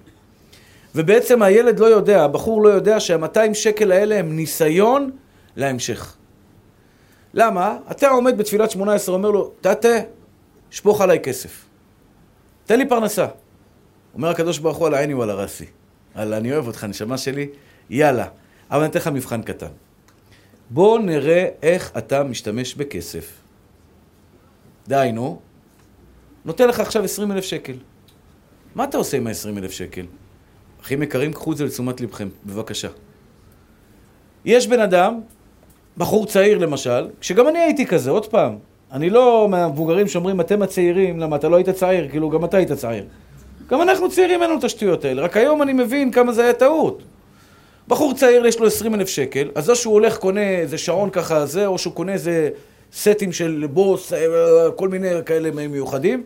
ובעצם 0.95 1.43
הילד 1.43 1.79
לא 1.81 1.87
יודע, 1.87 2.25
הבחור 2.25 2.63
לא 2.63 2.69
יודע 2.69 3.01
שה-200 3.01 3.55
שקל 3.55 3.93
האלה 3.93 4.19
הם 4.19 4.37
ניסיון 4.37 5.11
להמשך. 5.57 6.17
למה? 7.35 7.77
אתה 7.91 8.09
עומד 8.09 8.39
בתפילת 8.39 8.71
18, 8.71 9.15
אומר 9.15 9.31
לו, 9.31 9.53
תתה, 9.61 9.89
שפוך 10.71 11.01
עליי 11.01 11.21
כסף. 11.21 11.65
תן 12.67 12.79
לי 12.79 12.89
פרנסה. 12.89 13.27
אומר 14.15 14.29
הקדוש 14.29 14.59
ברוך 14.59 14.77
הוא 14.77 14.87
על 14.87 14.95
העיני 14.95 15.15
ועל 15.15 15.31
הרסי. 15.31 15.67
על 16.15 16.35
אני 16.35 16.53
אוהב 16.53 16.67
אותך, 16.67 16.85
נשמה 16.85 17.19
שלי, 17.19 17.49
יאללה. 17.91 18.27
אבל 18.71 18.81
אני 18.81 18.91
אתן 18.91 18.99
לך 18.99 19.09
מבחן 19.09 19.43
קטן. 19.43 19.67
בוא 20.71 20.99
נראה 20.99 21.49
איך 21.63 21.93
אתה 21.99 22.23
משתמש 22.23 22.75
בכסף. 22.75 23.33
דהיינו, 24.89 25.41
נותן 26.45 26.69
לך 26.69 26.81
עכשיו 26.81 27.05
20 27.05 27.33
אלף 27.33 27.45
שקל. 27.45 27.77
מה 28.75 28.85
אתה 28.85 28.99
עושה 28.99 29.17
עם 29.17 29.27
ה-20 29.27 29.59
אלף 29.59 29.71
שקל? 29.71 30.07
אחים 30.89 31.03
יקרים, 31.03 31.33
קחו 31.33 31.53
את 31.53 31.57
זה 31.57 31.65
לתשומת 31.65 32.01
לבכם, 32.01 32.29
בבקשה. 32.47 32.89
יש 34.45 34.67
בן 34.67 34.81
אדם, 34.81 35.21
בחור 35.97 36.27
צעיר 36.27 36.59
למשל, 36.59 37.09
שגם 37.21 37.49
אני 37.49 37.59
הייתי 37.59 37.87
כזה, 37.87 38.11
עוד 38.11 38.27
פעם. 38.27 38.57
אני 38.93 39.11
לא 39.11 39.47
מהמבוגרים 39.51 40.09
שאומרים, 40.09 40.41
אתם 40.41 40.63
הצעירים, 40.63 41.19
למה 41.21 41.37
אתה 41.37 41.49
לא 41.49 41.57
היית 41.57 41.69
צעיר? 41.69 42.09
כאילו, 42.09 42.31
גם 42.31 42.45
אתה 42.45 42.57
היית 42.57 42.73
צעיר. 42.73 43.05
גם 43.71 43.83
אנחנו 43.83 44.11
צעירים, 44.11 44.43
אין 44.43 44.51
לנו 44.51 44.59
את 44.59 44.65
השטויות 44.65 45.05
האלה. 45.05 45.23
רק 45.23 45.37
היום 45.37 45.63
אני 45.63 45.73
מבין 45.73 46.11
כמה 46.13 46.33
זה 46.33 46.43
היה 46.43 46.53
טעות. 46.53 47.03
בחור 47.89 48.15
צעיר 48.15 48.47
יש 48.47 48.59
לו 48.59 48.67
20 48.67 48.95
אלף 48.95 49.09
שקל, 49.09 49.51
אז 49.55 49.71
או 49.71 49.77
שהוא 49.77 49.95
הולך, 49.95 50.19
קונה 50.19 50.51
איזה 50.51 50.79
שעון 50.79 51.11
ככה, 51.11 51.47
זה, 51.47 51.67
או 51.67 51.79
שהוא 51.79 51.95
קונה 51.95 52.13
איזה 52.13 52.51
סטים 52.93 53.33
של 53.33 53.67
בוס, 53.71 54.13
אה, 54.13 54.27
כל 54.77 54.89
מיני 54.89 55.09
כאלה 55.27 55.51
מיוחדים. 55.51 56.23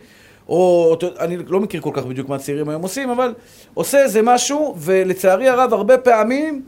או 0.48 0.96
אני 1.20 1.36
לא 1.46 1.60
מכיר 1.60 1.80
כל 1.80 1.90
כך 1.92 2.04
בדיוק 2.04 2.28
מה 2.28 2.36
הצעירים 2.36 2.68
היום 2.68 2.82
עושים, 2.82 3.10
אבל 3.10 3.34
עושה 3.74 4.02
איזה 4.02 4.22
משהו, 4.22 4.74
ולצערי 4.78 5.48
הרב, 5.48 5.72
הרבה 5.72 5.98
פעמים, 5.98 6.62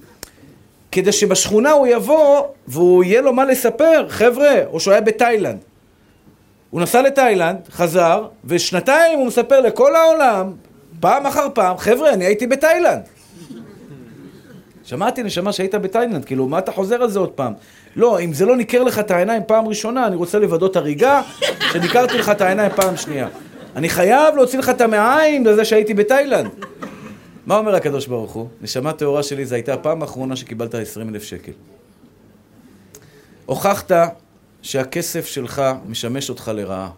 כדי 0.92 1.12
שבשכונה 1.12 1.70
הוא 1.70 1.86
יבוא, 1.86 2.42
והוא 2.68 3.04
יהיה 3.04 3.20
לו 3.20 3.32
מה 3.32 3.44
לספר, 3.44 4.06
חבר'ה, 4.08 4.54
או 4.72 4.80
שהוא 4.80 4.92
היה 4.92 5.00
בתאילנד. 5.00 5.58
הוא 6.70 6.80
נסע 6.80 7.02
לתאילנד, 7.02 7.58
חזר, 7.70 8.26
ושנתיים 8.44 9.18
הוא 9.18 9.26
מספר 9.26 9.60
לכל 9.60 9.96
העולם, 9.96 10.52
פעם 11.00 11.26
אחר 11.26 11.46
פעם, 11.54 11.78
חבר'ה, 11.78 12.12
אני 12.12 12.24
הייתי 12.24 12.46
בתאילנד. 12.46 13.02
שמעתי, 14.84 15.22
נשמה, 15.22 15.52
שהיית 15.52 15.74
בתאילנד, 15.74 16.24
כאילו, 16.24 16.48
מה 16.48 16.58
אתה 16.58 16.72
חוזר 16.72 17.02
על 17.02 17.10
זה 17.10 17.18
עוד 17.18 17.30
פעם? 17.30 17.52
לא, 17.96 18.20
אם 18.20 18.32
זה 18.32 18.46
לא 18.46 18.56
ניכר 18.56 18.82
לך 18.82 18.98
את 18.98 19.10
העיניים 19.10 19.42
פעם 19.46 19.68
ראשונה, 19.68 20.06
אני 20.06 20.16
רוצה 20.16 20.38
לוודות 20.38 20.76
הריגה, 20.76 21.22
שניכרתי 21.72 22.18
לך 22.18 22.30
את 22.30 22.40
העיניים 22.40 22.70
פעם 22.76 22.96
שנייה. 22.96 23.28
אני 23.76 23.88
חייב 23.88 24.36
להוציא 24.36 24.58
לך 24.58 24.68
את 24.68 24.80
המעיים 24.80 25.46
לזה 25.46 25.64
שהייתי 25.64 25.94
בתאילנד. 25.94 26.50
מה 27.46 27.56
אומר 27.56 27.74
הקדוש 27.74 28.06
ברוך 28.06 28.32
הוא? 28.32 28.48
נשמה 28.60 28.92
טהורה 28.92 29.22
שלי, 29.22 29.46
זו 29.46 29.54
הייתה 29.54 29.74
הפעם 29.74 30.02
האחרונה 30.02 30.36
שקיבלת 30.36 30.74
20 30.74 31.08
אלף 31.08 31.22
שקל. 31.22 31.52
הוכחת 33.46 33.92
שהכסף 34.62 35.26
שלך 35.26 35.62
משמש 35.88 36.30
אותך 36.30 36.50
לרעה. 36.54 36.90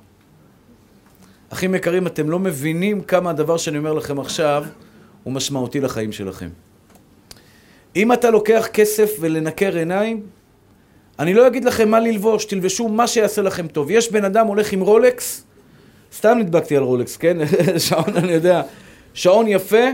אחים 1.51 1.75
יקרים, 1.75 2.07
אתם 2.07 2.31
לא 2.31 2.39
מבינים 2.39 3.01
כמה 3.01 3.31
הדבר 3.31 3.57
שאני 3.57 3.79
אומר 3.79 3.93
לכם 3.93 4.21
עכשיו 4.21 4.65
הוא 5.23 5.33
משמעותי 5.33 5.81
לחיים 5.81 6.13
שלכם. 6.13 6.49
אם 7.97 8.13
אתה 8.13 8.31
לוקח 8.31 8.69
כסף 8.73 9.11
ולנקר 9.21 9.77
עיניים, 9.77 10.23
אני 11.19 11.35
לא 11.35 11.47
אגיד 11.47 11.65
לכם 11.65 11.89
מה 11.89 12.01
ללבוש, 12.01 12.45
תלבשו 12.45 12.89
מה 12.89 13.07
שיעשה 13.07 13.43
לכם 13.43 13.67
טוב. 13.67 13.91
יש 13.91 14.13
בן 14.13 14.25
אדם 14.25 14.47
הולך 14.47 14.73
עם 14.73 14.81
רולקס, 14.81 15.45
סתם 16.15 16.39
נדבקתי 16.39 16.77
על 16.77 16.83
רולקס, 16.83 17.17
כן? 17.17 17.37
שעון, 17.89 18.17
אני 18.17 18.33
יודע, 18.33 18.63
שעון 19.15 19.49
יפה, 19.49 19.85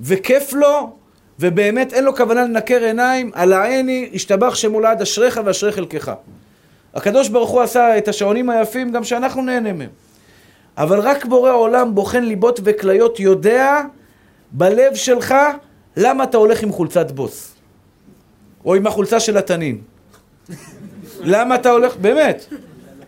וכיף 0.00 0.52
לו, 0.52 0.96
ובאמת 1.40 1.92
אין 1.92 2.04
לו 2.04 2.16
כוונה 2.16 2.44
לנקר 2.44 2.82
עיניים, 2.82 3.30
על 3.34 3.52
העיני, 3.52 4.10
השתבח 4.14 4.54
שמולד 4.54 5.02
אשריך 5.02 5.40
ואשרי 5.44 5.72
חלקך. 5.72 6.12
הקדוש 6.94 7.28
ברוך 7.28 7.50
הוא 7.50 7.60
עשה 7.60 7.98
את 7.98 8.08
השעונים 8.08 8.50
היפים 8.50 8.92
גם 8.92 9.04
שאנחנו 9.04 9.42
נהנה 9.42 9.72
מהם. 9.72 9.90
אבל 10.76 11.00
רק 11.00 11.24
בורא 11.24 11.52
עולם 11.52 11.94
בוחן 11.94 12.24
ליבות 12.24 12.60
וכליות 12.64 13.20
יודע 13.20 13.82
בלב 14.50 14.94
שלך 14.94 15.34
למה 15.96 16.24
אתה 16.24 16.36
הולך 16.36 16.62
עם 16.62 16.72
חולצת 16.72 17.10
בוס. 17.10 17.54
או 18.64 18.74
עם 18.74 18.86
החולצה 18.86 19.20
של 19.20 19.36
התנין. 19.36 19.78
למה 21.20 21.54
אתה 21.54 21.70
הולך, 21.70 21.96
באמת. 21.96 22.46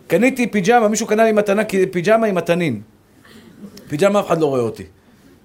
קניתי 0.07 0.47
פיג'מה, 0.47 0.87
מישהו 0.87 1.07
קנה 1.07 1.23
לי 1.23 1.31
מתנה, 1.31 1.61
פיג'מה 1.91 2.27
עם 2.27 2.37
התנין. 2.37 2.81
פיג'מה 3.87 4.19
אף 4.19 4.27
אחד 4.27 4.41
לא 4.41 4.45
רואה 4.45 4.61
אותי. 4.61 4.83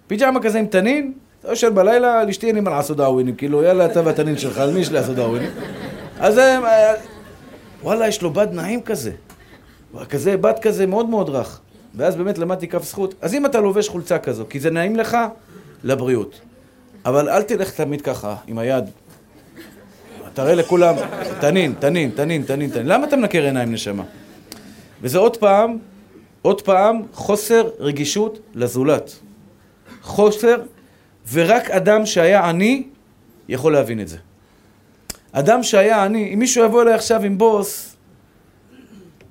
פיג'מה 0.07 0.41
כזה 0.43 0.59
עם 0.59 0.67
תנין, 0.67 1.13
אתה 1.41 1.49
יושב 1.49 1.75
בלילה, 1.75 2.25
לאשתי 2.25 2.47
אין 2.47 2.55
לי 2.55 2.61
מה 2.61 2.71
לעשות 2.71 2.97
דאווינים, 2.97 3.35
כאילו, 3.35 3.63
יאללה, 3.63 3.87
אתה 3.87 4.01
והתנין 4.05 4.39
שלך, 4.39 4.59
על 4.59 4.73
מי 4.73 4.81
יש 4.81 4.93
לעשות 4.93 5.17
דאווינים? 5.17 5.51
אז 6.21 6.39
אה, 6.39 6.95
וואלה, 7.83 8.09
יש 8.09 8.23
לו 8.23 8.31
בד 8.31 8.49
נעים 8.53 8.83
כזה. 8.83 9.13
כזה, 10.09 10.37
בד 10.37 10.59
כזה 10.63 10.87
מאוד 10.87 11.09
מאוד 11.09 11.29
רך. 11.29 11.61
ואז 11.95 12.17
באמת 12.17 12.39
למדתי 12.39 12.69
כף 12.69 12.85
זכות. 12.85 13.15
אז 13.21 13.35
אם 13.35 13.47
אתה 13.47 13.61
לובש 13.61 13.89
חולצה 13.89 14.19
כזו, 14.19 14.45
כי 14.51 14.61
זה 14.61 14.71
נעים 14.71 14.97
לך, 14.97 15.17
לבריאות. 15.85 16.41
אבל 17.05 17.29
אל 17.29 17.43
תלך 17.43 17.71
תמיד 17.71 18.01
ככה, 18.01 18.37
עם 18.47 18.59
היד. 18.59 18.85
תראה 20.35 20.55
לכולם, 20.55 20.95
תנין, 21.41 21.75
תנין, 21.79 22.11
תנין, 22.11 22.43
תנין, 22.43 22.71
תנין. 22.71 22.87
למה 22.87 23.07
אתה 23.07 23.17
מנקר 23.17 23.43
עיניים, 23.43 23.73
נשמה? 23.73 24.03
וזה 25.03 25.19
עוד 25.19 25.37
פעם, 25.37 25.79
עוד 26.43 26.63
פעם, 26.63 27.03
חוסר 27.13 27.71
רגישות 27.79 28.39
לזולת. 28.55 29.19
חוסר, 30.03 30.63
ורק 31.33 31.71
אדם 31.71 32.07
שהיה 32.07 32.49
עני 32.49 32.87
יכול 33.49 33.73
להבין 33.73 34.01
את 34.01 34.09
זה. 34.09 34.17
אדם 35.33 35.63
שהיה 35.63 36.05
עני, 36.05 36.35
אם 36.35 36.39
מישהו 36.39 36.65
יבוא 36.65 36.83
אליי 36.83 36.95
עכשיו 36.95 37.23
עם 37.23 37.39
בוס, 37.39 37.97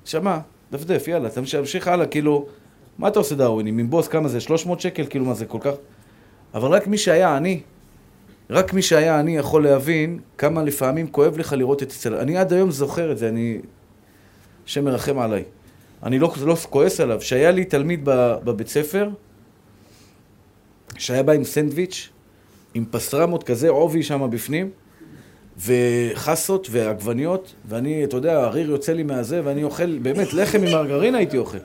שמע, 0.04 0.38
דפדף, 0.72 1.08
יאללה, 1.08 1.28
תמשיך 1.30 1.88
הלאה, 1.88 2.06
כאילו, 2.06 2.46
מה 2.98 3.08
אתה 3.08 3.18
עושה 3.18 3.34
דרווינים? 3.34 3.78
עם 3.78 3.90
בוס 3.90 4.08
כמה 4.08 4.28
זה? 4.28 4.40
300 4.40 4.80
שקל? 4.80 5.06
כאילו, 5.10 5.24
מה 5.24 5.34
זה 5.34 5.46
כל 5.46 5.58
כך? 5.60 5.72
אבל 6.54 6.68
רק 6.68 6.86
מי 6.86 6.98
שהיה 6.98 7.36
עני, 7.36 7.60
רק 8.50 8.72
מי 8.72 8.82
שהיה 8.82 9.18
עני 9.18 9.36
יכול 9.36 9.64
להבין 9.64 10.18
כמה 10.38 10.62
לפעמים 10.62 11.08
כואב 11.08 11.38
לך 11.38 11.52
לראות 11.52 11.82
את 11.82 11.88
אצל... 11.88 12.14
אני 12.14 12.36
עד 12.36 12.52
היום 12.52 12.70
זוכר 12.70 13.12
את 13.12 13.18
זה, 13.18 13.28
אני... 13.28 13.58
השם 14.66 14.84
מרחם 14.84 15.18
עליי. 15.18 15.44
אני 16.02 16.18
לא, 16.18 16.32
לא 16.44 16.54
כועס 16.54 17.00
עליו. 17.00 17.20
שהיה 17.20 17.50
לי 17.50 17.64
תלמיד 17.64 18.00
בבית 18.44 18.68
ספר, 18.68 19.08
שהיה 20.98 21.22
בא 21.22 21.32
עם 21.32 21.44
סנדוויץ', 21.44 22.08
עם 22.74 22.84
פסטרמות 22.90 23.44
כזה, 23.44 23.68
עובי 23.68 24.02
שם 24.02 24.30
בפנים, 24.30 24.70
וחסות 25.58 26.68
ועגבניות, 26.70 27.54
ואני, 27.68 28.04
אתה 28.04 28.16
יודע, 28.16 28.40
הריר 28.40 28.70
יוצא 28.70 28.92
לי 28.92 29.02
מהזה, 29.02 29.40
ואני 29.44 29.64
אוכל, 29.64 29.98
באמת, 29.98 30.32
לחם 30.32 30.58
עם 30.62 30.72
מרגרינה 30.72 31.18
הייתי 31.18 31.38
אוכל. 31.38 31.58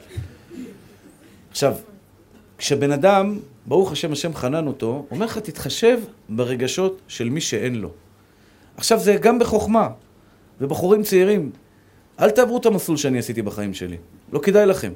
עכשיו, 1.51 1.75
כשבן 2.57 2.91
אדם, 2.91 3.39
ברוך 3.65 3.91
השם, 3.91 4.11
השם 4.11 4.33
חנן 4.33 4.67
אותו, 4.67 5.05
אומר 5.11 5.25
לך, 5.25 5.37
תתחשב 5.37 5.99
ברגשות 6.29 7.01
של 7.07 7.29
מי 7.29 7.41
שאין 7.41 7.75
לו. 7.75 7.89
עכשיו, 8.77 8.99
זה 8.99 9.15
גם 9.15 9.39
בחוכמה, 9.39 9.89
ובחורים 10.61 11.03
צעירים, 11.03 11.51
אל 12.19 12.29
תעברו 12.29 12.57
את 12.57 12.65
המסלול 12.65 12.97
שאני 12.97 13.19
עשיתי 13.19 13.41
בחיים 13.41 13.73
שלי. 13.73 13.97
לא 14.31 14.39
כדאי 14.39 14.65
לכם. 14.65 14.91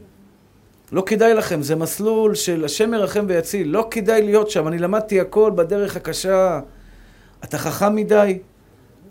לא 0.91 1.03
כדאי 1.05 1.33
לכם, 1.33 1.61
זה 1.61 1.75
מסלול 1.75 2.35
של 2.35 2.65
השם 2.65 2.91
מרחם 2.91 3.25
ויציל. 3.27 3.67
לא 3.67 3.87
כדאי 3.91 4.21
להיות 4.21 4.49
שם, 4.49 4.67
אני 4.67 4.77
למדתי 4.77 5.19
הכל 5.19 5.51
בדרך 5.55 5.95
הקשה. 5.95 6.59
אתה 7.43 7.57
חכם 7.57 7.95
מדי, 7.95 8.39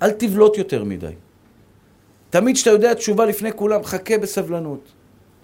אל 0.03 0.11
תבלוט 0.11 0.59
יותר 0.59 0.85
מדי. 0.85 1.13
תמיד 2.31 2.57
כשאתה 2.57 2.71
יודע 2.71 2.95
תשובה 2.95 3.27
לפני 3.27 3.53
כולם, 3.53 3.83
חכה 3.85 4.19
בסבלנות. 4.19 4.93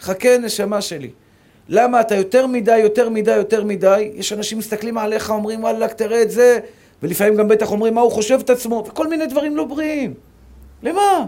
חכה, 0.01 0.39
נשמה 0.39 0.81
שלי. 0.81 1.11
למה 1.69 2.01
אתה 2.01 2.15
יותר 2.15 2.47
מדי, 2.47 2.79
יותר 2.79 3.09
מדי, 3.09 3.37
יותר 3.37 3.65
מדי? 3.65 4.11
יש 4.15 4.33
אנשים 4.33 4.59
מסתכלים 4.59 4.99
עליך, 4.99 5.31
אומרים, 5.31 5.63
וואלכ, 5.63 5.93
תראה 5.93 6.23
את 6.23 6.31
זה, 6.31 6.59
ולפעמים 7.03 7.37
גם 7.37 7.49
בטח 7.49 7.71
אומרים 7.71 7.95
מה 7.95 8.01
הוא 8.01 8.13
חושב 8.13 8.39
את 8.45 8.51
עצמו, 8.51 8.85
וכל 8.89 9.09
מיני 9.09 9.27
דברים 9.27 9.57
לא 9.57 9.65
בריאים. 9.65 10.15
למה? 10.83 11.27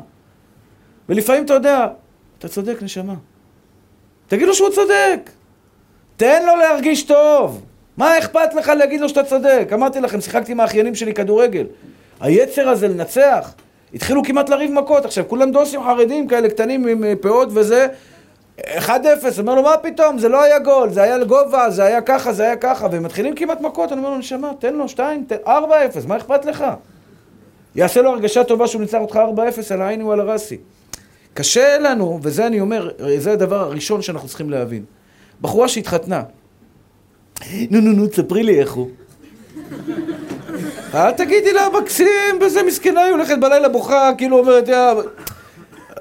ולפעמים 1.09 1.45
אתה 1.45 1.55
יודע, 1.55 1.87
אתה 2.39 2.49
צודק, 2.49 2.83
נשמה. 2.83 3.15
תגיד 4.29 4.49
לו 4.49 4.55
שהוא 4.55 4.71
צודק. 4.71 5.31
תן 6.17 6.47
לו 6.47 6.57
להרגיש 6.57 7.03
טוב. 7.03 7.63
מה 7.97 8.19
אכפת 8.19 8.55
לך 8.55 8.69
להגיד 8.69 9.01
לו 9.01 9.09
שאתה 9.09 9.25
צודק? 9.25 9.69
אמרתי 9.75 10.01
לכם, 10.01 10.21
שיחקתי 10.21 10.53
עם 10.53 10.61
האחיינים 10.61 10.95
שלי 10.95 11.15
כדורגל. 11.15 11.67
היצר 12.21 12.69
הזה 12.69 12.89
לנצח, 12.89 13.55
התחילו 13.95 14.25
כמעט 14.25 14.49
לריב 14.49 14.73
מכות. 14.73 15.05
עכשיו, 15.05 15.29
כולם 15.29 15.51
דוסים 15.51 15.83
חרדים 15.83 16.29
כאלה 16.29 16.49
קטנים 16.49 16.87
עם 16.87 17.05
אה, 17.05 17.13
פאות 17.21 17.49
וזה. 17.53 17.87
1-0, 18.61 18.91
אומר 19.39 19.55
לו, 19.55 19.63
מה 19.63 19.77
פתאום? 19.77 20.19
זה 20.19 20.29
לא 20.29 20.43
היה 20.43 20.59
גול, 20.59 20.91
זה 20.91 21.03
היה 21.03 21.19
לגובה, 21.19 21.71
זה 21.71 21.85
היה 21.85 22.01
ככה, 22.01 22.33
זה 22.33 22.43
היה 22.43 22.57
ככה, 22.57 22.89
והם 22.93 23.03
מתחילים 23.03 23.35
כמעט 23.35 23.61
מכות. 23.61 23.93
אני 23.93 24.01
אומר 24.01 24.11
לו, 24.11 24.19
נשמה, 24.19 24.51
תן 24.59 24.75
לו 24.75 24.89
2, 24.89 25.27
4-0, 25.47 25.49
מה 26.07 26.17
אכפת 26.17 26.45
לך? 26.45 26.65
יעשה 27.75 28.03
לו 28.03 28.11
הרגשה 28.11 28.45
טובה 28.45 28.67
שהוא 28.67 28.81
ניצח 28.81 28.99
אותך 29.01 29.17
4-0 29.17 29.75
על 29.75 29.83
העין 29.83 30.03
ועל 30.03 30.21
הרסי. 30.21 30.59
קשה 31.39 31.79
לנו, 31.79 32.19
וזה 32.23 32.47
אני 32.47 32.61
אומר, 32.61 32.91
זה 33.19 33.33
הדבר 33.33 33.61
הראשון 33.61 34.03
שאנחנו 34.03 34.29
צריכים 34.29 34.51
להבין. 34.51 34.85
בחורה 35.41 35.69
שהתחתנה, 35.69 36.23
נו 37.71 37.81
נו 37.81 37.93
נו, 37.93 38.07
תספרי 38.07 38.43
לי 38.43 38.61
איך 38.61 38.73
הוא. 38.73 38.89
אל 40.95 41.13
תגידי 41.13 41.53
לה 41.53 41.69
מקסים, 41.81 42.39
וזה 42.41 42.63
מסכנה, 42.63 43.01
היא 43.01 43.13
הולכת 43.13 43.39
בלילה 43.39 43.69
בוכה, 43.69 44.11
כאילו 44.19 44.39
אומרת, 44.39 44.69
יא... 44.69 44.77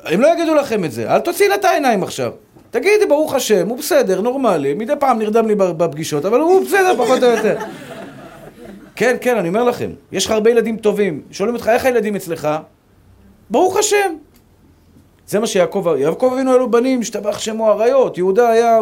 הם 0.05 0.21
לא 0.21 0.33
יגידו 0.33 0.55
לכם 0.55 0.85
את 0.85 0.91
זה, 0.91 1.13
אל 1.13 1.19
תוציאי 1.19 1.49
לה 1.49 1.55
את 1.55 1.65
העיניים 1.65 2.03
עכשיו. 2.03 2.31
תגידי, 2.71 3.05
ברוך 3.09 3.33
השם, 3.33 3.67
הוא 3.69 3.77
בסדר, 3.77 4.21
נורמלי, 4.21 4.73
מדי 4.73 4.93
פעם 4.99 5.19
נרדם 5.19 5.47
לי 5.47 5.55
בפגישות, 5.55 6.25
אבל 6.25 6.39
הוא 6.39 6.65
בסדר, 6.65 6.93
פחות 6.97 7.23
או 7.23 7.27
יותר. 7.29 7.57
כן, 8.95 9.15
כן, 9.21 9.37
אני 9.37 9.47
אומר 9.47 9.63
לכם, 9.63 9.91
יש 10.11 10.25
לך 10.25 10.31
הרבה 10.31 10.49
ילדים 10.51 10.77
טובים. 10.77 11.21
שואלים 11.31 11.55
אותך, 11.55 11.67
איך 11.67 11.85
הילדים 11.85 12.15
אצלך? 12.15 12.47
ברוך 13.49 13.77
השם. 13.77 14.15
זה 15.27 15.39
מה 15.39 15.47
שיעקב, 15.47 15.87
יעקב 15.97 16.29
אבינו 16.33 16.51
היו 16.51 16.59
לו 16.59 16.71
בנים, 16.71 17.01
השתבח 17.01 17.39
שמו 17.39 17.71
אריות, 17.71 18.17
יהודה 18.17 18.49
היה 18.49 18.79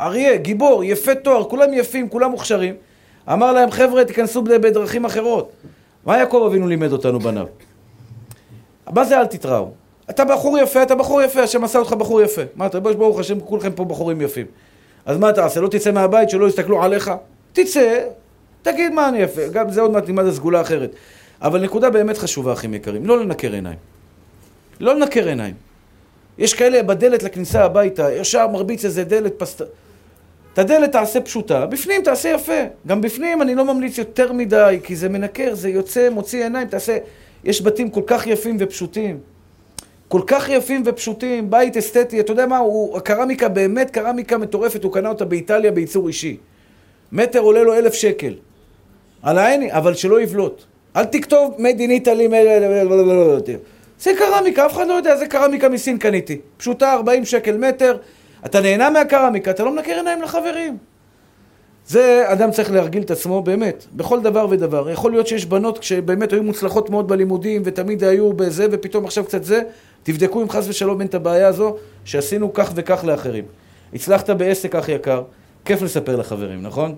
אריה, 0.00 0.36
גיבור, 0.36 0.84
יפה 0.84 1.14
תואר, 1.14 1.44
כולם 1.44 1.74
יפים, 1.74 2.08
כולם 2.08 2.30
מוכשרים. 2.30 2.74
אמר 3.32 3.52
להם, 3.52 3.70
חבר'ה, 3.70 4.04
תיכנסו 4.04 4.42
בדרכים 4.42 5.04
אחרות. 5.04 5.52
מה 6.06 6.18
יעקב 6.18 6.42
אבינו 6.46 6.68
לימד 6.68 6.92
אותנו 6.92 7.18
בניו? 7.18 7.46
מה 8.92 9.04
זה 9.04 9.18
אל 9.18 9.26
תתראו? 9.26 9.70
אתה 10.10 10.24
בחור 10.24 10.58
יפה, 10.58 10.82
אתה 10.82 10.94
בחור 10.94 11.22
יפה, 11.22 11.42
השם 11.42 11.64
עשה 11.64 11.78
אותך 11.78 11.92
בחור 11.92 12.22
יפה. 12.22 12.42
מה 12.54 12.66
אתה, 12.66 12.80
ברוך 12.80 13.20
השם, 13.20 13.40
כולכם 13.40 13.72
פה 13.72 13.84
בחורים 13.84 14.20
יפים. 14.20 14.46
אז 15.06 15.18
מה 15.18 15.32
תעשה? 15.32 15.60
לא 15.60 15.68
תצא 15.68 15.90
מהבית, 15.90 16.30
שלא 16.30 16.48
יסתכלו 16.48 16.82
עליך? 16.82 17.10
תצא, 17.52 17.98
תגיד 18.62 18.92
מה 18.92 19.08
אני 19.08 19.18
יפה. 19.18 19.48
גם 19.52 19.70
זה 19.70 19.80
עוד 19.80 19.90
מעט 19.90 20.08
נלמד 20.08 20.24
הסגולה 20.26 20.60
אחרת. 20.60 20.90
אבל 21.42 21.62
נקודה 21.64 21.90
באמת 21.90 22.18
חשובה, 22.18 22.52
אחים 22.52 22.74
יקרים, 22.74 23.06
לא 23.06 23.20
לנקר 23.20 23.52
עיניים. 23.52 23.78
לא 24.80 24.94
לנקר 24.94 25.28
עיניים. 25.28 25.54
יש 26.38 26.54
כאלה 26.54 26.82
בדלת 26.82 27.22
לכניסה 27.22 27.64
הביתה, 27.64 28.12
ישר 28.12 28.46
מרביץ 28.48 28.84
איזה 28.84 29.04
דלת 29.04 29.32
פסט... 29.38 29.62
את 30.52 30.58
הדלת 30.58 30.92
תעשה 30.92 31.20
פשוטה, 31.20 31.66
בפנים 31.66 32.02
תעשה 32.02 32.28
יפה. 32.28 32.62
גם 32.86 33.00
בפנים 33.00 33.42
אני 33.42 33.54
לא 33.54 33.64
ממליץ 33.64 33.98
יותר 33.98 34.32
מדי, 34.32 34.78
כי 34.82 34.96
זה 34.96 35.08
מנקר, 35.08 35.54
זה 35.54 35.68
יוצא, 35.68 36.10
מוציא 36.10 36.42
עיניים, 36.42 36.68
תעשה... 36.68 36.98
יש 37.44 37.62
בתים 37.62 37.90
כל 37.90 38.02
כך 38.06 38.26
יפים 38.26 38.56
ופשוטים. 38.60 39.18
כל 40.08 40.20
כך 40.26 40.48
יפים 40.48 40.82
ופשוטים, 40.86 41.50
בית 41.50 41.76
אסתטי, 41.76 42.20
אתה 42.20 42.32
יודע 42.32 42.46
מה, 42.46 42.58
הוא, 42.58 42.96
הקרמיקה 42.96 43.48
באמת 43.48 43.90
קרמיקה 43.90 44.38
מטורפת, 44.38 44.84
הוא 44.84 44.92
קנה 44.92 45.08
אותה 45.08 45.24
באיטליה 45.24 45.72
בייצור 45.72 46.08
אישי. 46.08 46.36
מטר 47.12 47.38
עולה 47.38 47.62
לו 47.62 47.74
אלף 47.74 47.94
שקל. 47.94 48.34
על 49.22 49.38
העיני, 49.38 49.72
אבל 49.72 49.94
שלא 49.94 50.20
יבלוט. 50.20 50.62
אל 50.96 51.04
תכתוב 51.04 51.56
made 51.58 51.78
in 51.78 52.06
Italy, 52.06 52.28
זה 54.00 54.10
קרמיקה, 54.18 54.66
אף 54.66 54.72
אחד 54.72 54.86
לא 54.86 54.92
יודע, 54.92 55.16
זה 55.16 55.26
קרמיקה 55.26 55.68
מסין 55.68 55.98
קניתי. 55.98 56.40
פשוטה, 56.56 56.92
40 56.92 57.24
שקל 57.24 57.56
מטר, 57.56 57.96
אתה 58.46 58.60
נהנה 58.60 58.90
מהקרמיקה, 58.90 59.50
אתה 59.50 59.64
לא 59.64 59.72
מנקר 59.74 59.92
עיניים 59.92 60.22
לחברים. 60.22 60.76
זה 61.86 62.24
אדם 62.26 62.50
צריך 62.50 62.70
להרגיל 62.70 63.02
את 63.02 63.10
עצמו, 63.10 63.42
באמת, 63.42 63.86
בכל 63.92 64.20
דבר 64.20 64.46
ודבר. 64.50 64.90
יכול 64.90 65.10
להיות 65.10 65.26
שיש 65.26 65.46
בנות 65.46 65.82
שבאמת 65.82 66.32
היו 66.32 66.42
מוצלחות 66.42 66.90
מאוד 66.90 67.08
בלימודים 67.08 67.62
ותמיד 67.64 68.04
היו 68.04 68.32
בזה 68.32 68.66
ופתאום 68.70 69.04
עכשיו 69.04 69.24
קצת 69.24 69.44
זה, 69.44 69.62
תבדקו 70.02 70.42
אם 70.42 70.50
חס 70.50 70.68
ושלום 70.68 71.00
אין 71.00 71.08
את 71.08 71.14
הבעיה 71.14 71.48
הזו 71.48 71.76
שעשינו 72.04 72.52
כך 72.52 72.72
וכך 72.74 73.04
לאחרים. 73.04 73.44
הצלחת 73.94 74.30
בעסק 74.30 74.74
אח 74.74 74.88
יקר, 74.88 75.22
כיף 75.64 75.82
לספר 75.82 76.16
לחברים, 76.16 76.62
נכון? 76.62 76.94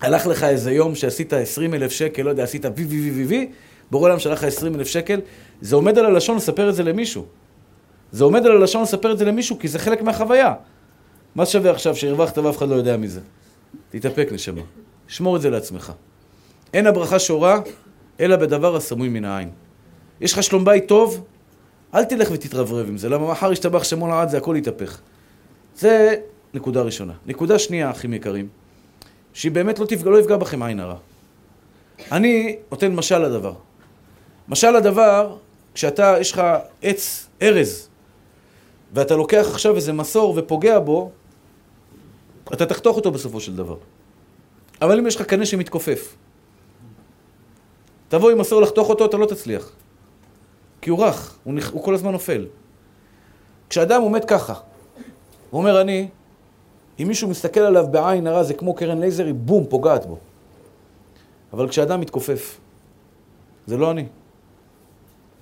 הלך 0.00 0.26
לך 0.26 0.44
איזה 0.44 0.72
יום 0.72 0.94
שעשית 0.94 1.32
20 1.32 1.74
אלף 1.74 1.92
שקל, 1.92 2.22
לא 2.22 2.30
יודע, 2.30 2.44
עשית 2.44 2.64
וי 2.64 2.84
וי 2.84 3.00
וי 3.00 3.10
וי 3.10 3.24
וי, 3.24 3.48
בורא 3.90 4.08
עולם 4.08 4.18
שלח 4.18 4.38
לך 4.38 4.44
20 4.44 4.74
אלף 4.74 4.86
שקל, 4.86 5.20
זה 5.60 5.76
עומד 5.76 5.98
על 5.98 6.06
הלשון 6.06 6.36
לספר 6.36 6.68
את 6.68 6.74
זה 6.74 6.82
למישהו. 6.82 7.24
זה 8.12 8.24
עומד 8.24 8.46
על 8.46 8.52
הלשון 8.52 8.82
לספר 8.82 9.12
את 9.12 9.18
זה 9.18 9.24
למישהו, 9.24 9.58
כי 9.58 9.68
זה 9.68 9.78
חלק 9.78 10.02
מהחוויה. 10.02 10.54
מה 11.34 11.46
שווה 11.46 11.70
עכשיו 11.70 11.96
שהרווחת 11.96 12.38
ואף 12.38 12.58
אחד 12.58 12.68
לא 12.68 12.74
יודע 12.74 12.96
מזה? 12.96 13.20
תתאפק 13.90 14.28
נשמה, 14.32 14.60
שמור 15.08 15.36
את 15.36 15.40
זה 15.40 15.50
לעצמך. 15.50 15.92
אין 16.74 16.86
הברכה 16.86 17.18
שורה, 17.18 17.60
אלא 18.20 18.36
בדבר 18.36 18.76
הסמוי 18.76 19.08
מן 19.08 19.24
העין. 19.24 19.50
יש 20.20 20.32
לך 20.32 20.42
שלום 20.42 20.64
בית 20.64 20.88
טוב, 20.88 21.24
אל 21.94 22.04
תלך 22.04 22.28
ותתרברב 22.32 22.88
עם 22.88 22.98
זה, 22.98 23.08
למה 23.08 23.30
מחר 23.30 23.52
ישתבח 23.52 23.84
שמו 23.84 24.08
לעד 24.08 24.28
זה 24.28 24.36
הכל 24.36 24.54
יתהפך. 24.58 25.00
זה 25.76 26.14
נקודה 26.54 26.82
ראשונה. 26.82 27.12
נקודה 27.26 27.58
שנייה, 27.58 27.90
אחים 27.90 28.14
יקרים, 28.14 28.48
שהיא 29.32 29.52
באמת 29.52 29.78
לא 29.78 29.86
תפגע, 29.86 30.10
לא 30.10 30.20
יפגע 30.20 30.36
בכם 30.36 30.62
עין 30.62 30.80
הרע. 30.80 30.96
אני 32.12 32.56
נותן 32.70 32.94
משל 32.94 33.18
לדבר. 33.18 33.52
משל 34.48 34.70
לדבר, 34.70 35.36
כשאתה, 35.74 36.16
יש 36.20 36.32
לך 36.32 36.42
עץ 36.82 37.28
ארז, 37.42 37.88
ואתה 38.92 39.16
לוקח 39.16 39.46
עכשיו 39.50 39.76
איזה 39.76 39.92
מסור 39.92 40.34
ופוגע 40.36 40.78
בו, 40.78 41.10
אתה 42.52 42.66
תחתוך 42.66 42.96
אותו 42.96 43.10
בסופו 43.10 43.40
של 43.40 43.56
דבר. 43.56 43.76
אבל 44.82 44.98
אם 44.98 45.06
יש 45.06 45.16
לך 45.16 45.22
קנה 45.22 45.46
שמתכופף, 45.46 46.16
תבוא 48.08 48.30
עם 48.30 48.38
מסור 48.38 48.62
לחתוך 48.62 48.88
אותו, 48.88 49.04
אתה 49.04 49.16
לא 49.16 49.26
תצליח. 49.26 49.72
כי 50.80 50.90
הוא 50.90 51.04
רך, 51.04 51.36
הוא, 51.44 51.54
נכ... 51.54 51.70
הוא 51.70 51.84
כל 51.84 51.94
הזמן 51.94 52.12
נופל. 52.12 52.46
כשאדם 53.70 54.02
עומד 54.02 54.24
ככה, 54.24 54.54
הוא 55.50 55.60
אומר 55.60 55.80
אני, 55.80 56.08
אם 57.00 57.08
מישהו 57.08 57.28
מסתכל 57.28 57.60
עליו 57.60 57.86
בעין 57.90 58.26
הרע 58.26 58.42
זה 58.42 58.54
כמו 58.54 58.74
קרן 58.74 59.00
לייזר, 59.00 59.24
היא 59.26 59.34
בום, 59.34 59.66
פוגעת 59.66 60.06
בו. 60.06 60.18
אבל 61.52 61.68
כשאדם 61.68 62.00
מתכופף, 62.00 62.60
זה 63.66 63.76
לא 63.76 63.90
אני. 63.90 64.06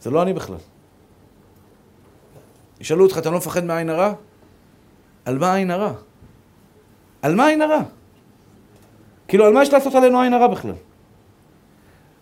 זה 0.02 0.10
לא 0.10 0.22
אני 0.22 0.32
בכלל. 0.32 0.56
ישאלו 2.80 3.04
אותך, 3.04 3.18
אתה 3.18 3.30
לא 3.30 3.36
מפחד 3.36 3.64
מהעין 3.64 3.90
הרע? 3.90 4.12
על 5.24 5.38
מה 5.38 5.52
העין 5.52 5.70
הרע? 5.70 5.92
על 7.22 7.34
מה 7.34 7.46
עין 7.46 7.62
הרע? 7.62 7.80
כאילו, 9.28 9.46
על 9.46 9.52
מה 9.52 9.62
יש 9.62 9.72
לעשות 9.72 9.94
עלינו 9.94 10.20
עין 10.20 10.32
הרע 10.32 10.46
בכלל? 10.46 10.74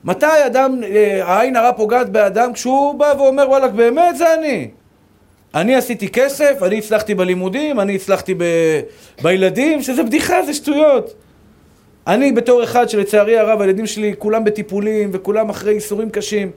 מתי 0.05 0.47
אדם, 0.47 0.81
אה, 0.85 1.24
העין 1.24 1.57
הרע 1.57 1.72
פוגעת 1.72 2.11
באדם 2.11 2.53
כשהוא 2.53 2.95
בא 2.95 3.12
ואומר 3.18 3.49
וואלה 3.49 3.68
באמת 3.68 4.16
זה 4.16 4.35
אני 4.35 4.70
אני 5.55 5.74
עשיתי 5.74 6.09
כסף, 6.09 6.62
אני 6.62 6.78
הצלחתי 6.78 7.14
בלימודים, 7.14 7.81
אני 7.81 7.95
הצלחתי 7.95 8.35
ב... 8.35 8.45
בילדים, 9.22 9.83
שזה 9.83 10.03
בדיחה, 10.03 10.43
זה 10.43 10.55
שטויות 10.55 11.14
אני 12.07 12.33
בתור 12.33 12.64
אחד 12.64 12.89
שלצערי 12.89 13.39
הרב 13.39 13.61
הילדים 13.61 13.87
שלי 13.87 14.14
כולם 14.18 14.45
בטיפולים 14.45 15.11
וכולם 15.12 15.51
אחרי 15.51 15.72
איסורים 15.72 16.11
קשים 16.11 16.51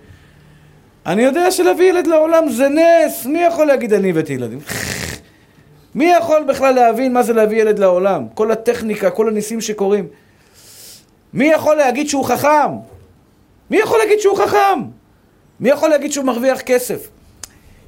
אני 1.06 1.24
יודע 1.24 1.52
שלהביא 1.52 1.90
ילד 1.90 2.08
לעולם 2.08 2.50
זה 2.50 2.68
נס, 2.70 3.26
מי 3.26 3.42
יכול 3.44 3.68
להגיד 3.68 3.94
אני 3.94 4.10
הבאתי 4.10 4.34
ילדים? 4.34 4.60
מי 5.96 6.06
יכול 6.06 6.44
בכלל 6.44 6.76
להבין 6.76 7.14
מה 7.14 7.24
זה 7.24 7.34
להביא 7.34 7.62
ילד 7.62 7.80
לעולם? 7.80 8.26
כל 8.34 8.52
הטכניקה, 8.52 9.10
כל 9.10 9.28
הניסים 9.28 9.62
שקורים. 9.62 10.08
מי 11.34 11.46
יכול 11.46 11.76
להגיד 11.76 12.10
שהוא 12.10 12.26
חכם? 12.26 12.72
מי 13.70 13.78
יכול 13.78 14.00
להגיד 14.00 14.20
שהוא 14.20 14.38
חכם? 14.38 14.82
מי 15.60 15.70
יכול 15.70 15.90
להגיד 15.90 16.12
שהוא 16.12 16.26
מרוויח 16.26 16.62
כסף? 16.62 17.08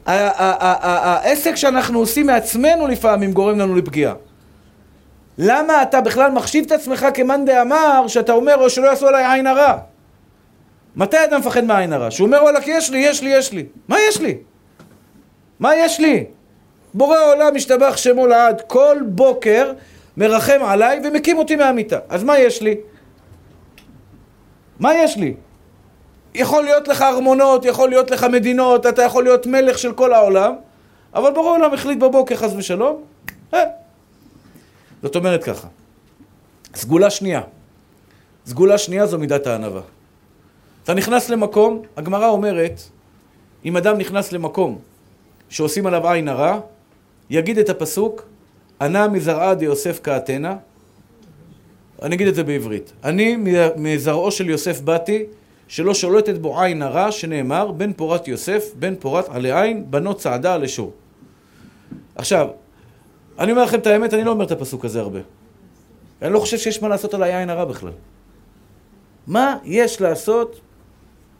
העסק 0.05 1.55
שאנחנו 1.55 1.99
עושים 1.99 2.25
מעצמנו 2.25 2.87
לפעמים 2.87 3.31
גורם 3.31 3.59
לנו 3.59 3.75
לפגיעה. 3.75 4.13
למה 5.37 5.81
אתה 5.81 6.01
בכלל 6.01 6.31
מחשיב 6.31 6.65
את 6.65 6.71
עצמך 6.71 7.05
כמאן 7.13 7.45
דאמר, 7.45 8.07
שאתה 8.07 8.33
אומר, 8.33 8.55
או 8.55 8.69
שלא 8.69 8.87
יעשו 8.87 9.07
עליי 9.07 9.25
עין 9.33 9.47
הרע? 9.47 9.77
מתי 10.95 11.17
אדם 11.23 11.39
מפחד 11.39 11.63
מהעין 11.63 11.93
הרע? 11.93 12.11
שהוא 12.11 12.25
אומר, 12.27 12.39
וואלכ, 12.41 12.63
יש 12.67 12.89
לי, 12.89 12.97
יש 12.97 13.21
לי, 13.23 13.29
יש 13.29 13.51
לי. 13.51 13.65
מה 13.87 13.97
יש 14.09 14.21
לי? 14.21 14.37
מה 15.59 15.75
יש 15.75 15.99
לי? 15.99 16.25
בורא 16.93 17.17
העולם 17.17 17.55
משתבח 17.55 17.97
שמו 17.97 18.27
לעד 18.27 18.61
כל 18.67 18.97
בוקר 19.05 19.71
מרחם 20.17 20.59
עליי 20.65 20.99
ומקים 21.03 21.37
אותי 21.37 21.55
מהמיטה. 21.55 21.99
אז 22.09 22.23
מה 22.23 22.39
יש 22.39 22.61
לי? 22.61 22.75
מה 24.79 24.93
יש 24.93 25.17
לי? 25.17 25.33
יכול 26.35 26.63
להיות 26.63 26.87
לך 26.87 27.01
ארמונות, 27.01 27.65
יכול 27.65 27.89
להיות 27.89 28.11
לך 28.11 28.23
מדינות, 28.23 28.85
אתה 28.85 29.03
יכול 29.03 29.23
להיות 29.23 29.47
מלך 29.47 29.77
של 29.77 29.93
כל 29.93 30.13
העולם, 30.13 30.55
אבל 31.13 31.31
בורא 31.33 31.49
העולם 31.49 31.73
החליט 31.73 31.99
בבוקר 31.99 32.35
חס 32.35 32.53
ושלום, 32.57 33.03
אה. 33.53 33.63
זאת 35.03 35.15
אומרת 35.15 35.43
ככה, 35.43 35.67
סגולה 36.75 37.09
שנייה, 37.09 37.41
סגולה 38.45 38.77
שנייה 38.77 39.05
זו 39.05 39.19
מידת 39.19 39.47
הענווה. 39.47 39.81
אתה 40.85 40.93
נכנס 40.93 41.29
למקום, 41.29 41.81
הגמרא 41.97 42.29
אומרת, 42.29 42.81
אם 43.65 43.77
אדם 43.77 43.97
נכנס 43.97 44.31
למקום 44.31 44.79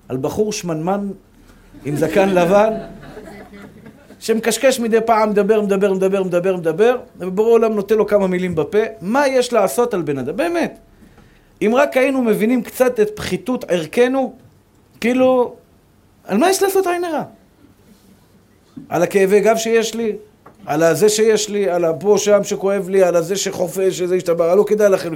על 0.10 0.18
בחור 0.18 0.54
שמנמן 0.54 1.08
עם 1.86 1.96
זקן 1.96 2.30
לבן, 2.30 2.74
שמקשקש 4.20 4.80
מדי 4.80 5.02
פעם, 5.06 5.30
מדבר, 5.30 5.62
מדבר, 5.62 5.94
מדבר, 5.94 6.24
מדבר, 6.24 6.56
מדבר, 6.56 6.98
ובורא 7.20 7.50
עולם 7.50 7.74
נותן 7.74 7.96
לו 7.96 8.08
כמה 8.08 8.28
מילים 8.28 8.56
בפה, 8.56 8.78
מה 9.02 9.28
יש 9.28 9.54
לעשות 9.54 9.94
על 9.94 10.02
בן 10.02 10.18
אדם? 10.18 10.36
באמת. 10.36 10.80
אם 11.62 11.74
רק 11.76 11.98
היינו 11.98 12.22
מבינים 12.22 12.64
קצת 12.64 13.00
את 13.00 13.10
פחיתות 13.16 13.66
ערכנו, 13.68 14.34
כאילו, 15.02 15.56
על 16.24 16.38
מה 16.38 16.50
יש 16.50 16.64
לעשות 16.64 16.88
עין 16.88 17.04
הרע? 17.04 17.24
על 18.90 19.04
הכאבי 19.04 19.40
גב 19.40 19.58
שיש 19.58 19.96
לי? 19.96 20.16
על 20.66 20.84
הזה 20.84 21.10
שיש 21.10 21.50
לי? 21.50 21.70
על 21.70 21.86
הפה 21.86 22.16
שם 22.18 22.44
שכואב 22.44 22.90
לי? 22.90 23.04
על 23.04 23.16
הזה 23.16 23.36
שחופש, 23.36 23.98
שזה 23.98 24.16
השתבר? 24.16 24.56
לא 24.56 24.64
כדאי 24.64 24.90
לכם. 24.90 25.14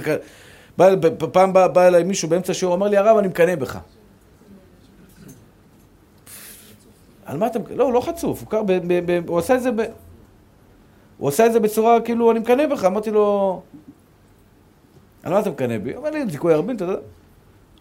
פעם 1.32 1.52
בא, 1.52 1.68
בא 1.68 1.86
אליי 1.86 2.02
מישהו 2.02 2.28
באמצע 2.28 2.54
שיעור, 2.54 2.74
אמר 2.74 2.88
לי, 2.88 2.96
הרב, 2.96 3.18
אני 3.18 3.28
מקנא 3.28 3.54
בך. 3.54 3.78
על 7.30 7.38
מה 7.38 7.46
אתה... 7.46 7.58
לא, 7.74 7.84
הוא 7.84 7.92
לא 7.92 8.00
חצוף, 8.00 8.40
הוא, 8.40 8.48
קר, 8.48 8.62
ב, 8.62 8.72
ב, 8.72 9.00
ב, 9.06 9.28
הוא 9.28 9.38
עשה 9.38 9.54
את 9.54 9.62
זה 9.62 9.70
ב... 9.70 9.80
הוא 11.18 11.28
עשה 11.28 11.46
את 11.46 11.52
זה 11.52 11.60
בצורה, 11.60 12.00
כאילו, 12.00 12.30
אני 12.30 12.38
מקנא 12.38 12.66
בך. 12.66 12.84
אמרתי 12.84 13.10
לו, 13.10 13.62
על 15.22 15.32
מה 15.32 15.40
אתה 15.40 15.50
מקנא 15.50 15.78
בי? 15.78 15.90
הוא 15.90 15.98
אומר 15.98 16.10
לי, 16.10 16.30
זיכוי 16.30 16.54
ארבין, 16.54 16.76
אתה 16.76 16.84
יודע. 16.84 16.96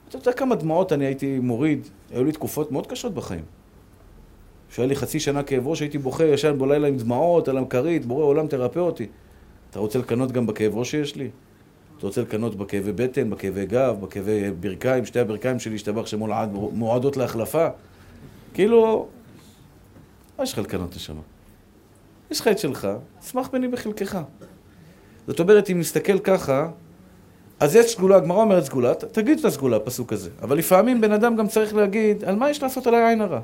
אתה 0.10 0.18
יודע 0.18 0.32
כמה 0.34 0.56
דמעות 0.56 0.94
אני 0.94 1.06
הייתי 1.06 1.40
מוריד? 1.40 1.88
היו 2.12 2.24
לי 2.24 2.32
תקופות 2.32 2.72
מאוד 2.72 2.88
קשות 2.88 3.14
בחיים. 3.14 3.44
שהיה 4.70 4.88
לי 4.88 4.96
חצי 4.96 5.20
שנה 5.20 5.44
כאב 5.44 5.68
ראש, 5.68 5.82
הייתי 5.82 5.98
בוכה, 5.98 6.26
ישן 6.26 6.60
בלילה 6.60 6.88
עם 6.88 6.98
דמעות 6.98 7.48
על 7.48 7.58
המכרית, 7.58 8.06
בורא 8.06 8.24
עולם 8.24 8.48
תרפא 8.48 8.80
אותי. 8.80 9.06
אתה 9.70 9.80
רוצה 9.80 10.00
לקנות 10.00 10.32
גם 10.32 10.48
בכאב 10.48 10.78
ראש 10.78 10.92
שיש 10.92 11.16
לי? 11.16 11.30
אתה 11.98 12.08
רוצה 12.08 12.22
לקנות 12.22 12.56
בכאבי 12.56 12.92
בטן, 12.92 13.30
בכאבי 13.30 13.66
גב, 13.66 13.98
בכאבי 14.02 14.52
ברכיים, 14.52 15.06
שתי 15.06 15.20
הברכיים 15.20 15.60
שלי, 15.60 15.76
השתבח 15.76 16.06
שמועדות 16.06 17.18
להחלפה? 17.18 17.68
כאילו, 18.54 19.08
מה 20.40 20.44
יש 20.44 20.54
לך 20.54 20.60
לקנות 20.60 20.96
לשם? 20.96 21.16
יש 22.32 22.40
לך 22.40 22.48
את 22.48 22.60
שלך, 22.60 22.88
שמח 23.32 23.48
בני 23.48 23.68
בחלקך. 23.68 24.20
זאת 25.28 25.40
אומרת, 25.40 25.70
אם 25.70 25.80
נסתכל 25.80 26.20
ככה, 26.20 26.68
אז 27.60 27.76
יש 27.76 27.92
סגולה, 27.92 28.16
הגמרא 28.16 28.38
אומרת 28.38 28.64
סגולה, 28.64 28.94
תגיד 28.96 29.40
את 29.40 29.46
הסגולה, 29.46 29.78
הפסוק 29.78 30.14
הזה. 30.14 30.30
אבל 30.42 30.58
לפעמים 30.58 31.02
בן 31.02 31.12
אדם 31.12 31.36
גם 31.36 31.48
צריך 31.48 31.76
להגיד, 31.76 32.24
על 32.24 32.36
מה 32.36 32.50
יש 32.50 32.64
לעשות 32.64 32.88
עליי 32.88 33.04
עין 33.04 33.22
הרע? 33.22 33.40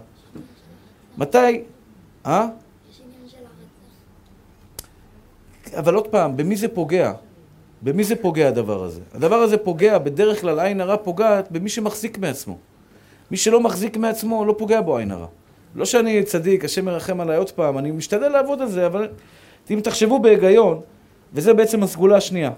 מתי? 1.17 1.63
אה? 2.25 2.47
אבל 5.77 5.95
עוד 5.95 6.07
פעם, 6.07 6.37
במי 6.37 6.55
זה 6.55 6.67
פוגע? 6.67 7.13
במי 7.81 8.03
זה 8.03 8.15
פוגע 8.15 8.47
הדבר 8.47 8.83
הזה? 8.83 9.01
הדבר 9.13 9.35
הזה 9.35 9.57
פוגע, 9.57 9.97
בדרך 9.97 10.41
כלל 10.41 10.59
עין 10.59 10.81
הרע 10.81 10.97
פוגעת 10.97 11.51
במי 11.51 11.69
שמחזיק 11.69 12.17
מעצמו. 12.17 12.57
מי 13.31 13.37
שלא 13.37 13.59
מחזיק 13.59 13.97
מעצמו, 13.97 14.45
לא 14.45 14.55
פוגע 14.57 14.81
בו 14.81 14.97
עין 14.97 15.11
הרע. 15.11 15.27
לא 15.75 15.85
שאני 15.85 16.23
צדיק, 16.23 16.65
השם 16.65 16.85
מרחם 16.85 17.21
עליי 17.21 17.37
עוד 17.37 17.51
פעם, 17.51 17.77
אני 17.77 17.91
משתדל 17.91 18.29
לעבוד 18.29 18.61
על 18.61 18.69
זה, 18.69 18.85
אבל 18.85 19.07
אם 19.71 19.79
תחשבו 19.83 20.19
בהיגיון, 20.19 20.81
וזה 21.33 21.53
בעצם 21.53 21.83
הסגולה 21.83 22.17
השנייה, 22.17 22.51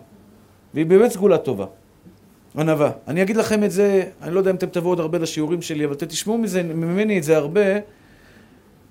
והיא 0.74 0.86
באמת 0.86 1.11
סגולה 1.11 1.38
טובה, 1.38 1.65
ענווה. 2.57 2.91
אני 3.07 3.22
אגיד 3.22 3.38
לכם 3.38 3.63
את 3.63 3.72
זה, 3.72 4.03
אני 4.22 4.34
לא 4.34 4.39
יודע 4.39 4.51
אם 4.51 4.55
אתם 4.55 4.68
תבואו 4.68 4.91
עוד 4.91 4.99
הרבה 4.99 5.18
לשיעורים 5.18 5.61
שלי, 5.61 5.86
אבל 5.86 5.93
אתם 5.93 6.05
תשמעו 6.05 6.38
מזה, 6.38 6.63
ממני 6.63 7.18
את 7.18 7.24
זה 7.24 7.38
הרבה, 7.38 7.61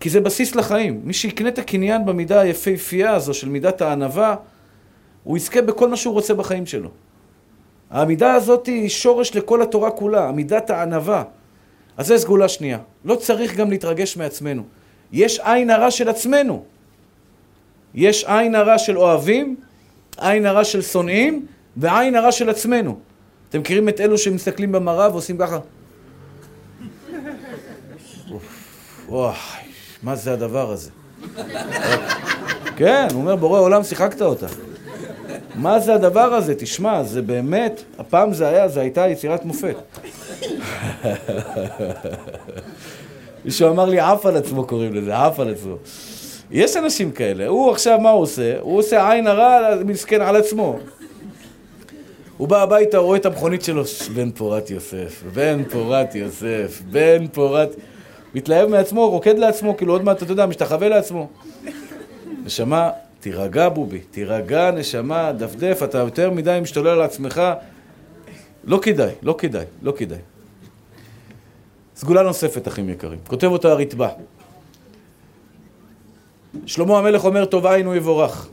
כי 0.01 0.11
זה 0.11 0.20
בסיס 0.20 0.55
לחיים. 0.55 1.01
מי 1.05 1.12
שיקנה 1.12 1.49
את 1.49 1.59
הקניין 1.59 2.07
במידה 2.07 2.41
היפהפייה 2.41 3.14
הזו 3.14 3.35
של 3.35 3.49
מידת 3.49 3.83
הענווה, 3.83 4.37
הוא 5.24 5.37
יזכה 5.37 5.62
בכל 5.62 5.89
מה 5.89 5.97
שהוא 5.97 6.14
רוצה 6.14 6.35
בחיים 6.35 6.66
שלו. 6.66 6.91
העמידה 7.91 8.35
הזאת 8.35 8.66
היא 8.66 8.89
שורש 8.89 9.37
לכל 9.37 9.62
התורה 9.62 9.91
כולה, 9.91 10.29
עמידת 10.29 10.70
הענווה. 10.70 11.22
אז 11.97 12.07
זו 12.07 12.19
סגולה 12.19 12.49
שנייה. 12.49 12.79
לא 13.05 13.15
צריך 13.15 13.57
גם 13.57 13.71
להתרגש 13.71 14.17
מעצמנו. 14.17 14.63
יש 15.13 15.41
עין 15.41 15.71
הרע 15.71 15.91
של 15.91 16.09
עצמנו. 16.09 16.65
יש 17.95 18.25
עין 18.25 18.55
הרע 18.55 18.79
של 18.79 18.99
אוהבים, 18.99 19.57
עין 20.17 20.47
הרע 20.47 20.65
של 20.65 20.83
שונאים, 20.83 21.47
ועין 21.77 22.15
הרע 22.15 22.33
של 22.33 22.51
עצמנו. 22.51 22.99
אתם 23.49 23.61
מכירים 23.61 23.89
את 23.89 24.01
אלו 24.01 24.19
שמסתכלים 24.19 24.73
במראה 24.73 25.11
ועושים 25.11 25.39
ככה? 25.39 25.59
וואי, 29.09 29.37
מה 30.03 30.17
זה 30.17 30.33
הדבר 30.33 30.71
הזה? 30.71 30.91
כן, 32.77 33.09
הוא 33.13 33.21
אומר, 33.21 33.37
בורא 33.37 33.61
עולם, 33.61 33.83
שיחקת 33.85 34.23
אותה. 34.23 34.47
מה 35.57 35.81
זה 35.81 35.95
הדבר 35.95 36.35
הזה? 36.35 36.55
תשמע, 36.55 37.03
זה 37.03 37.23
באמת, 37.23 37.83
הפעם 37.99 38.33
זה 38.33 38.49
היה, 38.49 38.69
זה 38.69 38.81
הייתה 38.81 39.09
יצירת 39.09 39.45
מופת. 39.45 39.77
מישהו 43.45 43.69
אמר 43.69 43.85
לי, 43.85 44.01
עף 44.01 44.27
על 44.27 44.37
עצמו 44.37 44.67
קוראים 44.67 44.95
לזה, 44.95 45.17
עף 45.17 45.41
על 45.41 45.53
עצמו. 45.53 45.75
יש 46.51 46.77
אנשים 46.77 47.13
כאלה, 47.13 47.47
הוא 47.47 47.71
עכשיו, 47.71 48.01
מה 48.01 48.11
הוא 48.11 48.23
עושה? 48.23 48.55
הוא 48.61 48.79
עושה 48.79 49.13
עין 49.13 49.27
הרע, 49.27 49.75
מסכן 49.85 50.21
על 50.21 50.37
עצמו. 50.37 50.79
הוא 52.37 52.49
בא 52.49 52.63
הביתה, 52.63 52.99
רואה 52.99 53.19
את 53.19 53.27
המכונית 53.27 53.63
שלו, 53.63 53.83
בן 54.15 54.31
פורת 54.31 54.71
יוסף, 54.71 55.23
בן 55.35 55.63
פורת 55.71 56.15
יוסף, 56.15 56.83
בן 56.91 57.27
פורת... 57.27 57.77
מתלהב 58.35 58.69
מעצמו, 58.69 59.11
רוקד 59.11 59.39
לעצמו, 59.39 59.77
כאילו 59.77 59.93
עוד 59.93 60.05
מעט, 60.05 60.23
אתה 60.23 60.33
יודע, 60.33 60.47
משתחווה 60.47 60.89
לעצמו. 60.89 61.29
נשמה, 62.45 62.91
תירגע 63.27 63.68
בובי, 63.68 63.99
תירגע 63.99 64.70
נשמה, 64.70 65.33
דפדף, 65.33 65.81
אתה 65.85 65.99
יותר 65.99 66.31
מדי 66.31 66.59
משתולל 66.62 66.89
על 66.89 67.03
עצמך. 67.03 67.43
לא 68.64 68.79
כדאי, 68.83 69.12
לא 69.22 69.35
כדאי, 69.39 69.64
לא 69.83 69.93
כדאי. 69.97 70.18
סגולה 71.97 72.22
נוספת, 72.22 72.68
אחים 72.68 72.89
יקרים. 72.91 73.18
כותב 73.27 73.47
אותה 73.47 73.68
הרתב"א. 73.68 74.09
שלמה 76.66 76.99
המלך 76.99 77.24
אומר, 77.24 77.45
טוב 77.45 77.66
עין 77.66 77.87
הוא 77.87 77.95
יבורך. 77.95 78.49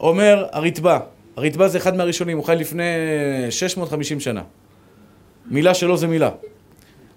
אומר 0.00 0.46
הרתב"א, 0.52 0.98
הרתב"א 1.36 1.68
זה 1.68 1.78
אחד 1.78 1.96
מהראשונים, 1.96 2.36
הוא 2.36 2.44
חי 2.44 2.56
לפני 2.56 2.82
650 3.50 4.20
שנה. 4.20 4.42
מילה 5.46 5.74
שלו 5.74 5.96
זה 5.96 6.06
מילה. 6.06 6.30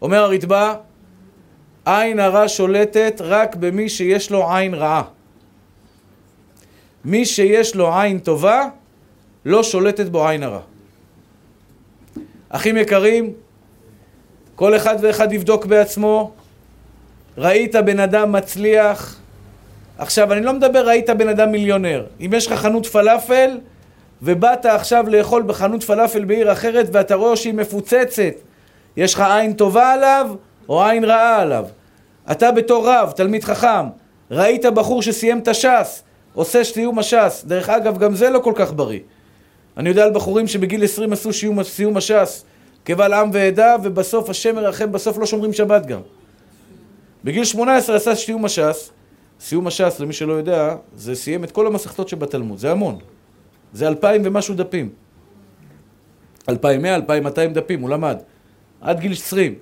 אומר 0.01 0.23
הרתב"א, 0.23 0.73
עין 1.85 2.19
הרע 2.19 2.47
שולטת 2.47 3.21
רק 3.23 3.55
במי 3.55 3.89
שיש 3.89 4.31
לו 4.31 4.51
עין 4.55 4.73
רעה. 4.73 5.03
מי 7.05 7.25
שיש 7.25 7.75
לו 7.75 7.99
עין 7.99 8.19
טובה, 8.19 8.65
לא 9.45 9.63
שולטת 9.63 10.05
בו 10.05 10.27
עין 10.27 10.43
הרע. 10.43 10.59
אחים 12.49 12.77
יקרים, 12.77 13.33
כל 14.55 14.75
אחד 14.75 14.95
ואחד 15.01 15.33
יבדוק 15.33 15.65
בעצמו. 15.65 16.31
ראית 17.37 17.75
בן 17.75 17.99
אדם 17.99 18.31
מצליח, 18.31 19.19
עכשיו 19.97 20.33
אני 20.33 20.41
לא 20.41 20.53
מדבר 20.53 20.87
ראית 20.87 21.09
בן 21.09 21.27
אדם 21.27 21.51
מיליונר. 21.51 22.05
אם 22.19 22.31
יש 22.33 22.47
לך 22.47 22.53
חנות 22.53 22.85
פלאפל 22.85 23.57
ובאת 24.21 24.65
עכשיו 24.65 25.05
לאכול 25.09 25.43
בחנות 25.43 25.83
פלאפל 25.83 26.25
בעיר 26.25 26.51
אחרת 26.51 26.87
ואתה 26.91 27.15
רואה 27.15 27.35
שהיא 27.35 27.53
מפוצצת, 27.53 28.33
יש 28.97 29.13
לך 29.13 29.23
עין 29.29 29.53
טובה 29.53 29.93
עליו 29.93 30.31
או 30.69 30.85
עין 30.85 31.05
רעה 31.05 31.41
עליו. 31.41 31.65
אתה 32.31 32.51
בתור 32.51 32.89
רב, 32.89 33.11
תלמיד 33.11 33.43
חכם, 33.43 33.85
ראית 34.31 34.65
בחור 34.65 35.01
שסיים 35.01 35.39
את 35.39 35.47
הש"ס, 35.47 36.03
עושה 36.33 36.63
סיום 36.63 36.99
הש"ס. 36.99 37.43
דרך 37.47 37.69
אגב, 37.69 37.97
גם 37.97 38.15
זה 38.15 38.29
לא 38.29 38.39
כל 38.39 38.53
כך 38.55 38.73
בריא. 38.73 38.99
אני 39.77 39.89
יודע 39.89 40.03
על 40.03 40.13
בחורים 40.13 40.47
שבגיל 40.47 40.83
20 40.83 41.13
עשו 41.13 41.33
סיום, 41.33 41.63
סיום 41.63 41.97
הש"ס 41.97 42.45
קבל 42.83 43.13
עם 43.13 43.29
ועדה, 43.33 43.75
ובסוף 43.83 44.29
השם 44.29 44.55
מרחם, 44.55 44.91
בסוף 44.91 45.17
לא 45.17 45.25
שומרים 45.25 45.53
שבת 45.53 45.85
גם. 45.85 45.99
בגיל 47.23 47.43
18 47.43 47.95
עשה 47.95 48.15
סיום 48.15 48.45
הש"ס, 48.45 48.91
סיום 49.39 49.67
הש"ס, 49.67 49.99
למי 49.99 50.13
שלא 50.13 50.33
יודע, 50.33 50.75
זה 50.95 51.15
סיים 51.15 51.43
את 51.43 51.51
כל 51.51 51.67
המסכתות 51.67 52.09
שבתלמוד, 52.09 52.57
זה 52.57 52.71
המון. 52.71 52.97
זה 53.73 53.87
אלפיים 53.87 54.21
ומשהו 54.25 54.55
דפים. 54.55 54.89
אלפיים 56.49 56.81
מאה, 56.81 56.95
אלפיים 56.95 57.23
מאתיים 57.23 57.53
דפים, 57.53 57.81
הוא 57.81 57.89
למד. 57.89 58.17
עד 58.81 58.99
גיל 58.99 59.11
20. 59.11 59.55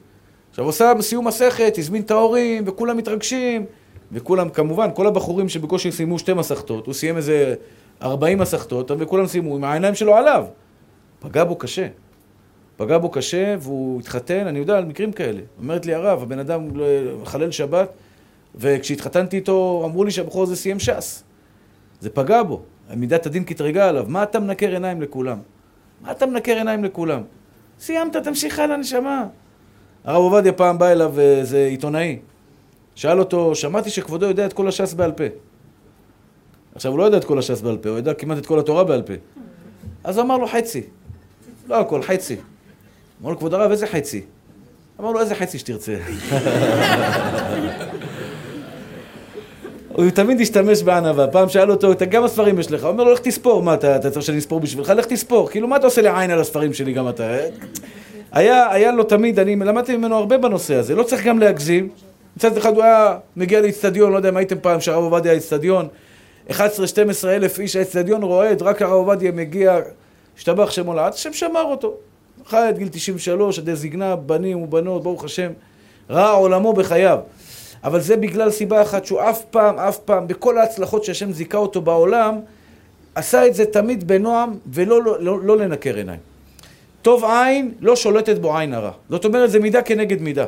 עכשיו 0.50 0.66
עושה 0.66 0.94
סיום 1.02 1.28
מסכת, 1.28 1.74
הזמין 1.78 2.02
את 2.02 2.12
ההורים, 2.12 2.64
וכולם 2.68 2.98
מתרגשים, 2.98 3.66
וכולם, 4.12 4.50
כמובן, 4.50 4.90
כל 4.96 5.08
הבחורים 5.08 5.50
שבקושי 5.50 5.92
סיימו 5.92 6.20
שתי 6.20 6.34
מסכתות, 6.34 6.86
הוא 6.86 6.94
סיים 6.94 7.18
איזה 7.18 7.56
40 8.02 8.38
מסכתות, 8.38 8.92
וכולם 9.00 9.28
סיימו 9.28 9.56
עם 9.56 9.64
העיניים 9.64 9.96
שלו 9.96 10.16
עליו. 10.16 10.46
פגע 11.20 11.44
בו 11.44 11.56
קשה. 11.56 11.88
פגע 12.78 12.98
בו 12.98 13.10
קשה, 13.10 13.56
והוא 13.60 14.00
התחתן, 14.00 14.48
אני 14.48 14.60
יודע 14.60 14.78
על 14.78 14.86
מקרים 14.86 15.12
כאלה. 15.12 15.42
אומרת 15.60 15.86
לי 15.86 15.94
הרב, 15.94 16.24
הבן 16.24 16.40
אדם 16.40 16.70
מחלל 17.22 17.52
שבת, 17.52 17.90
וכשהתחתנתי 18.56 19.36
איתו, 19.36 19.82
אמרו 19.86 20.04
לי 20.04 20.12
שהבחור 20.12 20.44
הזה 20.44 20.56
סיים 20.56 20.80
ש"ס. 20.80 21.24
זה 22.00 22.10
פגע 22.10 22.44
בו. 22.44 22.62
מידת 22.96 23.26
הדין 23.26 23.44
קטרגה 23.44 23.90
עליו. 23.90 24.06
מה 24.08 24.24
אתה 24.24 24.40
מנקר 24.40 24.70
עיניים 24.70 25.02
לכולם? 25.02 25.38
מה 26.02 26.12
אתה 26.12 26.26
מנקר 26.26 26.56
עיניים 26.56 26.84
לכולם? 26.84 27.22
סיימת, 27.80 28.16
תמשיך 28.16 28.60
הלאה, 28.60 28.78
נשמה. 28.78 29.26
הרב 30.04 30.24
עובדיה 30.24 30.54
פעם 30.54 30.78
בא 30.78 30.88
אליו 30.92 31.20
איזה 31.20 31.66
עיתונאי. 31.66 32.20
שאל 33.00 33.20
אותו, 33.20 33.56
שמעתי 33.56 33.90
שכבודו 33.90 34.26
יודע 34.26 34.46
את 34.46 34.54
כל 34.54 34.68
הש"ס 34.68 34.94
בעל 34.94 35.12
פה. 35.12 35.24
עכשיו, 36.76 36.92
הוא 36.92 37.00
לא 37.00 37.04
יודע 37.04 37.18
את 37.18 37.26
כל 37.26 37.40
הש"ס 37.40 37.62
בעל 37.62 37.78
פה, 37.78 37.90
הוא 37.90 37.98
יודע 37.98 38.14
כמעט 38.14 38.38
את 38.38 38.46
כל 38.46 38.60
התורה 38.60 38.84
בעל 38.84 39.02
פה. 39.02 39.14
אז 40.04 40.20
אמר 40.20 40.38
לו 40.38 40.48
חצי. 40.48 40.82
לא 41.68 41.80
הכל, 41.80 42.02
חצי. 42.02 42.36
אמר 43.22 43.30
לו, 43.30 43.38
כבוד 43.38 43.54
הרב, 43.54 43.72
איזה 43.72 43.88
חצי? 43.88 44.22
אמר 45.00 45.12
לו, 45.12 45.20
איזה 45.20 45.36
חצי 45.36 45.60
שתרצה. 45.60 45.98
הוא 49.94 50.10
תמיד 50.10 50.42
השתמש 50.42 50.84
בענווה. 50.84 51.28
פעם 51.28 51.50
שאל 51.50 51.72
אותו, 51.72 51.92
כמה 52.12 52.28
ספרים 52.28 52.60
יש 52.60 52.72
לך? 52.72 52.84
הוא 52.84 52.90
אומר 52.92 53.04
לו, 53.04 53.14
לך 53.14 53.20
תספור. 53.20 53.64
מה, 53.64 53.74
אתה, 53.74 53.96
אתה 53.96 54.12
צריך 54.12 54.26
שאני 54.26 54.38
אספור 54.38 54.60
בשבילך? 54.60 54.90
לך 54.90 55.06
תספור. 55.06 55.50
כאילו, 55.50 55.68
מה 55.68 55.76
אתה 55.76 55.86
עושה 55.86 56.02
לי 56.02 56.10
עין 56.10 56.32
על 56.32 56.40
הספרים 56.40 56.74
שלי 56.74 56.94
גם 56.94 57.10
אתה? 57.10 57.38
היה, 58.32 58.72
היה 58.72 58.92
לו 58.92 59.04
תמיד, 59.04 59.40
אני 59.40 59.56
למדתי 59.56 59.98
ממנו 59.98 60.16
הרבה 60.16 60.38
בנושא 60.38 60.76
הזה. 60.76 60.96
לא 60.96 61.04
צריך 61.04 61.26
גם 61.26 61.40
להגזים. 61.40 61.90
מצד 62.40 62.58
אחד 62.58 62.76
הוא 62.76 62.84
היה 62.84 63.18
מגיע 63.36 63.62
לאיצטדיון, 63.62 64.12
לא 64.12 64.18
יודע 64.18 64.30
אם 64.30 64.38
הייתם 64.38 64.60
פעם 64.62 64.82
שהרב 64.82 65.04
עובדיה 65.04 65.32
איצטדיון, 65.32 65.88
11-12 66.50 66.56
אלף 67.26 67.60
איש, 67.60 67.76
האיצטדיון 67.76 68.24
רועד, 68.24 68.62
רק 68.62 68.82
הרב 68.82 68.92
עובדיה 68.94 69.32
מגיע, 69.32 69.80
השתבח 70.38 70.72
שמו 70.72 70.94
לעד, 70.94 71.14
השם 71.14 71.34
שמר 71.34 71.64
אותו. 71.64 71.94
חי 72.46 72.58
עד 72.58 72.78
גיל 72.78 72.88
93, 72.92 73.60
עד 73.60 73.74
זקנה, 73.74 74.16
בנים 74.16 74.62
ובנות, 74.62 75.04
ברוך 75.04 75.24
השם, 75.24 75.52
ראה 76.10 76.32
עולמו 76.32 76.74
בחייו. 76.74 77.20
אבל 77.84 78.00
זה 78.00 78.18
בגלל 78.18 78.52
סיבה 78.52 78.82
אחת, 78.82 79.06
שהוא 79.06 79.22
אף 79.22 79.42
פעם, 79.42 79.80
אף 79.80 79.98
פעם, 79.98 80.28
בכל 80.28 80.58
ההצלחות 80.58 81.04
שהשם 81.04 81.32
זיכה 81.32 81.58
אותו 81.58 81.82
בעולם, 81.82 82.40
עשה 83.16 83.48
את 83.48 83.56
זה 83.56 83.66
תמיד 83.66 84.08
בנועם, 84.08 84.58
ולא 84.74 85.04
לא, 85.04 85.20
לא, 85.20 85.40
לא 85.42 85.58
לנקר 85.58 85.96
עיניים. 85.96 86.20
טוב 87.02 87.24
עין, 87.26 87.72
לא 87.82 87.96
שולטת 87.96 88.38
בו 88.38 88.58
עין 88.58 88.74
הרע. 88.74 88.92
זאת 89.10 89.26
אומרת, 89.26 89.52
זה 89.52 89.60
מידה 89.60 89.82
כנגד 89.82 90.22
מידה. 90.22 90.46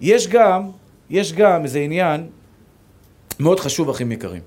יש 0.00 0.28
גם, 0.28 0.70
יש 1.10 1.32
גם 1.32 1.64
איזה 1.64 1.78
עניין 1.78 2.26
מאוד 3.40 3.60
חשוב, 3.60 3.90
אחים 3.90 4.12
יקרים. 4.12 4.42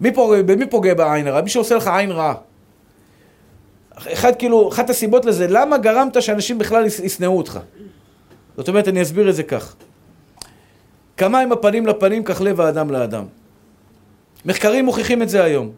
מי 0.00 0.14
פוגע, 0.14 0.42
במי 0.42 0.66
פוגע 0.66 0.94
בעין 0.94 1.26
הרע? 1.26 1.40
מי 1.40 1.50
שעושה 1.50 1.74
לך 1.74 1.86
עין 1.86 2.10
רעה. 2.10 2.34
אחד, 4.12 4.36
כאילו, 4.36 4.68
אחת 4.68 4.90
הסיבות 4.90 5.24
לזה, 5.24 5.46
למה 5.48 5.78
גרמת 5.78 6.22
שאנשים 6.22 6.58
בכלל 6.58 6.86
ישנאו 6.86 7.38
אותך? 7.38 7.60
זאת 8.56 8.68
אומרת, 8.68 8.88
אני 8.88 9.02
אסביר 9.02 9.30
את 9.30 9.34
זה 9.34 9.42
כך. 9.42 9.74
כמה 11.16 11.40
עם 11.40 11.52
הפנים 11.52 11.86
לפנים, 11.86 12.24
כך 12.24 12.40
לב 12.40 12.60
האדם 12.60 12.90
לאדם. 12.90 13.24
מחקרים 14.44 14.84
מוכיחים 14.84 15.22
את 15.22 15.28
זה 15.28 15.44
היום, 15.44 15.70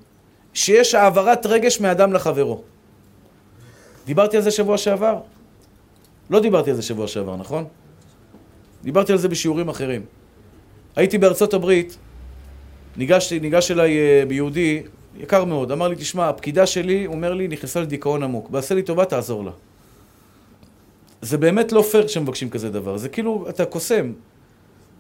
שיש 0.55 0.95
העברת 0.95 1.47
רגש 1.47 1.81
מאדם 1.81 2.13
לחברו. 2.13 2.63
דיברתי 4.07 4.37
על 4.37 4.43
זה 4.43 4.51
שבוע 4.51 4.79
שעבר? 4.79 5.19
לא 6.31 6.41
דיברתי 6.41 6.71
על 6.71 6.77
זה 6.77 6.83
שבוע 6.83 7.09
שעבר, 7.09 7.37
נכון? 7.37 7.65
דיברתי 8.87 9.13
על 9.13 9.19
זה 9.19 9.29
בשיעורים 9.29 9.69
אחרים. 9.69 10.03
הייתי 10.97 11.19
בארצות 11.19 11.55
הברית, 11.55 11.97
ניגש, 12.97 13.33
ניגש 13.33 13.71
אליי 13.71 13.99
אה, 13.99 14.23
ביהודי, 14.29 14.83
יקר 15.17 15.45
מאוד, 15.45 15.73
אמר 15.73 15.89
לי, 15.89 15.97
תשמע, 15.97 16.29
הפקידה 16.29 16.67
שלי, 16.67 17.05
הוא 17.05 17.15
אומר 17.15 17.35
לי, 17.35 17.49
נכנסה 17.49 17.81
לדיכאון 17.81 18.23
עמוק. 18.23 18.51
בעשה 18.51 18.75
לי 18.75 18.83
טובה, 18.83 19.05
תעזור 19.05 19.45
לה. 19.45 19.51
זה 21.23 21.39
באמת 21.39 21.73
לא 21.73 21.83
פייר 21.83 22.07
כשמבקשים 22.07 22.51
כזה 22.51 22.71
דבר, 22.71 22.97
זה 22.97 23.09
כאילו, 23.09 23.47
אתה 23.49 23.65
קוסם. 23.65 24.13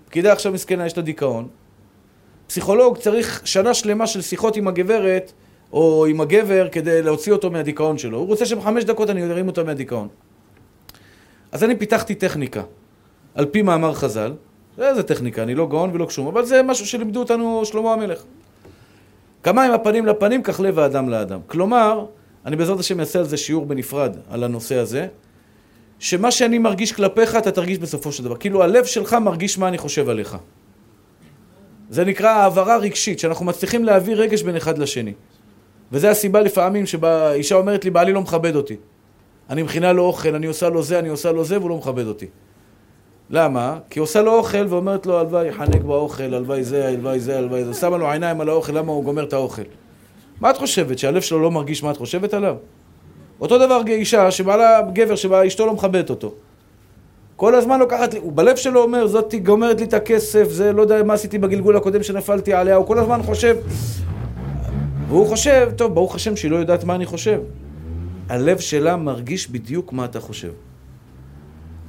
פקידה 0.06 0.32
עכשיו 0.32 0.52
מסכנה, 0.52 0.86
יש 0.86 0.96
לה 0.96 1.02
דיכאון. 1.02 1.48
פסיכולוג 2.46 2.98
צריך 2.98 3.42
שנה 3.44 3.74
שלמה 3.74 4.06
של 4.06 4.22
שיחות 4.22 4.56
עם 4.56 4.68
הגברת 4.68 5.32
או 5.72 6.06
עם 6.06 6.20
הגבר 6.20 6.68
כדי 6.68 7.02
להוציא 7.02 7.32
אותו 7.32 7.50
מהדיכאון 7.50 7.98
שלו. 7.98 8.18
הוא 8.18 8.26
רוצה 8.26 8.46
שבחמש 8.46 8.84
דקות 8.84 9.10
אני 9.10 9.24
ארים 9.24 9.46
אותו 9.46 9.64
מהדיכאון. 9.64 10.08
אז 11.52 11.64
אני 11.64 11.76
פיתחתי 11.76 12.14
טכניקה, 12.14 12.62
על 13.36 13.46
פי 13.46 13.62
מאמר 13.62 13.94
חז"ל. 13.94 14.32
איזה 14.78 15.02
טכניקה, 15.02 15.42
אני 15.42 15.54
לא 15.54 15.66
גאון 15.66 15.90
ולא 15.92 16.04
קשום, 16.04 16.26
אבל 16.26 16.44
זה 16.44 16.62
משהו 16.62 16.86
שלימדו 16.86 17.20
אותנו 17.20 17.62
שלמה 17.64 17.92
המלך. 17.92 18.22
כמה 19.42 19.64
עם 19.64 19.72
הפנים 19.72 20.06
לפנים, 20.06 20.42
כך 20.42 20.60
לב 20.60 20.78
האדם 20.78 21.08
לאדם. 21.08 21.40
כלומר, 21.46 22.06
אני 22.46 22.56
בעזרת 22.56 22.80
השם 22.80 23.00
אעשה 23.00 23.18
על 23.18 23.24
זה 23.24 23.36
שיעור 23.36 23.66
בנפרד, 23.66 24.16
על 24.30 24.44
הנושא 24.44 24.76
הזה, 24.76 25.06
שמה 25.98 26.30
שאני 26.30 26.58
מרגיש 26.58 26.92
כלפיך, 26.92 27.36
אתה 27.36 27.50
תרגיש 27.50 27.78
בסופו 27.78 28.12
של 28.12 28.24
דבר. 28.24 28.36
כאילו 28.36 28.62
הלב 28.62 28.84
שלך 28.84 29.12
מרגיש 29.12 29.58
מה 29.58 29.68
אני 29.68 29.78
חושב 29.78 30.08
עליך. 30.08 30.36
זה 31.90 32.04
נקרא 32.04 32.30
העברה 32.30 32.76
רגשית, 32.76 33.18
שאנחנו 33.18 33.44
מצליחים 33.44 33.84
להעביר 33.84 34.20
רגש 34.20 34.42
בין 34.42 34.56
אחד 34.56 34.78
לשני. 34.78 35.12
וזו 35.92 36.08
הסיבה 36.08 36.40
לפעמים 36.40 36.86
שבה 36.86 37.32
אישה 37.32 37.54
אומרת 37.54 37.84
לי, 37.84 37.90
בעלי 37.90 38.12
לא 38.12 38.20
מכבד 38.20 38.56
אותי. 38.56 38.76
אני 39.50 39.62
מכינה 39.62 39.92
לו 39.92 40.02
אוכל, 40.02 40.34
אני 40.34 40.46
עושה 40.46 40.68
לו 40.68 40.82
זה, 40.82 40.98
אני 40.98 41.08
עושה 41.08 41.32
לו 41.32 41.44
זה, 41.44 41.58
והוא 41.58 41.70
לא 41.70 41.76
מכבד 41.76 42.06
אותי. 42.06 42.26
למה? 43.30 43.78
כי 43.90 44.00
עושה 44.00 44.22
לו 44.22 44.34
אוכל 44.34 44.66
ואומרת 44.68 45.06
לו, 45.06 45.18
הלוואי 45.18 45.48
יחנק 45.48 45.82
באוכל, 45.82 46.22
הלוואי 46.22 46.64
זה, 46.64 46.88
הלוואי 46.88 47.20
זה, 47.20 47.38
הלוואי 47.38 47.64
זה. 47.64 47.74
שמה 47.74 47.96
לו 47.96 48.10
עיניים 48.10 48.40
על 48.40 48.48
האוכל, 48.48 48.72
למה 48.72 48.92
הוא 48.92 49.04
גומר 49.04 49.24
את 49.24 49.32
האוכל? 49.32 49.62
מה 50.40 50.50
את 50.50 50.56
חושבת? 50.56 50.98
שהלב 50.98 51.20
שלו 51.20 51.40
לא 51.40 51.50
מרגיש 51.50 51.82
מה 51.82 51.90
את 51.90 51.96
חושבת 51.96 52.34
עליו? 52.34 52.56
אותו 53.40 53.58
דבר 53.58 53.82
אישה 53.88 54.30
שבעלה, 54.30 54.80
גבר 54.92 55.16
שאשתו 55.16 55.66
לא 55.66 55.72
מכבדת 55.72 56.10
אותו. 56.10 56.34
כל 57.36 57.54
הזמן 57.54 57.78
לוקחת 57.78 58.14
לי, 58.14 58.20
הוא 58.20 58.32
בלב 58.34 58.56
שלו 58.56 58.82
אומר, 58.82 59.06
זאתי 59.06 59.38
גומרת 59.38 59.80
לי 59.80 59.86
את 59.86 59.94
הכסף, 59.94 60.48
זה 60.50 60.72
לא 60.72 60.82
יודע 60.82 61.02
מה 61.02 61.14
עשיתי 61.14 61.38
בגלגול 61.38 61.76
הקודם 61.76 62.02
שנפלתי 62.02 62.52
עליה, 62.52 62.76
הוא 62.76 62.86
כל 62.86 62.98
הזמן 62.98 63.22
חושב, 63.22 63.56
והוא 65.08 65.26
חושב, 65.26 65.70
טוב, 65.76 65.94
ברוך 65.94 66.14
השם 66.14 66.36
שהיא 66.36 66.50
לא 66.50 66.56
יודעת 66.56 66.84
מה 66.84 66.94
אני 66.94 67.06
חושב. 67.06 67.40
הלב 68.28 68.58
שלה 68.58 68.96
מרגיש 68.96 69.50
בדיוק 69.50 69.92
מה 69.92 70.04
אתה 70.04 70.20
חושב. 70.20 70.50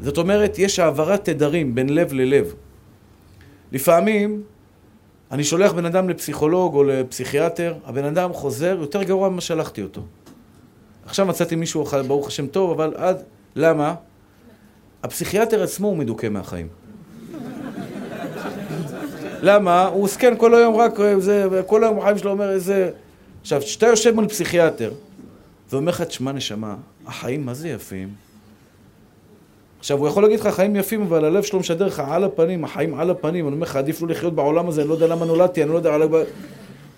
זאת 0.01 0.17
אומרת, 0.17 0.59
יש 0.59 0.79
העברת 0.79 1.25
תדרים 1.25 1.75
בין 1.75 1.89
לב 1.89 2.13
ללב. 2.13 2.53
לפעמים, 3.71 4.43
אני 5.31 5.43
שולח 5.43 5.71
בן 5.71 5.85
אדם 5.85 6.09
לפסיכולוג 6.09 6.75
או 6.75 6.83
לפסיכיאטר, 6.83 7.73
הבן 7.85 8.03
אדם 8.05 8.33
חוזר 8.33 8.77
יותר 8.79 9.03
גרוע 9.03 9.29
ממה 9.29 9.41
שלחתי 9.41 9.83
אותו. 9.83 10.01
עכשיו 11.05 11.25
מצאתי 11.25 11.55
מישהו, 11.55 11.85
ברוך 12.07 12.27
השם 12.27 12.47
טוב, 12.47 12.71
אבל 12.71 12.93
עד... 12.97 13.23
למה? 13.55 13.95
הפסיכיאטר 15.03 15.63
עצמו 15.63 15.87
הוא 15.87 15.97
מדוכא 15.97 16.29
מהחיים. 16.29 16.67
למה? 19.41 19.85
הוא 19.85 20.07
זקן 20.07 20.37
כל 20.37 20.55
היום 20.55 20.75
רק 20.75 20.93
זה, 21.17 21.47
כל 21.67 21.83
היום 21.83 21.99
החיים 21.99 22.17
שלו 22.17 22.31
אומר 22.31 22.51
איזה... 22.51 22.91
עכשיו, 23.41 23.61
כשאתה 23.61 23.85
יושב 23.85 24.11
מול 24.11 24.27
פסיכיאטר 24.27 24.91
ואומר 25.71 25.89
לך, 25.89 26.01
תשמע 26.01 26.31
נשמה, 26.31 26.75
החיים 27.05 27.45
מה 27.45 27.53
זה 27.53 27.69
יפים? 27.69 28.26
עכשיו, 29.79 29.97
הוא 29.97 30.07
יכול 30.07 30.23
להגיד 30.23 30.39
לך 30.39 30.47
חיים 30.47 30.75
יפים, 30.75 31.01
אבל 31.01 31.25
הלב 31.25 31.43
שלו 31.43 31.59
משדר 31.59 31.85
לך 31.85 32.03
על 32.07 32.23
הפנים, 32.23 32.63
החיים 32.63 32.99
על 32.99 33.09
הפנים. 33.09 33.47
אני 33.47 33.55
אומר 33.55 33.67
לך, 33.67 33.75
עדיף 33.75 34.01
לו 34.01 34.07
לחיות 34.07 34.35
בעולם 34.35 34.67
הזה, 34.67 34.81
אני 34.81 34.89
לא 34.89 34.93
יודע 34.93 35.07
למה 35.07 35.25
נולדתי, 35.25 35.63
אני 35.63 35.71
לא 35.71 35.75
יודע... 35.75 35.97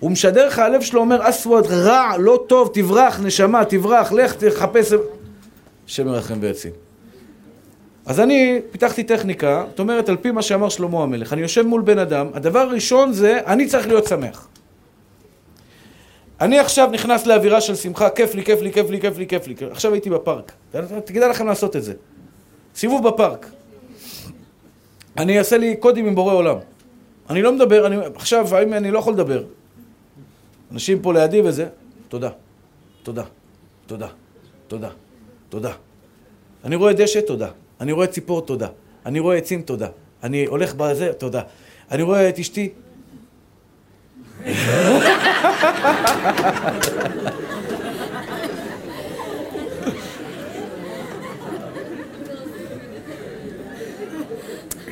הוא 0.00 0.10
משדר 0.10 0.46
לך, 0.46 0.58
הלב 0.58 0.80
שלו 0.80 1.00
אומר, 1.00 1.28
אסווד, 1.28 1.66
רע, 1.66 2.12
לא 2.18 2.44
טוב, 2.46 2.70
תברח, 2.74 3.20
נשמה, 3.20 3.64
תברח, 3.64 4.12
לך, 4.12 4.34
תחפש... 4.34 4.92
השם 5.88 6.08
ירחם 6.08 6.38
ויציל. 6.40 6.70
אז 8.06 8.20
אני 8.20 8.60
פיתחתי 8.70 9.04
טכניקה, 9.04 9.64
זאת 9.70 9.78
אומרת, 9.78 10.08
על 10.08 10.16
פי 10.16 10.30
מה 10.30 10.42
שאמר 10.42 10.68
שלמה 10.68 11.02
המלך, 11.02 11.32
אני 11.32 11.42
יושב 11.42 11.62
מול 11.62 11.82
בן 11.82 11.98
אדם, 11.98 12.26
הדבר 12.34 12.58
הראשון 12.58 13.12
זה, 13.12 13.40
אני 13.46 13.66
צריך 13.66 13.86
להיות 13.86 14.06
שמח. 14.06 14.48
אני 16.40 16.58
עכשיו 16.58 16.88
נכנס 16.92 17.26
לאווירה 17.26 17.60
של 17.60 17.74
שמחה, 17.74 18.10
כיף 18.10 18.34
לי, 18.34 18.44
כיף 18.44 18.60
לי, 18.60 18.72
כיף 18.72 18.90
לי, 18.90 19.00
כיף 19.00 19.18
לי, 19.18 19.26
כיף 19.26 19.46
לי. 19.46 19.54
עכשיו 19.70 19.92
הייתי 19.92 20.10
בפארק. 20.10 20.52
תגיד 21.04 21.22
לכם 21.22 21.46
לעשות 21.46 21.76
את 21.76 21.82
זה. 21.82 21.92
סיבוב 22.74 23.08
בפארק. 23.08 23.50
אני 25.16 25.38
אעשה 25.38 25.58
לי 25.58 25.76
קודים 25.76 26.06
עם 26.06 26.14
בורא 26.14 26.34
עולם. 26.34 26.56
אני 27.30 27.42
לא 27.42 27.52
מדבר, 27.52 27.86
אני, 27.86 27.96
עכשיו, 28.14 28.56
האם 28.56 28.72
אני 28.72 28.90
לא 28.90 28.98
יכול 28.98 29.12
לדבר? 29.12 29.42
אנשים 30.72 31.02
פה 31.02 31.12
לידי 31.12 31.40
וזה, 31.40 31.68
תודה, 32.08 32.30
תודה, 33.02 33.22
תודה, 33.86 34.08
תודה, 34.68 34.88
תודה. 35.48 35.72
אני 36.64 36.76
רואה 36.76 36.92
דשא, 36.92 37.20
תודה. 37.20 37.48
אני 37.80 37.92
רואה 37.92 38.06
ציפור, 38.06 38.42
תודה. 38.42 38.68
אני 39.06 39.20
רואה 39.20 39.36
עצים, 39.36 39.62
תודה. 39.62 39.88
אני 40.22 40.44
הולך 40.44 40.74
בזה, 40.74 41.12
תודה. 41.12 41.42
אני 41.90 42.02
רואה 42.02 42.28
את 42.28 42.38
אשתי. 42.38 42.70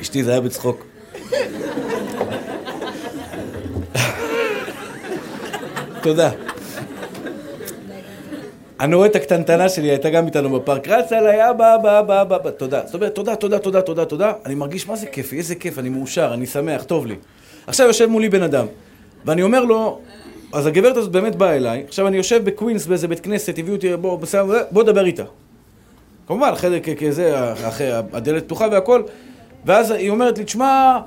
אשתי 0.01 0.23
זה 0.23 0.31
היה 0.31 0.41
בצחוק. 0.41 0.85
תודה. 6.01 6.31
אני 8.79 8.95
רואה 8.95 9.07
את 9.07 9.15
הקטנטנה 9.15 9.69
שלי, 9.69 9.89
הייתה 9.89 10.09
גם 10.09 10.25
איתנו 10.25 10.49
בפארק, 10.49 10.87
רצה 10.87 11.17
אליי, 11.19 11.49
אבא, 11.49 11.75
אבא, 11.75 11.99
אבא, 11.99 12.21
אבא, 12.21 12.49
תודה. 12.49 12.81
זאת 12.85 12.95
אומרת, 12.95 13.15
תודה, 13.15 13.35
תודה, 13.35 13.59
תודה, 13.59 13.81
תודה, 13.81 14.05
תודה. 14.05 14.33
אני 14.45 14.55
מרגיש 14.55 14.87
מה 14.87 14.95
זה 14.95 15.05
כיפי, 15.05 15.37
איזה 15.37 15.55
כיף, 15.55 15.79
אני 15.79 15.89
מאושר, 15.89 16.33
אני 16.33 16.45
שמח, 16.45 16.83
טוב 16.83 17.05
לי. 17.05 17.15
עכשיו 17.67 17.87
יושב 17.87 18.05
מולי 18.05 18.29
בן 18.29 18.43
אדם, 18.43 18.65
ואני 19.25 19.43
אומר 19.43 19.65
לו, 19.65 19.99
אז 20.53 20.65
הגברת 20.65 20.97
הזאת 20.97 21.11
באמת 21.11 21.35
באה 21.35 21.55
אליי, 21.55 21.83
עכשיו 21.87 22.07
אני 22.07 22.17
יושב 22.17 22.43
בקווינס 22.43 22.85
באיזה 22.85 23.07
בית 23.07 23.19
כנסת, 23.19 23.59
הביאו 23.59 23.75
אותי, 23.75 23.95
בוא, 23.95 24.19
בסדר, 24.19 24.63
בוא 24.71 24.83
דבר 24.83 25.05
איתה. 25.05 25.23
כמובן, 26.27 26.49
אחרי 26.53 26.81
כזה, 26.99 27.53
הדלת 28.13 28.43
פתוחה 28.43 28.67
והכל, 28.71 29.01
ואז 29.65 29.91
היא 29.91 30.09
אומרת 30.09 30.37
לי, 30.37 30.43
תשמע, 30.43 30.99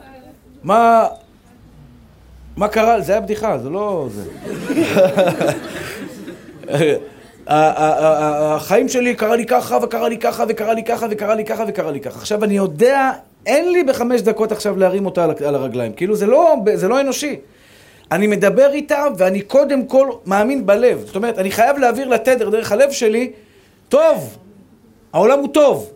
מה... 0.63 1.07
מה 2.57 2.69
קרה? 2.69 3.01
זה 3.01 3.13
היה 3.13 3.21
בדיחה, 3.21 3.59
זה 3.59 3.71
לא... 3.71 4.09
זה. 4.11 4.23
החיים 7.47 8.89
שלי 8.89 9.15
קרה 9.15 9.37
לי 9.37 9.47
ככה, 9.47 9.79
וקרה 9.83 10.09
לי 10.09 10.19
ככה, 10.19 10.45
וקרה 10.49 10.75
לי 10.75 10.85
ככה, 10.85 11.07
וקרה 11.11 11.35
לי 11.35 11.45
ככה, 11.45 11.65
וקרה 11.69 11.91
לי 11.91 12.01
ככה. 12.01 12.19
עכשיו, 12.19 12.45
אני 12.45 12.57
יודע, 12.57 13.13
אין 13.47 13.73
לי 13.73 13.85
בחמש 13.85 14.21
דקות 14.21 14.53
עכשיו 14.53 14.77
להרים 14.77 15.07
אותה 15.07 15.25
על 15.25 15.55
הרגליים. 15.55 15.93
כאילו, 15.93 16.17
זה 16.17 16.27
לא, 16.27 16.57
זה 16.75 16.89
לא 16.89 17.01
אנושי. 17.01 17.37
אני 18.13 18.27
מדבר 18.27 18.73
איתה, 18.73 19.05
ואני 19.17 19.41
קודם 19.41 19.87
כל 19.87 20.11
מאמין 20.27 20.67
בלב. 20.67 21.03
זאת 21.07 21.17
אומרת, 21.17 21.39
אני 21.39 21.51
חייב 21.51 21.79
להעביר 21.79 22.09
לתדר 22.09 22.49
דרך 22.49 22.73
הלב 22.73 22.91
שלי, 22.91 23.33
טוב, 23.89 24.39
העולם 25.13 25.39
הוא 25.39 25.49
טוב, 25.49 25.91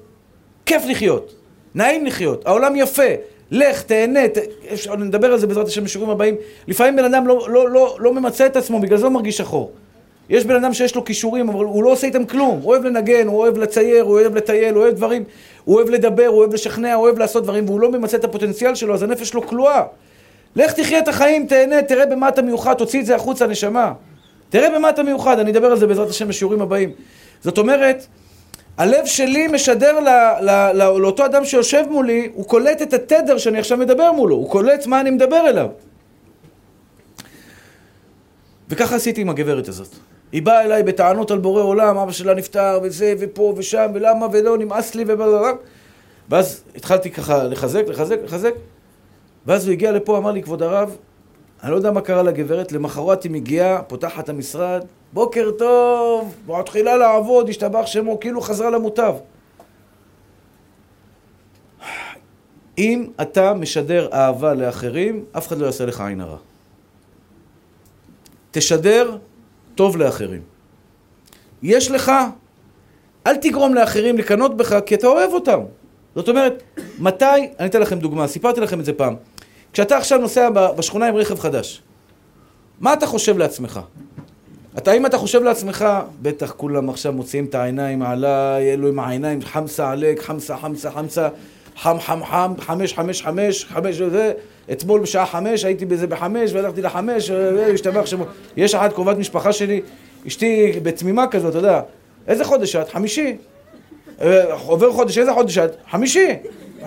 כיף 0.67 0.83
לחיות, 0.89 1.35
נעים 1.77 2.07
לחיות, 2.07 2.47
העולם 2.47 2.77
יפה, 2.77 3.03
לך, 3.51 3.83
תהנה, 3.83 4.29
ת... 4.29 4.39
נדבר 4.99 5.33
על 5.33 5.39
זה 5.39 5.47
בעזרת 5.47 5.67
השם 5.67 5.85
בשיעורים 5.85 6.11
הבאים. 6.11 6.35
לפעמים 6.69 6.97
בן 6.97 7.05
אדם 7.05 7.27
לא, 7.27 7.47
לא, 7.51 7.71
לא, 7.71 7.97
לא 8.01 8.15
ממצה 8.15 8.47
את 8.47 8.57
עצמו, 8.57 8.81
בגלל 8.81 8.99
זה 8.99 9.05
הוא 9.05 9.13
מרגיש 9.13 9.37
שחור. 9.37 9.73
יש 10.29 10.45
בן 10.45 10.55
אדם 10.55 10.75
שיש 10.75 10.95
לו 10.95 11.05
כישורים, 11.05 11.49
אבל 11.49 11.65
הוא 11.65 11.85
לא 11.85 11.93
עושה 11.93 12.07
איתם 12.07 12.25
כלום. 12.25 12.61
הוא 12.63 12.73
אוהב 12.73 12.85
לנגן, 12.85 13.27
הוא 13.27 13.39
אוהב 13.39 13.59
לצייר, 13.59 14.03
הוא 14.05 14.13
אוהב 14.13 14.37
לטייל, 14.37 14.75
הוא 14.75 14.83
אוהב 14.83 14.95
דברים, 14.95 15.25
הוא 15.65 15.77
אוהב 15.77 15.91
לדבר, 15.91 16.27
הוא 16.27 16.39
אוהב 16.39 16.55
לשכנע, 16.55 16.95
הוא 16.95 17.05
אוהב 17.05 17.19
לעשות 17.19 17.43
דברים, 17.43 17.65
והוא 17.67 17.81
לא 17.81 17.91
ממצה 17.93 18.17
את 18.17 18.25
הפוטנציאל 18.25 18.75
שלו, 18.75 18.95
אז 18.95 19.03
הנפש 19.03 19.29
שלו 19.29 19.47
כלואה. 19.47 19.83
לך 20.57 20.73
תחיה 20.73 20.99
את 20.99 21.09
החיים, 21.09 21.47
תהנה, 21.47 21.83
תראה 21.83 22.07
במה 22.07 22.29
אתה 22.29 22.43
מיוחד, 22.43 22.75
תוציא 22.75 23.01
את 23.01 23.07
זה 23.07 23.15
החוצה, 23.15 23.47
נשמה. 23.47 23.93
תראה 24.51 24.71
במה 24.79 24.91
אתה 24.91 25.03
מיוחד, 25.03 25.39
אני 25.39 25.51
אדבר 25.51 25.67
על 25.67 25.79
זה 25.79 25.87
בעזרת 25.87 26.09
השם 26.11 26.29
בשיעורים 26.29 26.63
הבאים. 26.63 26.91
זאת 27.41 27.59
אומרת, 27.59 28.07
הלב 28.79 29.07
שלי 29.07 29.47
משדר 29.47 30.01
ל, 30.01 30.09
ל, 30.41 30.51
ל, 30.51 30.83
לאותו 30.99 31.25
אדם 31.25 31.45
שיושב 31.45 31.85
מולי, 31.91 32.31
הוא 32.35 32.45
קולט 32.45 32.83
את 32.83 32.93
התדר 32.93 33.39
שאני 33.39 33.59
עכשיו 33.59 33.79
מדבר 33.79 34.13
מולו, 34.13 34.35
הוא 34.35 34.51
קולט 34.51 34.87
מה 34.87 35.01
אני 35.01 35.11
מדבר 35.11 35.49
אליו. 35.49 35.69
וככה 38.69 38.97
עשיתי 38.97 39.21
עם 39.21 39.29
הגברת 39.29 39.69
הזאת. 39.69 39.89
היא 40.33 40.43
באה 40.43 40.65
אליי 40.65 40.83
בטענות 40.83 41.31
על 41.31 41.39
בורא 41.39 41.63
עולם, 41.63 41.99
אבא 41.99 42.13
שלה 42.13 42.35
נפטר, 42.35 42.81
וזה, 42.83 43.15
ופה, 43.19 43.55
ושם, 43.57 43.91
ולמה, 43.95 44.27
ולא, 44.33 44.59
נמאס 44.59 44.95
לי, 44.95 45.05
המשרד, 54.29 54.85
בוקר 55.17 55.51
טוב, 55.59 56.35
מתחילה 56.47 56.97
לעבוד, 56.97 57.49
השתבח 57.49 57.87
שמו, 57.87 58.21
כאילו 58.21 58.41
חזרה 58.41 58.71
למוטב. 58.71 59.15
אם 62.79 63.07
אתה 63.23 63.55
משדר 63.55 64.09
אהבה 64.13 64.55
לאחרים, 64.55 65.25
אף 65.37 65.49
אחד 65.49 65.59
לא 65.59 65.67
יעשה 65.67 65.87
לך 65.87 66.01
עין 66.01 66.21
הרע. 66.21 66.37
תשדר 68.51 69.17
טוב 69.75 69.97
לאחרים. 69.97 70.43
יש 71.63 71.91
לך, 71.91 72.13
אל 73.27 73.37
תגרום 73.37 73.75
לאחרים 73.75 74.19
לקנות 74.19 74.57
בך, 74.57 74.77
כי 74.87 74.95
אתה 74.95 75.07
אוהב 75.07 75.33
אותם. 75.33 75.61
זאת 76.15 76.29
אומרת, 76.29 76.63
מתי, 76.99 77.25
אני 77.59 77.69
אתן 77.69 77.81
לכם 77.81 77.99
דוגמה, 77.99 78.29
סיפרתי 78.29 78.61
לכם 78.61 78.81
את 78.81 78.85
זה 78.85 78.93
פעם. 78.93 79.15
כשאתה 79.73 79.97
עכשיו 79.97 80.19
נוסע 80.19 80.51
בשכונה 80.51 81.09
עם 81.09 81.17
רכב 81.17 81.39
חדש, 81.39 81.83
מה 82.81 82.93
אתה 82.93 83.07
חושב 83.07 83.39
לעצמך? 83.39 83.81
אתה, 84.79 84.93
אם 84.93 85.07
אתה 85.07 85.19
חושב 85.19 85.43
לעצמך, 85.43 85.85
בטח 86.23 86.55
כולם 86.57 86.91
עכשיו 86.91 87.13
מוציאים 87.13 87.45
את 87.45 87.55
העיניים 87.55 88.03
עליי, 88.03 88.73
אלו 88.73 88.89
עם 88.89 88.99
העיניים, 88.99 89.43
חמסה 89.43 89.91
עלק, 89.91 90.23
חמסה, 90.23 90.57
חמסה, 90.57 90.91
חמסה, 90.91 91.29
חם, 91.77 91.97
חם, 92.01 92.25
חם, 92.25 92.53
חמש, 92.59 92.95
חמש, 92.95 93.23
חמש, 93.23 93.65
חמש, 93.65 94.01
וזה, 94.01 94.33
אתמול 94.73 95.01
בשעה 95.01 95.27
חמש, 95.27 95.65
הייתי 95.65 95.85
בזה 95.85 96.07
בחמש, 96.07 96.53
והלכתי 96.53 96.83
לחמש, 96.83 97.31
והשתבח 97.31 98.07
שמו. 98.07 98.25
יש 98.57 98.75
אחת 98.75 98.93
קרובת 98.93 99.17
משפחה 99.17 99.53
שלי, 99.53 99.81
אשתי 100.27 100.73
בתמימה 100.83 101.27
כזאת, 101.27 101.51
אתה 101.51 101.59
יודע, 101.59 101.81
איזה 102.29 102.45
חודש 102.45 102.77
את? 102.77 102.91
חמישי. 102.91 103.37
אה, 104.21 104.55
עובר 104.67 104.93
חודש, 104.93 105.19
איזה 105.19 105.33
חודש 105.33 105.59
את? 105.59 105.77
חמישי. 105.91 106.29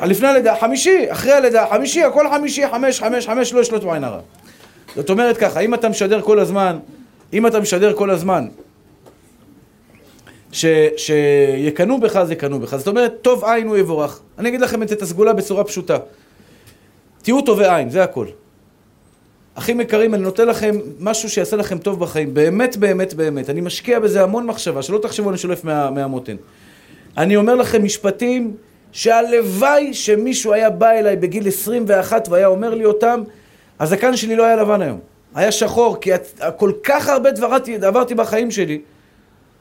לפני 0.03 0.27
הלידה, 0.27 0.55
חמישי, 0.59 1.05
אחרי 1.09 1.31
הלידה, 1.31 1.65
חמישי, 1.71 2.03
הכל 2.03 2.29
חמישי, 2.29 2.67
חמש, 2.67 2.99
חמש, 2.99 3.27
חמש, 3.27 3.53
לא 3.53 3.59
ישלוט 3.59 3.83
בעין 3.83 4.03
הרע. 4.03 4.19
זאת 4.95 5.09
אומרת 5.09 5.37
ככה, 5.37 5.59
אם 5.59 5.73
אתה 5.73 5.89
משדר 5.89 6.21
כל 6.21 6.39
הזמן, 6.39 6.79
אם 7.33 7.47
אתה 7.47 7.59
משדר 7.59 7.93
כל 7.93 8.09
הזמן 8.09 8.47
ש, 10.51 10.65
שיקנו 10.97 11.99
בך, 11.99 12.15
אז 12.15 12.31
יקנו 12.31 12.59
בך. 12.59 12.75
זאת 12.75 12.87
אומרת, 12.87 13.13
טוב 13.21 13.43
עין 13.45 13.67
הוא 13.67 13.77
יבורך. 13.77 14.19
אני 14.37 14.49
אגיד 14.49 14.61
לכם 14.61 14.83
את 14.83 15.01
הסגולה 15.01 15.33
בצורה 15.33 15.63
פשוטה. 15.63 15.97
תהיו 17.21 17.41
טובי 17.41 17.67
עין, 17.67 17.89
זה 17.89 18.03
הכל. 18.03 18.25
אחים 19.55 19.81
יקרים, 19.81 20.13
אני 20.13 20.23
נותן 20.23 20.47
לכם 20.47 20.75
משהו 20.99 21.29
שיעשה 21.29 21.55
לכם 21.55 21.77
טוב 21.77 21.99
בחיים. 21.99 22.33
באמת, 22.33 22.77
באמת, 22.77 23.13
באמת. 23.13 23.49
אני 23.49 23.61
משקיע 23.61 23.99
בזה 23.99 24.23
המון 24.23 24.45
מחשבה, 24.45 24.81
שלא 24.81 24.97
תחשבו 24.97 25.29
אני 25.29 25.37
שולף 25.37 25.63
מה, 25.63 25.91
מהמותן. 25.91 26.35
אני 27.17 27.35
אומר 27.35 27.55
לכם 27.55 27.83
משפטים 27.83 28.53
שהלוואי 28.91 29.93
שמישהו 29.93 30.53
היה 30.53 30.69
בא 30.69 30.89
אליי 30.89 31.15
בגיל 31.15 31.47
21 31.47 32.27
והיה 32.29 32.47
אומר 32.47 32.73
לי 32.73 32.85
אותם, 32.85 33.21
הזקן 33.79 34.17
שלי 34.17 34.35
לא 34.35 34.43
היה 34.43 34.55
לבן 34.55 34.81
היום. 34.81 34.99
היה 35.35 35.51
שחור, 35.51 35.97
כי 36.01 36.11
כל 36.57 36.71
כך 36.83 37.09
הרבה 37.09 37.31
דברתי, 37.31 37.75
עברתי 37.75 38.15
בחיים 38.15 38.51
שלי, 38.51 38.81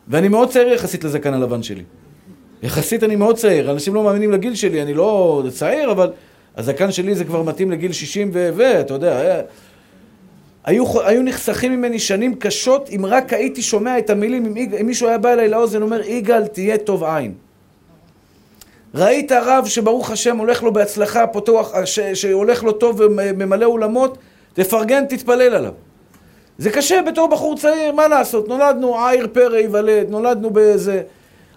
ואני 0.08 0.28
מאוד 0.28 0.50
צעיר 0.50 0.68
יחסית 0.68 1.04
לזקן 1.04 1.34
הלבן 1.34 1.62
שלי. 1.62 1.84
יחסית 2.62 3.04
אני 3.04 3.16
מאוד 3.16 3.36
צעיר, 3.36 3.70
אנשים 3.70 3.94
לא 3.94 4.04
מאמינים 4.04 4.32
לגיל 4.32 4.54
שלי, 4.54 4.82
אני 4.82 4.94
לא 4.94 5.42
צעיר, 5.50 5.92
אבל 5.92 6.12
הזקן 6.56 6.92
שלי 6.92 7.14
זה 7.14 7.24
כבר 7.24 7.42
מתאים 7.42 7.70
לגיל 7.70 7.92
60 7.92 8.30
ו... 8.32 8.50
ואתה 8.56 8.94
יודע, 8.94 9.18
היה... 9.18 9.40
היו, 10.64 11.02
היו 11.02 11.22
נחסכים 11.22 11.72
ממני 11.72 11.98
שנים 11.98 12.34
קשות 12.34 12.90
אם 12.96 13.06
רק 13.06 13.32
הייתי 13.32 13.62
שומע 13.62 13.98
את 13.98 14.10
המילים, 14.10 14.46
אם, 14.46 14.72
אם 14.80 14.86
מישהו 14.86 15.08
היה 15.08 15.18
בא 15.18 15.32
אליי 15.32 15.48
לאוזן 15.48 15.82
ואומר, 15.82 16.00
יגאל, 16.00 16.46
תהיה 16.46 16.78
טוב 16.78 17.04
עין. 17.04 17.34
ראית 18.94 19.32
רב 19.32 19.66
שברוך 19.66 20.10
השם 20.10 20.36
הולך 20.36 20.62
לו 20.62 20.72
בהצלחה, 20.72 21.26
פתוח, 21.26 21.84
ש, 21.84 22.00
שהולך 22.00 22.64
לו 22.64 22.72
טוב 22.72 23.00
וממלא 23.00 23.64
אולמות, 23.64 24.18
תפרגן, 24.58 25.06
תתפלל 25.06 25.54
עליו. 25.54 25.72
זה 26.58 26.70
קשה 26.70 27.02
בתור 27.02 27.28
בחור 27.28 27.56
צעיר, 27.56 27.92
מה 27.92 28.08
לעשות? 28.08 28.48
נולדנו 28.48 29.06
עיר 29.06 29.28
פרא 29.32 29.56
ייוולד, 29.56 30.10
נולדנו 30.10 30.50
באיזה... 30.50 31.02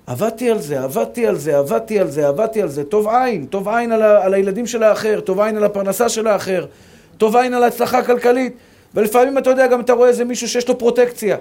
עבדתי 0.07 0.49
על 0.51 0.59
זה, 0.59 0.83
עבדתי 0.83 1.27
על 1.27 1.37
זה, 1.37 1.57
עבדתי 1.57 1.99
על 1.99 2.07
זה, 2.07 2.27
עבדתי 2.27 2.61
על 2.61 2.67
זה. 2.67 2.83
טוב 2.83 3.07
עין, 3.07 3.45
טוב 3.45 3.67
עין 3.69 3.91
על, 3.91 4.01
ה, 4.01 4.25
על 4.25 4.33
הילדים 4.33 4.67
של 4.67 4.83
האחר, 4.83 5.19
טוב 5.19 5.39
עין 5.39 5.57
על 5.57 5.63
הפרנסה 5.63 6.09
של 6.09 6.27
האחר, 6.27 6.65
טוב 7.17 7.35
עין 7.35 7.53
על 7.53 7.63
ההצלחה 7.63 7.97
הכלכלית. 7.97 8.53
ולפעמים 8.93 9.37
אתה 9.37 9.49
יודע, 9.49 9.67
גם 9.67 9.81
אתה 9.81 9.93
רואה 9.93 10.07
איזה 10.07 10.25
מישהו 10.25 10.47
שיש 10.47 10.67
לו 10.67 10.77
פרוטקציה. 10.77 11.37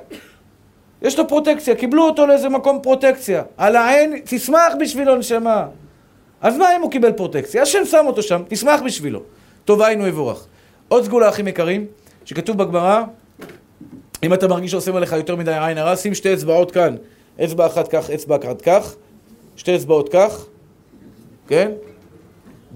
יש 1.03 1.19
לו 1.19 1.29
פרוטקציה, 1.29 1.75
קיבלו 1.75 2.03
אותו 2.03 2.27
לאיזה 2.27 2.49
מקום 2.49 2.79
פרוטקציה. 2.83 3.43
על 3.57 3.77
העין, 3.77 4.21
תשמח 4.25 4.73
בשבילו, 4.81 5.17
נשמה. 5.17 5.67
אז 6.41 6.57
מה 6.57 6.77
אם 6.77 6.83
הוא 6.83 6.91
קיבל 6.91 7.13
פרוטקציה? 7.13 7.63
השם 7.63 7.85
שם 7.85 8.05
אותו 8.07 8.23
שם, 8.23 8.43
תשמח 8.49 8.81
בשבילו. 8.83 9.23
טוב 9.65 9.83
עין 9.83 10.01
הוא 10.01 10.09
יבורך. 10.09 10.47
עוד 10.91 11.05
סגולה, 11.05 11.29
אחים 11.29 11.49
יקרים, 11.49 11.87
שכתוב 12.25 12.59
בגמרא, 12.59 13.03
אם 14.23 14.35
אתה 14.35 14.49
מרגיש 14.49 14.71
שעושים 14.71 14.97
עליך 14.97 15.13
יותר 15.13 15.37
מדי 15.37 15.59
עין 15.61 15.79
הרע, 15.79 15.97
שים 15.97 16.15
שתי 16.15 16.35
אצבעות 16.35 16.71
כאן. 16.71 16.97
אצבע 17.45 17.67
אחת 17.67 17.89
כך, 17.89 18.11
אצבע 18.11 18.37
אחת 18.37 18.63
כך, 18.63 18.95
שתי 19.57 19.77
אצבעות 19.77 20.09
כך, 20.09 20.47
כן? 21.49 21.73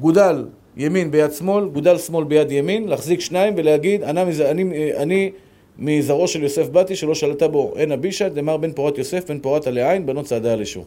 גודל 0.00 0.44
ימין 0.76 1.10
ביד 1.10 1.32
שמאל, 1.32 1.68
גודל 1.68 1.98
שמאל 1.98 2.24
ביד 2.24 2.52
ימין, 2.52 2.88
להחזיק 2.88 3.20
שניים 3.20 3.54
ולהגיד, 3.56 4.02
אני, 4.02 4.22
אני, 4.50 4.92
אני 4.96 5.30
מזרעו 5.78 6.28
של 6.28 6.42
יוסף 6.42 6.68
באתי, 6.68 6.96
שלא 6.96 7.14
שלטה 7.14 7.48
בו 7.48 7.72
עין 7.76 7.92
אבישת, 7.92 8.32
דמר 8.32 8.56
בן 8.56 8.72
פורת 8.72 8.98
יוסף, 8.98 9.30
בן 9.30 9.38
פורת 9.38 9.66
עלי 9.66 9.90
עין, 9.90 10.06
בנות 10.06 10.24
צעדה 10.24 10.54
לשור. 10.54 10.84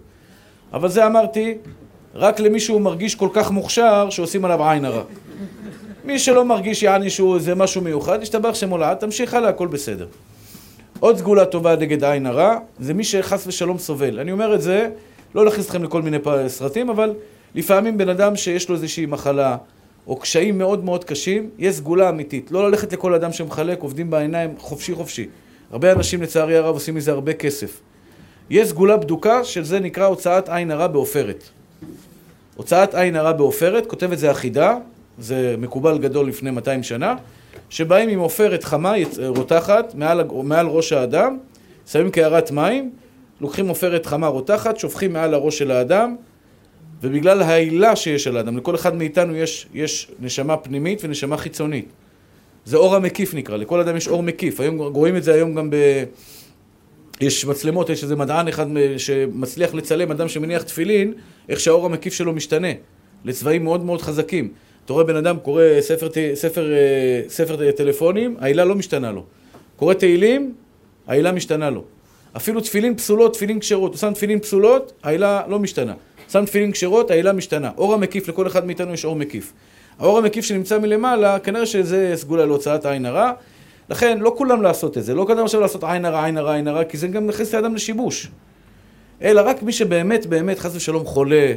אבל 0.74 0.90
זה 0.90 1.08
אמרתי 1.08 1.58
רק 2.16 2.40
למי 2.40 2.60
שהוא 2.60 2.82
מרגיש 2.82 3.16
כל 3.16 3.30
כך 3.34 3.52
מוכשר 3.52 4.10
שעושים 4.10 4.46
עליו 4.46 4.70
עין 4.70 4.86
הרע. 4.86 5.04
מי 6.08 6.20
שלא 6.20 6.46
מרגיש 6.46 6.84
יעני 6.84 7.10
שהוא 7.10 7.36
איזה 7.36 7.56
משהו 7.56 7.82
מיוחד, 7.82 8.20
ישתבח 8.22 8.54
שמולד, 8.54 8.98
תמשיך 8.98 9.34
הלאה, 9.34 9.50
הכל 9.50 9.68
בסדר. 9.68 10.08
עוד 11.00 11.18
סגולה 11.18 11.46
טובה 11.46 11.76
נגד 11.76 12.04
עין 12.04 12.26
הרע, 12.26 12.58
זה 12.80 12.94
מי 12.94 13.04
שחס 13.04 13.48
ושלום 13.48 13.78
סובל. 13.78 14.20
אני 14.20 14.32
אומר 14.32 14.56
את 14.56 14.62
זה, 14.62 14.90
לא 15.36 15.46
להכניס 15.46 15.66
אתכם 15.66 15.84
לכל 15.84 16.02
מיני 16.02 16.18
סרטים, 16.48 16.90
אבל 16.90 17.14
לפעמים 17.56 17.98
בן 17.98 18.10
אדם 18.10 18.36
שיש 18.36 18.70
לו 18.70 18.76
איזושהי 18.76 19.06
מחלה, 19.06 19.58
או 20.08 20.16
קשיים 20.16 20.58
מאוד 20.58 20.86
מאוד 20.86 21.04
קשים, 21.04 21.50
יש 21.58 21.76
סגולה 21.76 22.10
אמיתית. 22.10 22.52
לא 22.52 22.70
ללכת 22.70 22.94
לכל 22.94 23.14
אדם 23.14 23.34
שמחלק, 23.34 23.82
עובדים 23.82 24.10
בעיניים 24.10 24.54
חופשי 24.58 24.94
חופשי. 24.94 25.28
הרבה 25.72 25.92
אנשים 25.92 26.22
לצערי 26.22 26.58
הרב 26.58 26.76
עושים 26.76 26.96
מזה 26.96 27.12
הרבה 27.12 27.34
כסף. 27.34 27.80
יש 28.50 28.68
סגולה 28.68 28.98
בדוקה, 28.98 29.44
של 29.44 29.64
זה 29.64 29.80
נקרא 29.80 30.06
הוצאת 30.06 30.50
עין 30.50 30.72
הרע 30.72 30.88
בעופרת. 30.88 31.44
הוצאת 32.56 32.96
עין 32.96 33.16
הרע 33.16 33.32
בעופרת, 33.32 33.88
כותב 33.88 34.12
את 34.12 34.20
זה 34.20 34.32
אחידה, 34.32 34.78
זה 35.20 35.56
מקובל 35.58 35.98
גדול 35.98 36.28
לפני 36.28 36.52
200 36.52 36.84
שנה, 36.84 37.16
שבאים 37.70 38.10
עם 38.10 38.20
עופרת 38.20 38.64
חמה, 38.64 38.94
רותחת, 39.28 39.96
מעל, 39.96 40.24
מעל 40.44 40.68
ראש 40.68 40.94
האדם, 40.94 41.38
שמים 41.92 42.12
קערת 42.12 42.52
מים, 42.52 42.92
לוקחים 43.42 43.68
עופרת 43.68 44.06
חמה 44.06 44.28
רותחת, 44.28 44.80
שופכים 44.80 45.14
מעל 45.14 45.34
הראש 45.34 45.58
של 45.58 45.72
האדם, 45.72 46.16
ובגלל 47.02 47.42
העילה 47.42 47.96
שיש 47.96 48.28
על 48.28 48.38
האדם, 48.38 48.58
לכל 48.58 48.76
אחד 48.76 48.96
מאיתנו 48.96 49.36
יש, 49.36 49.68
יש 49.74 50.12
נשמה 50.20 50.58
פנימית 50.58 51.02
ונשמה 51.04 51.38
חיצונית. 51.38 51.90
זה 52.66 52.78
אור 52.78 52.96
המקיף 52.96 53.34
נקרא, 53.34 53.58
לכל 53.58 53.80
אדם 53.80 53.98
יש 53.98 54.08
אור 54.08 54.24
מקיף. 54.24 54.60
היום 54.60 54.80
רואים 54.80 55.16
את 55.16 55.24
זה 55.24 55.34
היום 55.34 55.56
גם 55.56 55.70
ב... 55.70 55.76
יש 57.22 57.46
מצלמות, 57.46 57.90
יש 57.90 58.04
איזה 58.04 58.16
מדען 58.16 58.48
אחד 58.48 58.66
שמצליח 58.98 59.74
לצלם 59.74 60.12
אדם 60.12 60.28
שמניח 60.28 60.62
תפילין, 60.62 61.14
איך 61.50 61.60
שהאור 61.60 61.86
המקיף 61.86 62.14
שלו 62.14 62.34
משתנה, 62.34 62.68
לצבעים 63.26 63.64
מאוד 63.64 63.86
מאוד 63.86 64.02
חזקים. 64.02 64.50
אתה 64.88 64.94
רואה 64.94 65.04
בן 65.04 65.16
אדם 65.16 65.38
קורא 65.40 65.64
ספר, 65.80 66.10
ספר, 66.34 66.72
אה, 66.74 67.22
ספר 67.30 67.72
טלפונים, 67.72 68.36
העילה 68.40 68.66
לא 68.66 68.76
משתנה 68.76 69.12
לו. 69.12 69.24
קורא 69.76 69.94
תהילים, 69.94 70.54
העילה 71.08 71.32
משתנה 71.32 71.70
לו. 71.70 71.84
אפילו 72.38 72.62
תפילין 72.62 72.96
פסולות, 72.96 73.34
תפילין 73.34 73.60
כשרות. 73.60 73.92
הוא 73.92 74.00
שם 74.00 74.14
תפילין 74.14 74.40
פסולות, 74.40 74.94
העילה 75.04 75.42
לא 75.48 75.60
משתנה. 75.60 75.94
שם 76.32 76.46
תפילין 76.46 76.72
כשרות, 76.72 77.12
העילה 77.12 77.34
משתנה. 77.34 77.72
אור 77.78 77.94
המקיף, 77.94 78.28
לכל 78.28 78.48
אחד 78.48 78.66
מאיתנו 78.66 78.94
יש 78.94 79.06
אור 79.06 79.16
מקיף. 79.16 79.54
האור 80.00 80.18
המקיף 80.18 80.46
שנמצא 80.46 80.80
מלמעלה, 80.80 81.40
כנראה 81.40 81.66
שזה 81.66 82.12
סגולה 82.16 82.46
להוצאת 82.46 82.86
עין 82.86 83.06
הרע. 83.06 83.32
לכן, 83.90 84.18
לא 84.20 84.34
כולם 84.38 84.62
לעשות 84.62 84.98
את 84.98 85.04
זה. 85.04 85.16
לא 85.16 85.26
כולם 85.28 85.44
עכשיו 85.44 85.62
לעשות 85.62 85.84
עין 85.84 86.06
הרע, 86.06 86.26
עין 86.26 86.38
הרע, 86.38 86.54
עין 86.54 86.68
הרע, 86.68 86.84
כי 86.84 86.98
זה 86.98 87.08
גם 87.08 87.28
מכניס 87.28 87.50
את 87.50 87.54
האדם 87.54 87.76
לשיבוש. 87.76 88.28
אלא 89.22 89.42
רק 89.46 89.64
מי 89.64 89.72
שבאמת, 89.72 90.26
באמת, 90.26 90.60
חס 90.60 90.76
ושלום, 90.76 91.06
חולה, 91.06 91.54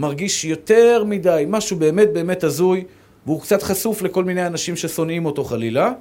מרגיש 0.00 0.44
יותר 0.44 1.04
מדי, 1.06 1.44
משהו 1.48 1.76
באמת 1.76 2.12
באמת 2.12 2.44
הזוי, 2.44 2.84
והוא 3.26 3.40
קצת 3.40 3.62
חשוף 3.62 4.02
לכל 4.02 4.24
מיני 4.24 4.46
אנשים 4.46 4.76
ששונאים 4.76 5.26
אותו 5.26 5.44
חלילה, 5.44 5.92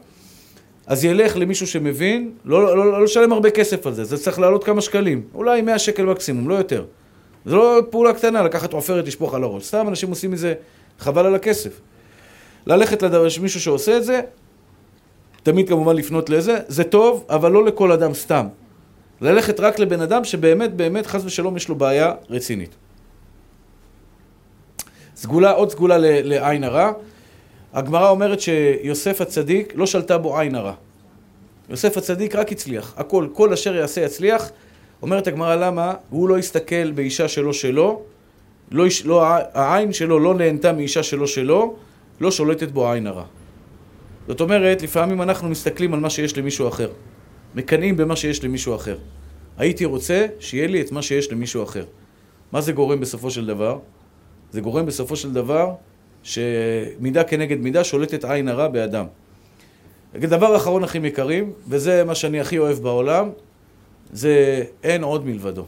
אז 0.87 1.05
ילך 1.05 1.37
למישהו 1.37 1.67
שמבין, 1.67 2.31
לא, 2.45 2.63
לא, 2.63 2.77
לא, 2.77 2.91
לא 2.91 3.03
לשלם 3.03 3.33
הרבה 3.33 3.51
כסף 3.51 3.87
על 3.87 3.93
זה, 3.93 4.03
זה 4.03 4.17
צריך 4.17 4.39
לעלות 4.39 4.63
כמה 4.63 4.81
שקלים, 4.81 5.23
אולי 5.33 5.61
100 5.61 5.79
שקל 5.79 6.05
מקסימום, 6.05 6.49
לא 6.49 6.55
יותר. 6.55 6.85
זה 7.45 7.55
לא 7.55 7.81
פעולה 7.89 8.13
קטנה, 8.13 8.43
לקחת 8.43 8.73
עופרת 8.73 9.07
לשפוך 9.07 9.33
על 9.33 9.43
הראש. 9.43 9.63
סתם 9.63 9.87
אנשים 9.87 10.09
עושים 10.09 10.31
מזה, 10.31 10.53
חבל 10.99 11.25
על 11.25 11.35
הכסף. 11.35 11.81
ללכת 12.65 13.01
לדבר, 13.01 13.25
יש 13.25 13.39
מישהו 13.39 13.61
שעושה 13.61 13.97
את 13.97 14.03
זה, 14.03 14.21
תמיד 15.43 15.69
כמובן 15.69 15.95
לפנות 15.95 16.29
לזה, 16.29 16.59
זה 16.67 16.83
טוב, 16.83 17.25
אבל 17.29 17.51
לא 17.51 17.65
לכל 17.65 17.91
אדם 17.91 18.13
סתם. 18.13 18.47
ללכת 19.21 19.59
רק 19.59 19.79
לבן 19.79 20.01
אדם 20.01 20.23
שבאמת, 20.23 20.73
באמת, 20.73 21.07
חס 21.07 21.25
ושלום, 21.25 21.57
יש 21.57 21.69
לו 21.69 21.75
בעיה 21.75 22.13
רצינית. 22.29 22.75
סגולה, 25.19 25.51
עוד 25.51 25.71
סגולה 25.71 25.97
לעין 25.99 26.63
הרע. 26.63 26.91
הגמרא 27.73 28.09
אומרת 28.09 28.39
שיוסף 28.39 29.21
הצדיק 29.21 29.73
לא 29.75 29.85
שלטה 29.85 30.17
בו 30.17 30.39
עין 30.39 30.55
הרע. 30.55 30.73
יוסף 31.69 31.97
הצדיק 31.97 32.35
רק 32.35 32.51
הצליח, 32.51 32.93
הכל, 32.97 33.27
כל 33.33 33.53
אשר 33.53 33.75
יעשה 33.75 34.01
יצליח. 34.01 34.51
אומרת 35.01 35.27
הגמרא 35.27 35.55
למה? 35.55 35.93
הוא 36.09 36.29
לא 36.29 36.37
הסתכל 36.37 36.91
באישה 36.91 37.27
שלו 37.27 37.53
שלו, 37.53 38.01
לא, 38.71 38.85
לא, 39.05 39.25
העין 39.53 39.93
שלו 39.93 40.19
לא 40.19 40.35
נהנתה 40.35 40.73
מאישה 40.73 41.03
שלו 41.03 41.27
שלו, 41.27 41.75
לא 42.21 42.31
שולטת 42.31 42.71
בו 42.71 42.91
עין 42.91 43.07
הרע. 43.07 43.25
זאת 44.27 44.41
אומרת, 44.41 44.81
לפעמים 44.81 45.21
אנחנו 45.21 45.49
מסתכלים 45.49 45.93
על 45.93 45.99
מה 45.99 46.09
שיש 46.09 46.37
למישהו 46.37 46.67
אחר. 46.67 46.89
מקנאים 47.55 47.97
במה 47.97 48.15
שיש 48.15 48.43
למישהו 48.43 48.75
אחר. 48.75 48.97
הייתי 49.57 49.85
רוצה 49.85 50.25
שיהיה 50.39 50.67
לי 50.67 50.81
את 50.81 50.91
מה 50.91 51.01
שיש 51.01 51.31
למישהו 51.31 51.63
אחר. 51.63 51.85
מה 52.51 52.61
זה 52.61 52.71
גורם 52.71 52.99
בסופו 52.99 53.31
של 53.31 53.45
דבר? 53.45 53.79
זה 54.51 54.61
גורם 54.61 54.85
בסופו 54.85 55.15
של 55.15 55.33
דבר 55.33 55.73
שמידה 56.23 57.23
כנגד 57.23 57.59
מידה 57.59 57.83
שולטת 57.83 58.25
עין 58.25 58.47
הרע 58.47 58.67
באדם. 58.67 59.05
דבר 60.13 60.55
אחרון, 60.55 60.83
אחים 60.83 61.05
יקרים, 61.05 61.53
וזה 61.67 62.03
מה 62.03 62.15
שאני 62.15 62.39
הכי 62.39 62.57
אוהב 62.57 62.77
בעולם, 62.77 63.29
זה 64.13 64.63
אין 64.83 65.03
עוד 65.03 65.25
מלבדו. 65.25 65.65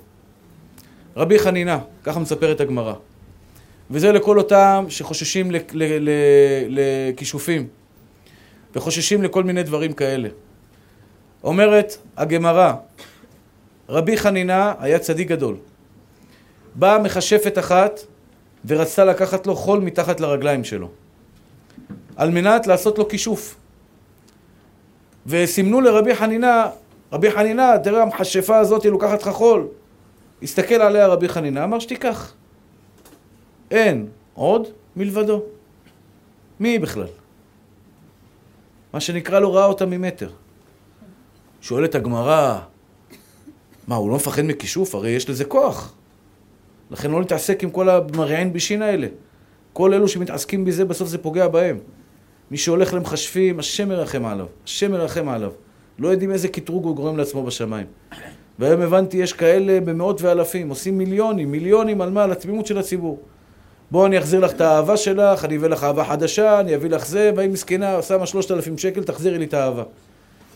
רבי 1.15 1.39
חנינה, 1.39 1.79
ככה 2.03 2.19
מספרת 2.19 2.61
הגמרא. 2.61 2.93
וזה 3.91 4.11
לכל 4.11 4.37
אותם 4.37 4.85
שחוששים 4.89 5.51
לכישופים, 6.69 7.67
וחוששים 8.75 9.23
לכל 9.23 9.43
מיני 9.43 9.63
דברים 9.63 9.93
כאלה. 9.93 10.29
אומרת 11.43 11.97
הגמרא, 12.17 12.73
רבי 13.89 14.17
חנינה 14.17 14.73
היה 14.79 14.99
צדיק 14.99 15.27
גדול. 15.27 15.55
באה 16.75 16.99
מכשפת 16.99 17.57
אחת 17.57 17.99
ורצתה 18.65 19.05
לקחת 19.05 19.47
לו 19.47 19.55
חול 19.55 19.79
מתחת 19.79 20.19
לרגליים 20.19 20.63
שלו, 20.63 20.89
על 22.15 22.29
מנת 22.29 22.67
לעשות 22.67 22.97
לו 22.97 23.07
כישוף. 23.07 23.55
וסימנו 25.25 25.81
לרבי 25.81 26.15
חנינה, 26.15 26.69
רבי 27.11 27.31
חנינה, 27.31 27.79
תראה 27.83 28.01
המכשפה 28.01 28.57
הזאת 28.57 28.83
היא 28.83 28.91
לוקחת 28.91 29.21
לך 29.21 29.29
חול. 29.29 29.67
הסתכל 30.43 30.75
עליה 30.75 31.07
רבי 31.07 31.29
חנינה, 31.29 31.63
אמר 31.63 31.79
שתיקח. 31.79 32.33
אין 33.71 34.07
עוד 34.33 34.67
מלבדו. 34.95 35.43
מי 36.59 36.69
היא 36.69 36.79
בכלל? 36.79 37.07
מה 38.93 38.99
שנקרא 38.99 39.39
לא 39.39 39.55
ראה 39.55 39.65
אותה 39.65 39.85
ממטר. 39.85 40.29
שואלת 41.61 41.95
הגמרא, 41.95 42.59
מה, 43.87 43.95
הוא 43.95 44.09
לא 44.09 44.15
מפחד 44.15 44.41
מכישוף? 44.41 44.95
הרי 44.95 45.09
יש 45.09 45.29
לזה 45.29 45.45
כוח. 45.45 45.93
לכן 46.91 47.11
לא 47.11 47.19
להתעסק 47.19 47.63
עם 47.63 47.69
כל 47.69 47.89
המרעין 47.89 48.53
בישין 48.53 48.81
האלה. 48.81 49.07
כל 49.73 49.93
אלו 49.93 50.07
שמתעסקים 50.07 50.65
בזה, 50.65 50.85
בסוף 50.85 51.07
זה 51.07 51.17
פוגע 51.17 51.47
בהם. 51.47 51.77
מי 52.51 52.57
שהולך 52.57 52.93
למכשפים, 52.93 53.59
השם 53.59 53.91
ירחם 53.91 54.25
עליו. 54.25 54.45
השם 54.65 54.93
ירחם 54.93 55.29
עליו. 55.29 55.51
לא 55.99 56.07
יודעים 56.07 56.31
איזה 56.31 56.47
קטרוג 56.47 56.85
הוא 56.85 56.95
גורם 56.95 57.17
לעצמו 57.17 57.43
בשמיים. 57.43 57.85
והיום 58.59 58.81
הבנתי, 58.81 59.17
יש 59.17 59.33
כאלה 59.33 59.79
במאות 59.81 60.21
ואלפים, 60.21 60.69
עושים 60.69 60.97
מיליונים, 60.97 61.51
מיליונים 61.51 62.01
על 62.01 62.09
מה? 62.09 62.23
על 62.23 62.31
התמימות 62.31 62.65
של 62.65 62.77
הציבור. 62.77 63.19
בוא 63.91 64.05
אני 64.05 64.17
אחזיר 64.17 64.39
לך 64.39 64.51
את 64.51 64.61
האהבה 64.61 64.97
שלך, 64.97 65.45
אני 65.45 65.57
אביא 65.57 65.67
לך 65.67 65.83
אהבה 65.83 66.05
חדשה, 66.05 66.59
אני 66.59 66.75
אביא 66.75 66.89
לך 66.89 67.05
זה, 67.05 67.31
והיא 67.35 67.49
מסכנה, 67.49 68.01
שמה 68.01 68.25
שלושת 68.25 68.51
אלפים 68.51 68.77
שקל, 68.77 69.03
תחזירי 69.03 69.37
לי 69.37 69.45
את 69.45 69.53
האהבה. 69.53 69.83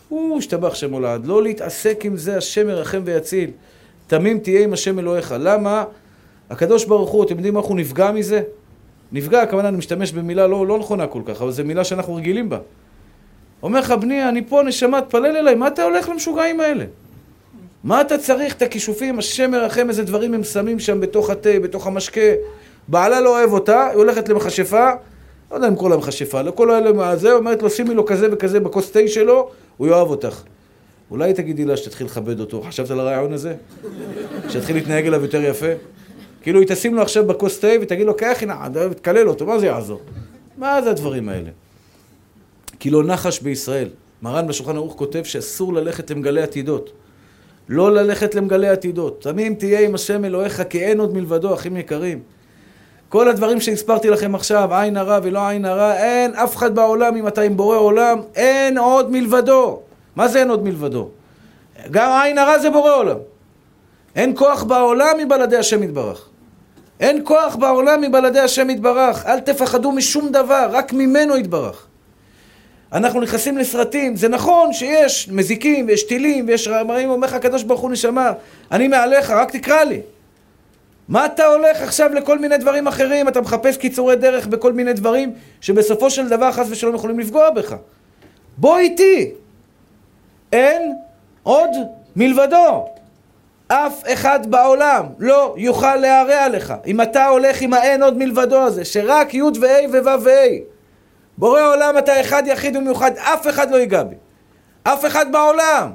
הוא 0.08 0.38
השתבח 0.38 0.74
שם 0.74 0.92
הולד. 0.92 1.26
לא 1.26 1.42
להתעסק 1.42 2.00
עם 2.04 2.16
זה, 2.16 2.36
השם 2.36 2.68
ירחם 2.68 3.02
ויציל. 3.04 3.50
תמים 4.06 4.38
תהיה 4.38 4.64
עם 4.64 4.72
השם 4.72 4.98
אלוהיך. 4.98 5.34
למה? 5.40 5.84
הקדוש 6.50 6.84
ברוך 6.84 7.10
הוא, 7.10 7.24
אתם 7.24 7.34
יודעים 7.34 7.56
איך 7.56 7.64
הוא 7.64 7.76
נפגע 7.76 8.10
מזה? 8.10 8.42
נפגע, 9.12 9.42
הכוונה, 9.42 9.68
אני 9.68 9.76
משתמש 9.76 10.12
במילה 10.12 10.46
לא, 10.46 10.66
לא 10.66 10.78
נכונה 10.78 11.06
כל 11.06 11.22
כך, 11.26 11.42
אבל 11.42 11.50
זו 11.50 11.64
מילה 11.64 11.84
שאנחנו 11.84 12.14
רגילים 12.14 12.48
בה. 12.48 12.58
אומר 13.62 13.80
לך, 13.80 13.90
בני, 13.90 14.28
אני 14.28 14.44
פה, 14.44 14.62
נשמה, 14.62 15.02
תפלל 15.02 15.36
אליי, 15.36 15.54
מה 15.54 15.68
אתה 15.68 15.82
הולך 15.82 16.08
למשוגעים 16.08 16.60
האלה? 16.60 16.84
מה 17.84 18.00
אתה 18.00 18.18
צריך 18.18 18.54
את 18.54 18.62
הכישופים, 18.62 19.18
השם 19.18 19.54
ירחם, 19.54 19.88
איזה 19.88 20.04
דברים 20.04 20.34
הם 20.34 20.44
שמים 20.44 20.78
שם 20.78 21.00
בתוך 21.00 21.30
התה, 21.30 21.58
בתוך 21.62 21.86
המשקה. 21.86 22.20
בעלה 22.88 23.20
לא 23.20 23.38
אוהב 23.38 23.52
אותה, 23.52 23.86
היא 23.86 23.96
הולכת 23.96 24.28
למכשפה, 24.28 24.90
לא 25.50 25.56
יודע 25.56 25.68
אם 25.68 25.76
קורא 25.76 25.90
לה 25.90 25.96
מכשפה, 25.96 26.42
לכל 26.42 26.70
האלה, 26.70 27.16
זה, 27.16 27.32
אומרת 27.32 27.62
לו, 27.62 27.70
שימי 27.70 27.94
לו 27.94 28.06
כזה 28.06 28.28
וכזה 28.32 28.60
בכוס 28.60 28.90
תה 28.90 29.08
שלו, 29.08 29.50
הוא 29.76 29.88
יאהב 29.88 30.10
אותך. 30.10 30.42
אולי 31.10 31.32
תגידי 31.32 31.64
לה 31.64 31.76
שתתחיל 31.76 32.06
לכבד 32.06 32.40
אותו, 32.40 32.62
חשבת 32.62 32.90
על 32.90 33.00
הרעיון 33.00 33.32
הזה? 33.32 33.54
שתתחיל 34.48 34.76
להתנהג 34.76 35.06
אליו 35.06 35.22
יותר 35.22 35.42
יפה? 35.42 35.66
כאילו 36.46 36.60
היא 36.60 36.68
תשים 36.68 36.94
לו 36.94 37.02
עכשיו 37.02 37.26
בכוס 37.26 37.60
תה 37.60 37.68
ותגיד 37.82 38.06
לו, 38.06 38.16
קח 38.16 38.38
הנה, 38.40 38.68
תקלל 38.96 39.28
אותו, 39.28 39.46
מה 39.46 39.58
זה 39.58 39.66
יעזור? 39.66 40.00
מה 40.56 40.82
זה 40.82 40.90
הדברים 40.90 41.28
האלה? 41.28 41.50
כי 42.78 42.90
לא 42.90 43.04
נחש 43.04 43.40
בישראל. 43.40 43.88
מרן 44.22 44.46
בשולחן 44.46 44.76
ערוך 44.76 44.94
כותב 44.94 45.22
שאסור 45.24 45.74
ללכת 45.74 46.10
למגלי 46.10 46.42
עתידות. 46.42 46.90
לא 47.68 47.94
ללכת 47.94 48.34
למגלי 48.34 48.68
עתידות. 48.68 49.22
תמים 49.22 49.54
תהיה 49.54 49.80
עם 49.80 49.94
השם 49.94 50.24
אלוהיך, 50.24 50.62
כי 50.70 50.84
אין 50.84 51.00
עוד 51.00 51.14
מלבדו, 51.14 51.54
אחים 51.54 51.76
יקרים. 51.76 52.20
כל 53.08 53.28
הדברים 53.28 53.60
שהסברתי 53.60 54.10
לכם 54.10 54.34
עכשיו, 54.34 54.74
עין 54.74 54.96
הרע 54.96 55.18
ולא 55.22 55.48
עין 55.48 55.64
הרע, 55.64 55.96
אין 55.96 56.34
אף 56.34 56.56
אחד 56.56 56.74
בעולם, 56.74 57.16
אם 57.16 57.28
אתה 57.28 57.42
עם 57.42 57.56
בורא 57.56 57.76
עולם, 57.76 58.18
אין 58.34 58.78
עוד 58.78 59.10
מלבדו. 59.10 59.80
מה 60.16 60.28
זה 60.28 60.38
אין 60.40 60.50
עוד 60.50 60.64
מלבדו? 60.64 61.08
גם 61.90 62.20
עין 62.22 62.38
הרע 62.38 62.58
זה 62.58 62.70
בורא 62.70 62.94
עולם. 62.94 63.18
אין 64.16 64.32
כוח 64.36 64.62
בעולם 64.62 65.16
מבלעדי 65.18 65.56
השם 65.56 65.82
יתברך. 65.82 66.28
אין 67.00 67.20
כוח 67.24 67.56
בעולם 67.56 68.00
מבלעדי 68.00 68.40
השם 68.40 68.70
יתברך. 68.70 69.26
אל 69.26 69.40
תפחדו 69.40 69.92
משום 69.92 70.28
דבר, 70.32 70.68
רק 70.72 70.92
ממנו 70.92 71.36
יתברך. 71.36 71.86
אנחנו 72.92 73.20
נכנסים 73.20 73.58
לסרטים, 73.58 74.16
זה 74.16 74.28
נכון 74.28 74.72
שיש 74.72 75.28
מזיקים 75.28 75.86
ויש 75.88 76.02
טילים 76.02 76.44
ויש 76.48 76.68
רמאים, 76.68 77.10
אומר 77.10 77.26
לך 77.26 77.34
הקדוש 77.34 77.62
ברוך 77.62 77.80
הוא 77.80 77.90
נשמה, 77.90 78.32
אני 78.72 78.88
מעליך, 78.88 79.30
רק 79.30 79.50
תקרא 79.50 79.84
לי. 79.84 80.00
מה 81.08 81.26
אתה 81.26 81.46
הולך 81.46 81.82
עכשיו 81.82 82.14
לכל 82.14 82.38
מיני 82.38 82.58
דברים 82.58 82.86
אחרים? 82.86 83.28
אתה 83.28 83.40
מחפש 83.40 83.76
קיצורי 83.76 84.16
דרך 84.16 84.46
בכל 84.46 84.72
מיני 84.72 84.92
דברים 84.92 85.32
שבסופו 85.60 86.10
של 86.10 86.28
דבר 86.28 86.52
חס 86.52 86.66
ושלום 86.70 86.94
יכולים 86.94 87.18
לפגוע 87.18 87.50
בך. 87.50 87.76
בוא 88.56 88.78
איתי. 88.78 89.30
אין 90.52 90.96
עוד 91.42 91.70
מלבדו. 92.16 92.86
אף 93.68 94.02
אחד 94.12 94.50
בעולם 94.50 95.06
לא 95.18 95.54
יוכל 95.58 95.96
להרע 95.96 96.48
לך. 96.48 96.74
אם 96.86 97.00
אתה 97.00 97.26
הולך 97.26 97.60
עם 97.60 97.72
האין 97.72 98.02
עוד 98.02 98.18
מלבדו 98.18 98.58
הזה, 98.58 98.84
שרק 98.84 99.34
י' 99.34 99.42
וה' 99.42 99.88
וו' 99.90 100.22
וה'. 100.22 100.58
בורא 101.38 101.62
עולם 101.62 101.98
אתה 101.98 102.20
אחד 102.20 102.42
יחיד 102.46 102.76
ומיוחד, 102.76 103.10
אף 103.16 103.48
אחד 103.48 103.70
לא 103.70 103.76
ייגע 103.76 104.02
בי. 104.02 104.14
אף 104.82 105.06
אחד 105.06 105.32
בעולם. 105.32 105.90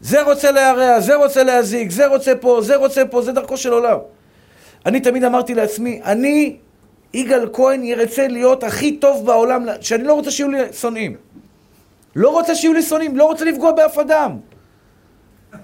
זה 0.00 0.22
רוצה 0.22 0.50
להרע, 0.50 1.00
זה 1.00 1.14
רוצה 1.14 1.42
להזיק, 1.42 1.90
זה 1.90 2.06
רוצה 2.06 2.32
פה, 2.34 2.60
זה 2.62 2.76
רוצה 2.76 3.04
פה, 3.04 3.22
זה 3.22 3.32
דרכו 3.32 3.56
של 3.56 3.72
עולם. 3.72 3.98
אני 4.86 5.00
תמיד 5.00 5.24
אמרתי 5.24 5.54
לעצמי, 5.54 6.00
אני, 6.04 6.56
יגאל 7.14 7.48
כהן, 7.52 7.84
ירצה 7.84 8.28
להיות 8.28 8.64
הכי 8.64 8.96
טוב 8.96 9.26
בעולם, 9.26 9.66
שאני 9.80 10.04
לא 10.04 10.14
רוצה 10.14 10.30
שיהיו 10.30 10.48
לי 10.48 10.58
שונאים. 10.72 11.16
לא 12.16 12.30
רוצה 12.30 12.54
שיהיו 12.54 12.72
לי 12.72 12.82
שונאים, 12.82 13.16
לא 13.16 13.24
רוצה 13.24 13.44
לפגוע 13.44 13.72
באף 13.72 13.98
אדם. 13.98 14.36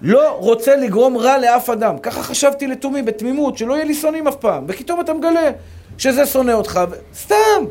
לא 0.02 0.30
רוצה 0.30 0.76
לגרום 0.76 1.16
רע 1.16 1.38
לאף 1.38 1.70
אדם. 1.70 1.98
ככה 1.98 2.22
חשבתי 2.22 2.66
לתומי, 2.66 3.02
בתמימות, 3.02 3.58
שלא 3.58 3.74
יהיה 3.74 3.84
לי 3.84 3.94
שונאים 3.94 4.28
אף 4.28 4.36
פעם. 4.36 4.64
ופתאום 4.68 5.00
אתה 5.00 5.14
מגלה 5.14 5.50
שזה 5.98 6.26
שונא 6.26 6.52
אותך, 6.52 6.80
ו... 6.90 6.94
סתם. 7.14 7.64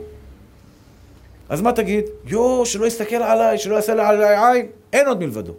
אז 1.49 1.61
מה 1.61 1.73
תגיד? 1.73 2.05
יואו, 2.25 2.65
שלא 2.65 2.85
יסתכל 2.85 3.15
עליי, 3.15 3.57
שלא 3.57 3.75
יעשה 3.75 3.91
עליי 3.91 4.37
עין. 4.37 4.67
אין 4.93 5.07
עוד 5.07 5.19
מלבדו. 5.19 5.53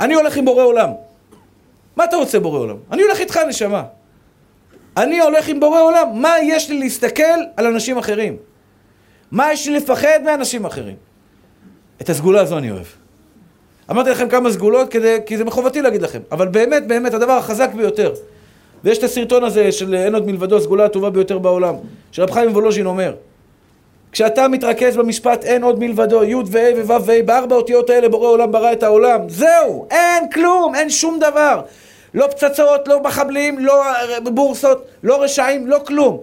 אני 0.00 0.14
הולך 0.14 0.36
עם 0.36 0.44
בורא 0.44 0.64
עולם. 0.64 0.90
מה 1.96 2.04
אתה 2.04 2.16
רוצה 2.16 2.40
בורא 2.40 2.58
עולם? 2.58 2.76
אני 2.92 3.02
הולך 3.02 3.20
איתך, 3.20 3.36
נשמה. 3.48 3.82
אני 4.96 5.20
הולך 5.20 5.48
עם 5.48 5.60
בורא 5.60 5.80
עולם. 5.80 6.08
מה 6.14 6.34
יש 6.42 6.70
לי 6.70 6.78
להסתכל 6.78 7.22
על 7.56 7.66
אנשים 7.66 7.98
אחרים? 7.98 8.36
מה 9.30 9.52
יש 9.52 9.68
לי 9.68 9.76
לפחד 9.76 10.20
מאנשים 10.24 10.64
אחרים? 10.64 10.96
את 12.00 12.10
הסגולה 12.10 12.40
הזו 12.40 12.58
אני 12.58 12.70
אוהב. 12.70 12.86
אמרתי 13.90 14.10
לכם 14.10 14.28
כמה 14.28 14.52
סגולות 14.52 14.88
כדי, 14.88 15.16
כי 15.26 15.36
זה 15.36 15.44
מחובתי 15.44 15.82
להגיד 15.82 16.02
לכם, 16.02 16.18
אבל 16.32 16.48
באמת, 16.48 16.86
באמת, 16.86 17.14
הדבר 17.14 17.32
החזק 17.32 17.70
ביותר, 17.74 18.12
ויש 18.84 18.98
את 18.98 19.02
הסרטון 19.02 19.44
הזה 19.44 19.72
של 19.72 19.94
אין 19.94 20.14
עוד 20.14 20.26
מלבדו, 20.26 20.56
הסגולה 20.56 20.84
הטובה 20.84 21.10
ביותר 21.10 21.38
בעולם, 21.38 21.74
של 22.12 22.22
רב 22.22 22.30
חיים 22.30 22.50
וולוז'ין 22.50 22.86
אומר, 22.86 23.14
כשאתה 24.12 24.48
מתרכז 24.48 24.96
במשפט 24.96 25.44
אין 25.44 25.62
עוד 25.62 25.78
מלבדו, 25.78 26.24
י' 26.24 26.34
וה' 26.34 26.84
וו' 26.86 27.02
וה', 27.06 27.22
בארבע 27.22 27.56
אותיות 27.56 27.90
האלה 27.90 28.08
בורא 28.08 28.28
עולם 28.28 28.52
ברא 28.52 28.72
את 28.72 28.82
העולם, 28.82 29.20
זהו, 29.28 29.86
אין 29.90 30.30
כלום, 30.30 30.74
אין 30.74 30.90
שום 30.90 31.18
דבר. 31.18 31.60
לא 32.14 32.26
פצצות, 32.26 32.88
לא 32.88 33.02
מחבלים, 33.02 33.58
לא 33.58 33.82
בורסות, 34.24 34.84
לא 35.02 35.22
רשעים, 35.22 35.66
לא 35.66 35.78
כלום. 35.86 36.20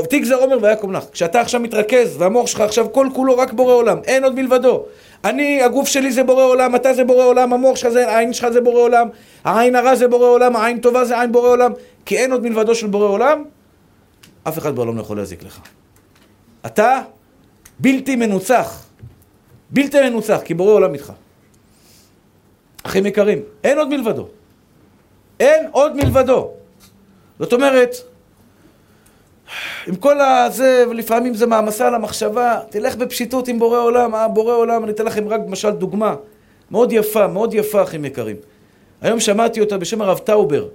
תגזר 0.00 0.34
עומר 0.34 0.58
ויקום 0.62 0.92
לך. 0.92 1.04
כשאתה 1.12 1.40
עכשיו 1.40 1.60
מתרכז, 1.60 2.16
והמוח 2.18 2.46
שלך 2.46 2.60
עכשיו 2.60 2.92
כל 2.92 3.08
כולו 3.14 3.36
רק 3.36 3.52
בורא 3.52 3.74
עולם, 3.74 3.98
אין 4.04 4.24
עוד 4.24 4.34
מלבדו. 4.34 4.84
אני, 5.24 5.62
הגוף 5.62 5.88
שלי 5.88 6.12
זה 6.12 6.22
בורא 6.22 6.44
עולם, 6.44 6.76
אתה 6.76 6.94
זה 6.94 7.04
בורא 7.04 7.24
עולם, 7.24 7.52
המוח 7.52 7.76
שלך 7.76 7.90
זה, 7.90 8.08
העין 8.08 8.32
שלך 8.32 8.48
זה 8.48 8.60
בורא 8.60 8.80
עולם, 8.80 9.08
העין 9.44 9.76
הרע 9.76 9.94
זה 9.94 10.08
בורא 10.08 10.26
עולם, 10.26 10.56
העין 10.56 10.78
טובה 10.78 11.04
זה 11.04 11.20
עין 11.20 11.32
בורא 11.32 11.48
עולם, 11.48 11.72
כי 12.04 12.18
אין 12.18 12.32
עוד 12.32 12.42
מלבדו 12.42 12.74
של 12.74 12.86
בורא 12.86 13.06
עולם, 13.06 13.44
אף 14.48 14.58
אחד 14.58 14.76
בעולם 14.76 14.96
לא 14.96 15.00
יכול 15.00 15.16
להזיק 15.16 15.42
לך. 15.42 15.60
אתה 16.66 17.00
בלתי 17.78 18.16
מנוצח. 18.16 18.86
בלתי 19.70 20.10
מנוצח, 20.10 20.40
כי 20.44 20.54
בורא 20.54 20.72
עולם 20.72 20.94
איתך. 20.94 21.12
אחים 22.82 23.06
יקרים, 23.06 23.42
אין 23.64 23.78
עוד 23.78 23.88
מלבדו. 23.88 24.28
אין 25.40 25.68
עוד 25.70 25.96
מלבדו. 25.96 26.50
זאת 27.38 27.52
אומרת, 27.52 27.94
עם 29.86 29.94
כל 29.94 30.20
הזה, 30.20 30.84
ולפעמים 30.90 31.34
זה 31.34 31.46
מעמסה 31.46 31.86
על 31.86 31.94
המחשבה, 31.94 32.60
תלך 32.70 32.96
בפשיטות 32.96 33.48
עם 33.48 33.58
בורא 33.58 33.78
עולם, 33.78 34.14
אה, 34.14 34.28
בורא 34.28 34.54
עולם, 34.54 34.84
אני 34.84 34.92
אתן 34.92 35.04
לכם 35.04 35.28
רק 35.28 35.40
למשל 35.46 35.70
דוגמה 35.70 36.14
מאוד 36.70 36.92
יפה, 36.92 37.26
מאוד 37.26 37.54
יפה, 37.54 37.82
אחים 37.82 38.04
יקרים. 38.04 38.36
היום 39.02 39.20
שמעתי 39.20 39.60
אותה 39.60 39.78
בשם 39.78 40.02
הרב 40.02 40.18
טאובר, 40.18 40.68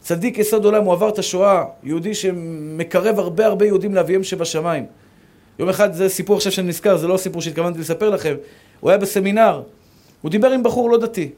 צדיק 0.00 0.38
יסוד 0.38 0.64
עולם, 0.64 0.84
הוא 0.84 0.92
עבר 0.92 1.08
את 1.08 1.18
השואה, 1.18 1.64
יהודי 1.82 2.14
שמקרב 2.14 3.18
הרבה 3.18 3.46
הרבה 3.46 3.66
יהודים 3.66 3.94
לאביהם 3.94 4.22
שבשמיים. 4.22 4.86
יום 5.58 5.68
אחד, 5.68 5.92
זה 5.92 6.08
סיפור 6.08 6.36
עכשיו 6.36 6.52
שאני 6.52 6.68
נזכר, 6.68 6.96
זה 6.96 7.08
לא 7.08 7.16
סיפור 7.16 7.42
שהתכוונתי 7.42 7.78
לספר 7.78 8.10
לכם, 8.10 8.34
הוא 8.80 8.90
היה 8.90 8.98
בסמינר, 8.98 9.62
הוא 10.22 10.30
דיבר 10.30 10.50
עם 10.50 10.62
בחור 10.62 10.90
לא 10.90 10.98
דתי. 10.98 11.30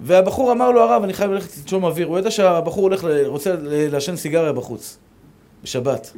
והבחור 0.00 0.52
אמר 0.52 0.70
לו, 0.70 0.80
הרב, 0.80 1.02
אני 1.02 1.12
חייב 1.12 1.30
ללכת 1.30 1.58
לנשום 1.62 1.84
אוויר. 1.84 2.06
הוא 2.06 2.18
ידע 2.18 2.30
שהבחור 2.30 2.82
הולך, 2.82 3.06
רוצה 3.26 3.54
לעשן 3.62 4.16
סיגריה 4.16 4.52
בחוץ, 4.52 4.98
בשבת. 5.66 6.12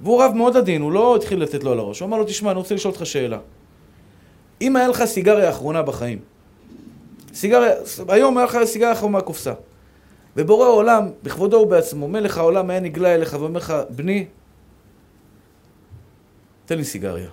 והוא 0.00 0.22
רב 0.22 0.32
מאוד 0.34 0.56
עדין, 0.56 0.82
הוא 0.82 0.92
לא 0.92 1.16
התחיל 1.16 1.42
לתת 1.42 1.64
לו 1.64 1.72
על 1.72 1.78
הראש. 1.78 2.00
הוא 2.00 2.06
אמר 2.06 2.18
לו, 2.18 2.24
תשמע, 2.24 2.50
אני 2.50 2.58
רוצה 2.58 2.74
לשאול 2.74 2.94
אותך 2.94 3.06
שאלה. 3.06 3.38
אם 4.60 4.76
היה 4.76 4.88
לך 4.88 5.04
סיגריה 5.04 5.50
אחרונה 5.50 5.82
בחיים, 5.82 6.18
סיגריה, 7.34 7.72
היום 8.08 8.38
היה 8.38 8.46
לך 8.46 8.58
סיגריה 8.64 8.92
אחרונה 8.92 9.12
מהקופסה, 9.12 9.52
ובורא 10.36 10.66
העולם, 10.66 11.08
בכבודו 11.22 11.56
ובעצמו, 11.56 12.08
מלך 12.08 12.38
העולם 12.38 12.70
היה 12.70 12.80
נגלה 12.80 13.14
אליך 13.14 13.36
ואומר 13.40 13.58
לך, 13.58 13.74
בני, 13.90 14.26
תן 16.66 16.76
לי 16.76 16.84
סיגריה. 16.84 17.30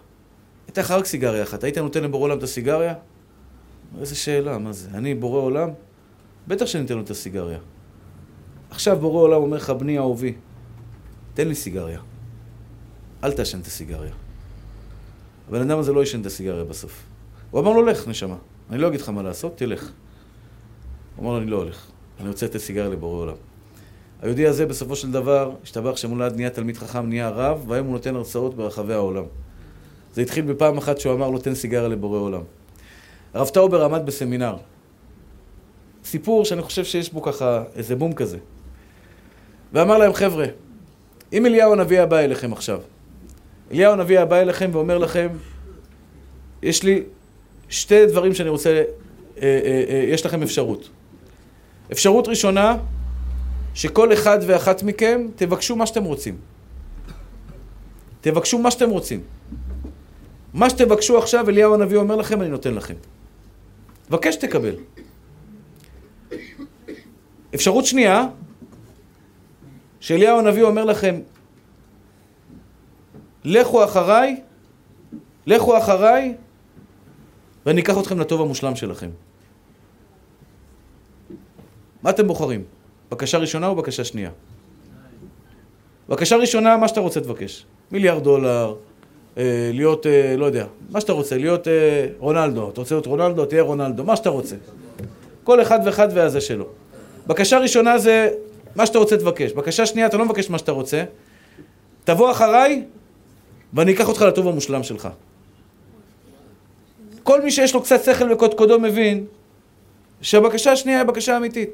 הייתה 0.67 0.81
לך 0.81 0.91
רק 0.91 1.05
סיגריה 1.05 1.43
אחת, 1.43 1.63
היית 1.63 1.77
נותן 1.77 2.03
לבורא 2.03 2.23
עולם 2.23 2.37
את 2.37 2.43
הסיגריה? 2.43 2.93
איזה 3.99 4.15
שאלה, 4.15 4.57
מה 4.57 4.73
זה? 4.73 4.89
אני 4.93 5.15
בורא 5.15 5.41
עולם? 5.41 5.69
בטח 6.47 6.65
שאני 6.65 6.85
אתן 6.85 6.93
לו 6.93 7.01
את 7.01 7.09
הסיגריה. 7.09 7.59
עכשיו 8.69 8.97
בורא 8.99 9.21
עולם 9.21 9.41
אומר 9.41 9.57
לך, 9.57 9.69
בני 9.69 9.97
אהובי, 9.97 10.33
תן 11.37 11.47
לי 11.47 11.55
סיגריה. 11.55 11.99
אל 13.23 13.31
תעשן 13.31 13.59
את 13.59 13.65
הסיגריה. 13.65 14.11
הבן 15.49 15.61
אדם 15.61 15.79
הזה 15.79 15.93
לא 15.93 16.03
עישן 16.03 16.21
את 16.21 16.25
הסיגריה 16.25 16.63
בסוף. 16.63 17.03
הוא 17.51 17.61
אמר 17.61 17.71
לו, 17.71 17.85
לך, 17.85 18.07
נשמה. 18.07 18.35
אני 18.69 18.77
לא 18.77 18.87
אגיד 18.87 19.01
לך 19.01 19.09
מה 19.09 19.23
לעשות, 19.23 19.57
תלך. 19.57 19.91
הוא 21.15 21.23
אמר 21.25 21.33
לו, 21.33 21.37
אני 21.41 21.51
לא 21.51 21.57
הולך. 21.57 21.85
אני 22.19 22.27
רוצה 22.27 22.45
לתת 22.45 22.57
סיגריה 22.57 22.89
לבורא 22.89 23.17
עולם. 23.21 23.35
היהודי 24.21 24.47
הזה 24.47 24.65
בסופו 24.65 24.95
של 24.95 25.11
דבר, 25.11 25.55
ישתבח 25.63 25.97
שמו 25.97 26.16
לעד, 26.16 26.35
נהיה 26.35 26.49
תלמיד 26.49 26.77
חכם, 26.77 27.09
נהיה 27.09 27.29
רב, 27.29 27.63
והיום 27.67 27.87
הוא 27.87 27.93
נותן 27.93 28.15
הרצאות 28.15 28.55
ברחבי 28.55 28.93
העולם. 28.93 29.25
זה 30.13 30.21
התחיל 30.21 30.45
בפעם 30.45 30.77
אחת 30.77 30.97
שהוא 30.97 31.13
אמר 31.13 31.29
לו, 31.29 31.39
תן 31.39 31.55
סיגריה 31.55 31.87
לבורא 31.87 32.19
עולם. 32.19 32.43
הרב 33.33 33.47
טאובר 33.47 33.83
עמד 33.83 34.05
בסמינר. 34.05 34.57
סיפור 36.03 36.45
שאני 36.45 36.61
חושב 36.61 36.83
שיש 36.83 37.13
בו 37.13 37.21
ככה 37.21 37.63
איזה 37.75 37.95
בום 37.95 38.13
כזה. 38.13 38.37
ואמר 39.73 39.97
להם, 39.97 40.13
חבר'ה, 40.13 40.45
אם 41.33 41.45
אליהו 41.45 41.73
הנביא 41.73 42.01
הבא 42.01 42.19
אליכם 42.19 42.53
עכשיו, 42.53 42.79
אליהו 43.71 43.93
הנביא 43.93 44.19
הבא 44.19 44.39
אליכם 44.39 44.69
ואומר 44.73 44.97
לכם, 44.97 45.27
יש 46.63 46.83
לי 46.83 47.03
שתי 47.69 48.05
דברים 48.05 48.33
שאני 48.33 48.49
רוצה, 48.49 48.69
אה, 48.69 48.83
אה, 49.41 49.83
אה, 49.89 50.03
יש 50.07 50.25
לכם 50.25 50.43
אפשרות. 50.43 50.89
אפשרות 51.91 52.27
ראשונה, 52.27 52.77
שכל 53.73 54.13
אחד 54.13 54.39
ואחת 54.47 54.83
מכם 54.83 55.27
תבקשו 55.35 55.75
מה 55.75 55.85
שאתם 55.85 56.03
רוצים. 56.03 56.37
תבקשו 58.21 58.57
מה 58.57 58.71
שאתם 58.71 58.89
רוצים. 58.89 59.21
מה 60.53 60.69
שתבקשו 60.69 61.17
עכשיו, 61.17 61.49
אליהו 61.49 61.73
הנביא 61.73 61.97
אומר 61.97 62.15
לכם, 62.15 62.41
אני 62.41 62.49
נותן 62.49 62.73
לכם. 62.73 62.93
בקש 64.09 64.35
תקבל. 64.35 64.75
אפשרות 67.55 67.85
שנייה, 67.85 68.27
שאליהו 69.99 70.39
הנביא 70.39 70.63
אומר 70.63 70.85
לכם, 70.85 71.19
לכו 73.43 73.83
אחריי, 73.83 74.41
לכו 75.45 75.77
אחריי, 75.77 76.35
ואני 77.65 77.81
אקח 77.81 77.97
אתכם 77.97 78.19
לטוב 78.19 78.41
המושלם 78.41 78.75
שלכם. 78.75 79.09
מה 82.03 82.09
אתם 82.09 82.27
בוחרים? 82.27 82.63
בקשה 83.11 83.37
ראשונה 83.37 83.67
או 83.67 83.75
בקשה 83.75 84.03
שנייה? 84.03 84.29
בקשה 86.09 86.35
ראשונה, 86.35 86.77
מה 86.77 86.87
שאתה 86.87 86.99
רוצה 86.99 87.19
תבקש. 87.19 87.65
מיליארד 87.91 88.23
דולר, 88.23 88.75
אה, 89.37 89.71
להיות, 89.73 90.05
אה, 90.05 90.35
לא 90.37 90.45
יודע, 90.45 90.65
מה 90.89 91.01
שאתה 91.01 91.13
רוצה, 91.13 91.37
להיות 91.37 91.67
אה, 91.67 92.07
רונלדו. 92.19 92.69
אתה 92.69 92.81
רוצה 92.81 92.95
להיות 92.95 93.05
רונלדו, 93.05 93.45
תהיה 93.45 93.61
רונלדו, 93.61 94.03
מה 94.03 94.15
שאתה 94.15 94.29
רוצה. 94.29 94.55
כל 95.43 95.61
אחד 95.61 95.79
ואחד 95.85 96.07
והזה 96.13 96.41
שלו. 96.41 96.65
בקשה 97.27 97.59
ראשונה 97.59 97.97
זה 97.97 98.29
מה 98.77 98.85
שאתה 98.85 98.99
רוצה 98.99 99.17
תבקש. 99.17 99.51
בקשה 99.51 99.85
שנייה, 99.85 100.07
אתה 100.07 100.17
לא 100.17 100.25
מבקש 100.25 100.49
מה 100.49 100.57
שאתה 100.57 100.71
רוצה. 100.71 101.03
תבוא 102.03 102.31
אחריי, 102.31 102.83
ואני 103.73 103.93
אקח 103.93 104.07
אותך 104.07 104.21
לטוב 104.21 104.47
המושלם 104.47 104.83
שלך. 104.83 105.07
כל 107.23 107.41
מי 107.41 107.51
שיש 107.51 107.73
לו 107.73 107.81
קצת 107.81 108.03
שכל 108.03 108.31
וקודקודו 108.31 108.79
מבין 108.79 109.25
שהבקשה 110.21 110.71
השנייה 110.71 110.97
היא 110.97 111.07
בקשה 111.07 111.37
אמיתית. 111.37 111.69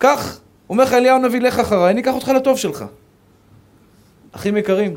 כך, 0.00 0.40
אומר 0.70 0.84
לך 0.84 0.92
אליהו 0.92 1.16
הנביא, 1.16 1.40
לך 1.40 1.58
אחריי, 1.58 1.90
אני 1.90 2.00
אקח 2.00 2.14
אותך 2.14 2.28
לטוב 2.28 2.58
שלך. 2.58 2.84
אחים 4.32 4.56
יקרים, 4.56 4.96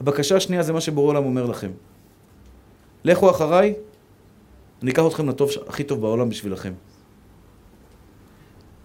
הבקשה 0.00 0.36
השנייה 0.36 0.62
זה 0.62 0.72
מה 0.72 0.80
שבורא 0.80 1.08
עולם 1.08 1.24
אומר 1.24 1.46
לכם. 1.46 1.70
לכו 3.04 3.30
אחריי, 3.30 3.74
אני 4.82 4.90
אקח 4.90 5.02
אתכם 5.06 5.28
לטוב 5.28 5.50
הכי 5.68 5.84
טוב 5.84 6.00
בעולם 6.00 6.28
בשבילכם. 6.28 6.72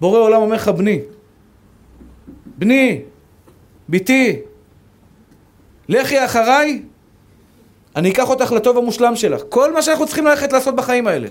בורא 0.01 0.19
עולם 0.19 0.41
אומר 0.41 0.55
לך, 0.55 0.67
בני, 0.67 0.99
בני, 2.45 3.01
בתי, 3.89 4.39
לכי 5.89 6.25
אחריי, 6.25 6.81
אני 7.95 8.11
אקח 8.11 8.29
אותך 8.29 8.51
לטוב 8.51 8.77
המושלם 8.77 9.15
שלך. 9.15 9.41
כל 9.49 9.73
מה 9.73 9.81
שאנחנו 9.81 10.05
צריכים 10.05 10.25
ללכת 10.27 10.53
לעשות 10.53 10.75
בחיים 10.75 11.07
האלה. 11.07 11.27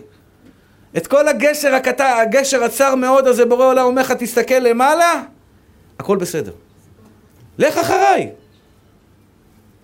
את 0.96 1.06
כל 1.06 1.28
הגשר 1.28 1.74
הקטן, 1.74 2.12
הגשר 2.22 2.64
הצר 2.64 2.94
מאוד 2.94 3.26
הזה, 3.26 3.44
בורא 3.44 3.64
עולם 3.64 3.86
אומר 3.86 4.02
לך, 4.02 4.12
תסתכל 4.12 4.54
למעלה, 4.54 5.22
הכל 5.98 6.16
בסדר. 6.16 6.52
לך 7.58 7.78
אחריי. 7.78 8.30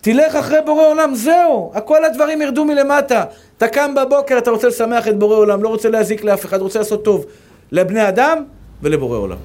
תלך 0.00 0.34
אחרי 0.36 0.58
בורא 0.66 0.86
עולם, 0.86 1.14
זהו, 1.14 1.72
כל 1.84 2.04
הדברים 2.04 2.42
ירדו 2.42 2.64
מלמטה. 2.64 3.24
אתה 3.56 3.68
קם 3.68 3.94
בבוקר, 3.94 4.38
אתה 4.38 4.50
רוצה 4.50 4.68
לשמח 4.68 5.08
את 5.08 5.18
בורא 5.18 5.36
עולם, 5.36 5.62
לא 5.62 5.68
רוצה 5.68 5.88
להזיק 5.88 6.24
לאף 6.24 6.44
אחד, 6.44 6.60
רוצה 6.60 6.78
לעשות 6.78 7.04
טוב 7.04 7.26
לבני 7.72 8.08
אדם 8.08 8.44
ולבורא 8.82 9.18
עולם. 9.18 9.38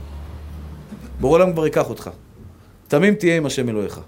בורא 1.19 1.35
עולם 1.35 1.53
כבר 1.53 1.65
ייקח 1.65 1.89
אותך. 1.89 2.09
תמים 2.87 3.15
תהיה 3.15 3.37
עם 3.37 3.45
השם 3.45 3.69
אלוהיך. 3.69 3.99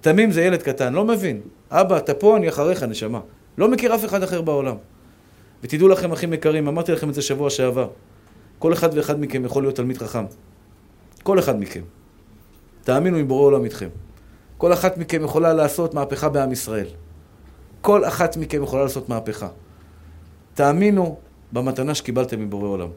תמים 0.00 0.30
זה 0.30 0.42
ילד 0.42 0.62
קטן, 0.62 0.92
לא 0.92 1.04
מבין. 1.04 1.40
אבא, 1.70 1.96
אתה 1.96 2.14
פה, 2.14 2.36
אני 2.36 2.48
אחריך, 2.48 2.82
נשמה. 2.82 3.20
לא 3.58 3.68
מכיר 3.68 3.94
אף 3.94 4.04
אחד 4.04 4.22
אחר 4.22 4.42
בעולם. 4.42 4.76
ותדעו 5.62 5.88
לכם, 5.88 6.12
אחים 6.12 6.32
יקרים, 6.32 6.68
אמרתי 6.68 6.92
לכם 6.92 7.08
את 7.08 7.14
זה 7.14 7.22
שבוע 7.22 7.50
שעבר. 7.50 7.88
כל 8.58 8.72
אחד 8.72 8.88
ואחד 8.94 9.20
מכם 9.20 9.44
יכול 9.44 9.62
להיות 9.62 9.76
תלמיד 9.76 9.98
חכם. 9.98 10.24
כל 11.22 11.38
אחד 11.38 11.60
מכם. 11.60 11.82
תאמינו 12.82 13.20
אם 13.20 13.28
בורא 13.28 13.42
עולם 13.42 13.64
איתכם. 13.64 13.88
כל 14.58 14.72
אחת 14.72 14.98
מכם 14.98 15.24
יכולה 15.24 15.52
לעשות 15.52 15.94
מהפכה 15.94 16.28
בעם 16.28 16.52
ישראל. 16.52 16.86
כל 17.80 18.04
אחת 18.04 18.36
מכם 18.36 18.62
יכולה 18.62 18.82
לעשות 18.82 19.08
מהפכה. 19.08 19.48
תאמינו 20.54 21.18
במתנה 21.52 21.94
שקיבלתם 21.94 22.40
מבורא 22.40 22.68
עולם. 22.68 22.88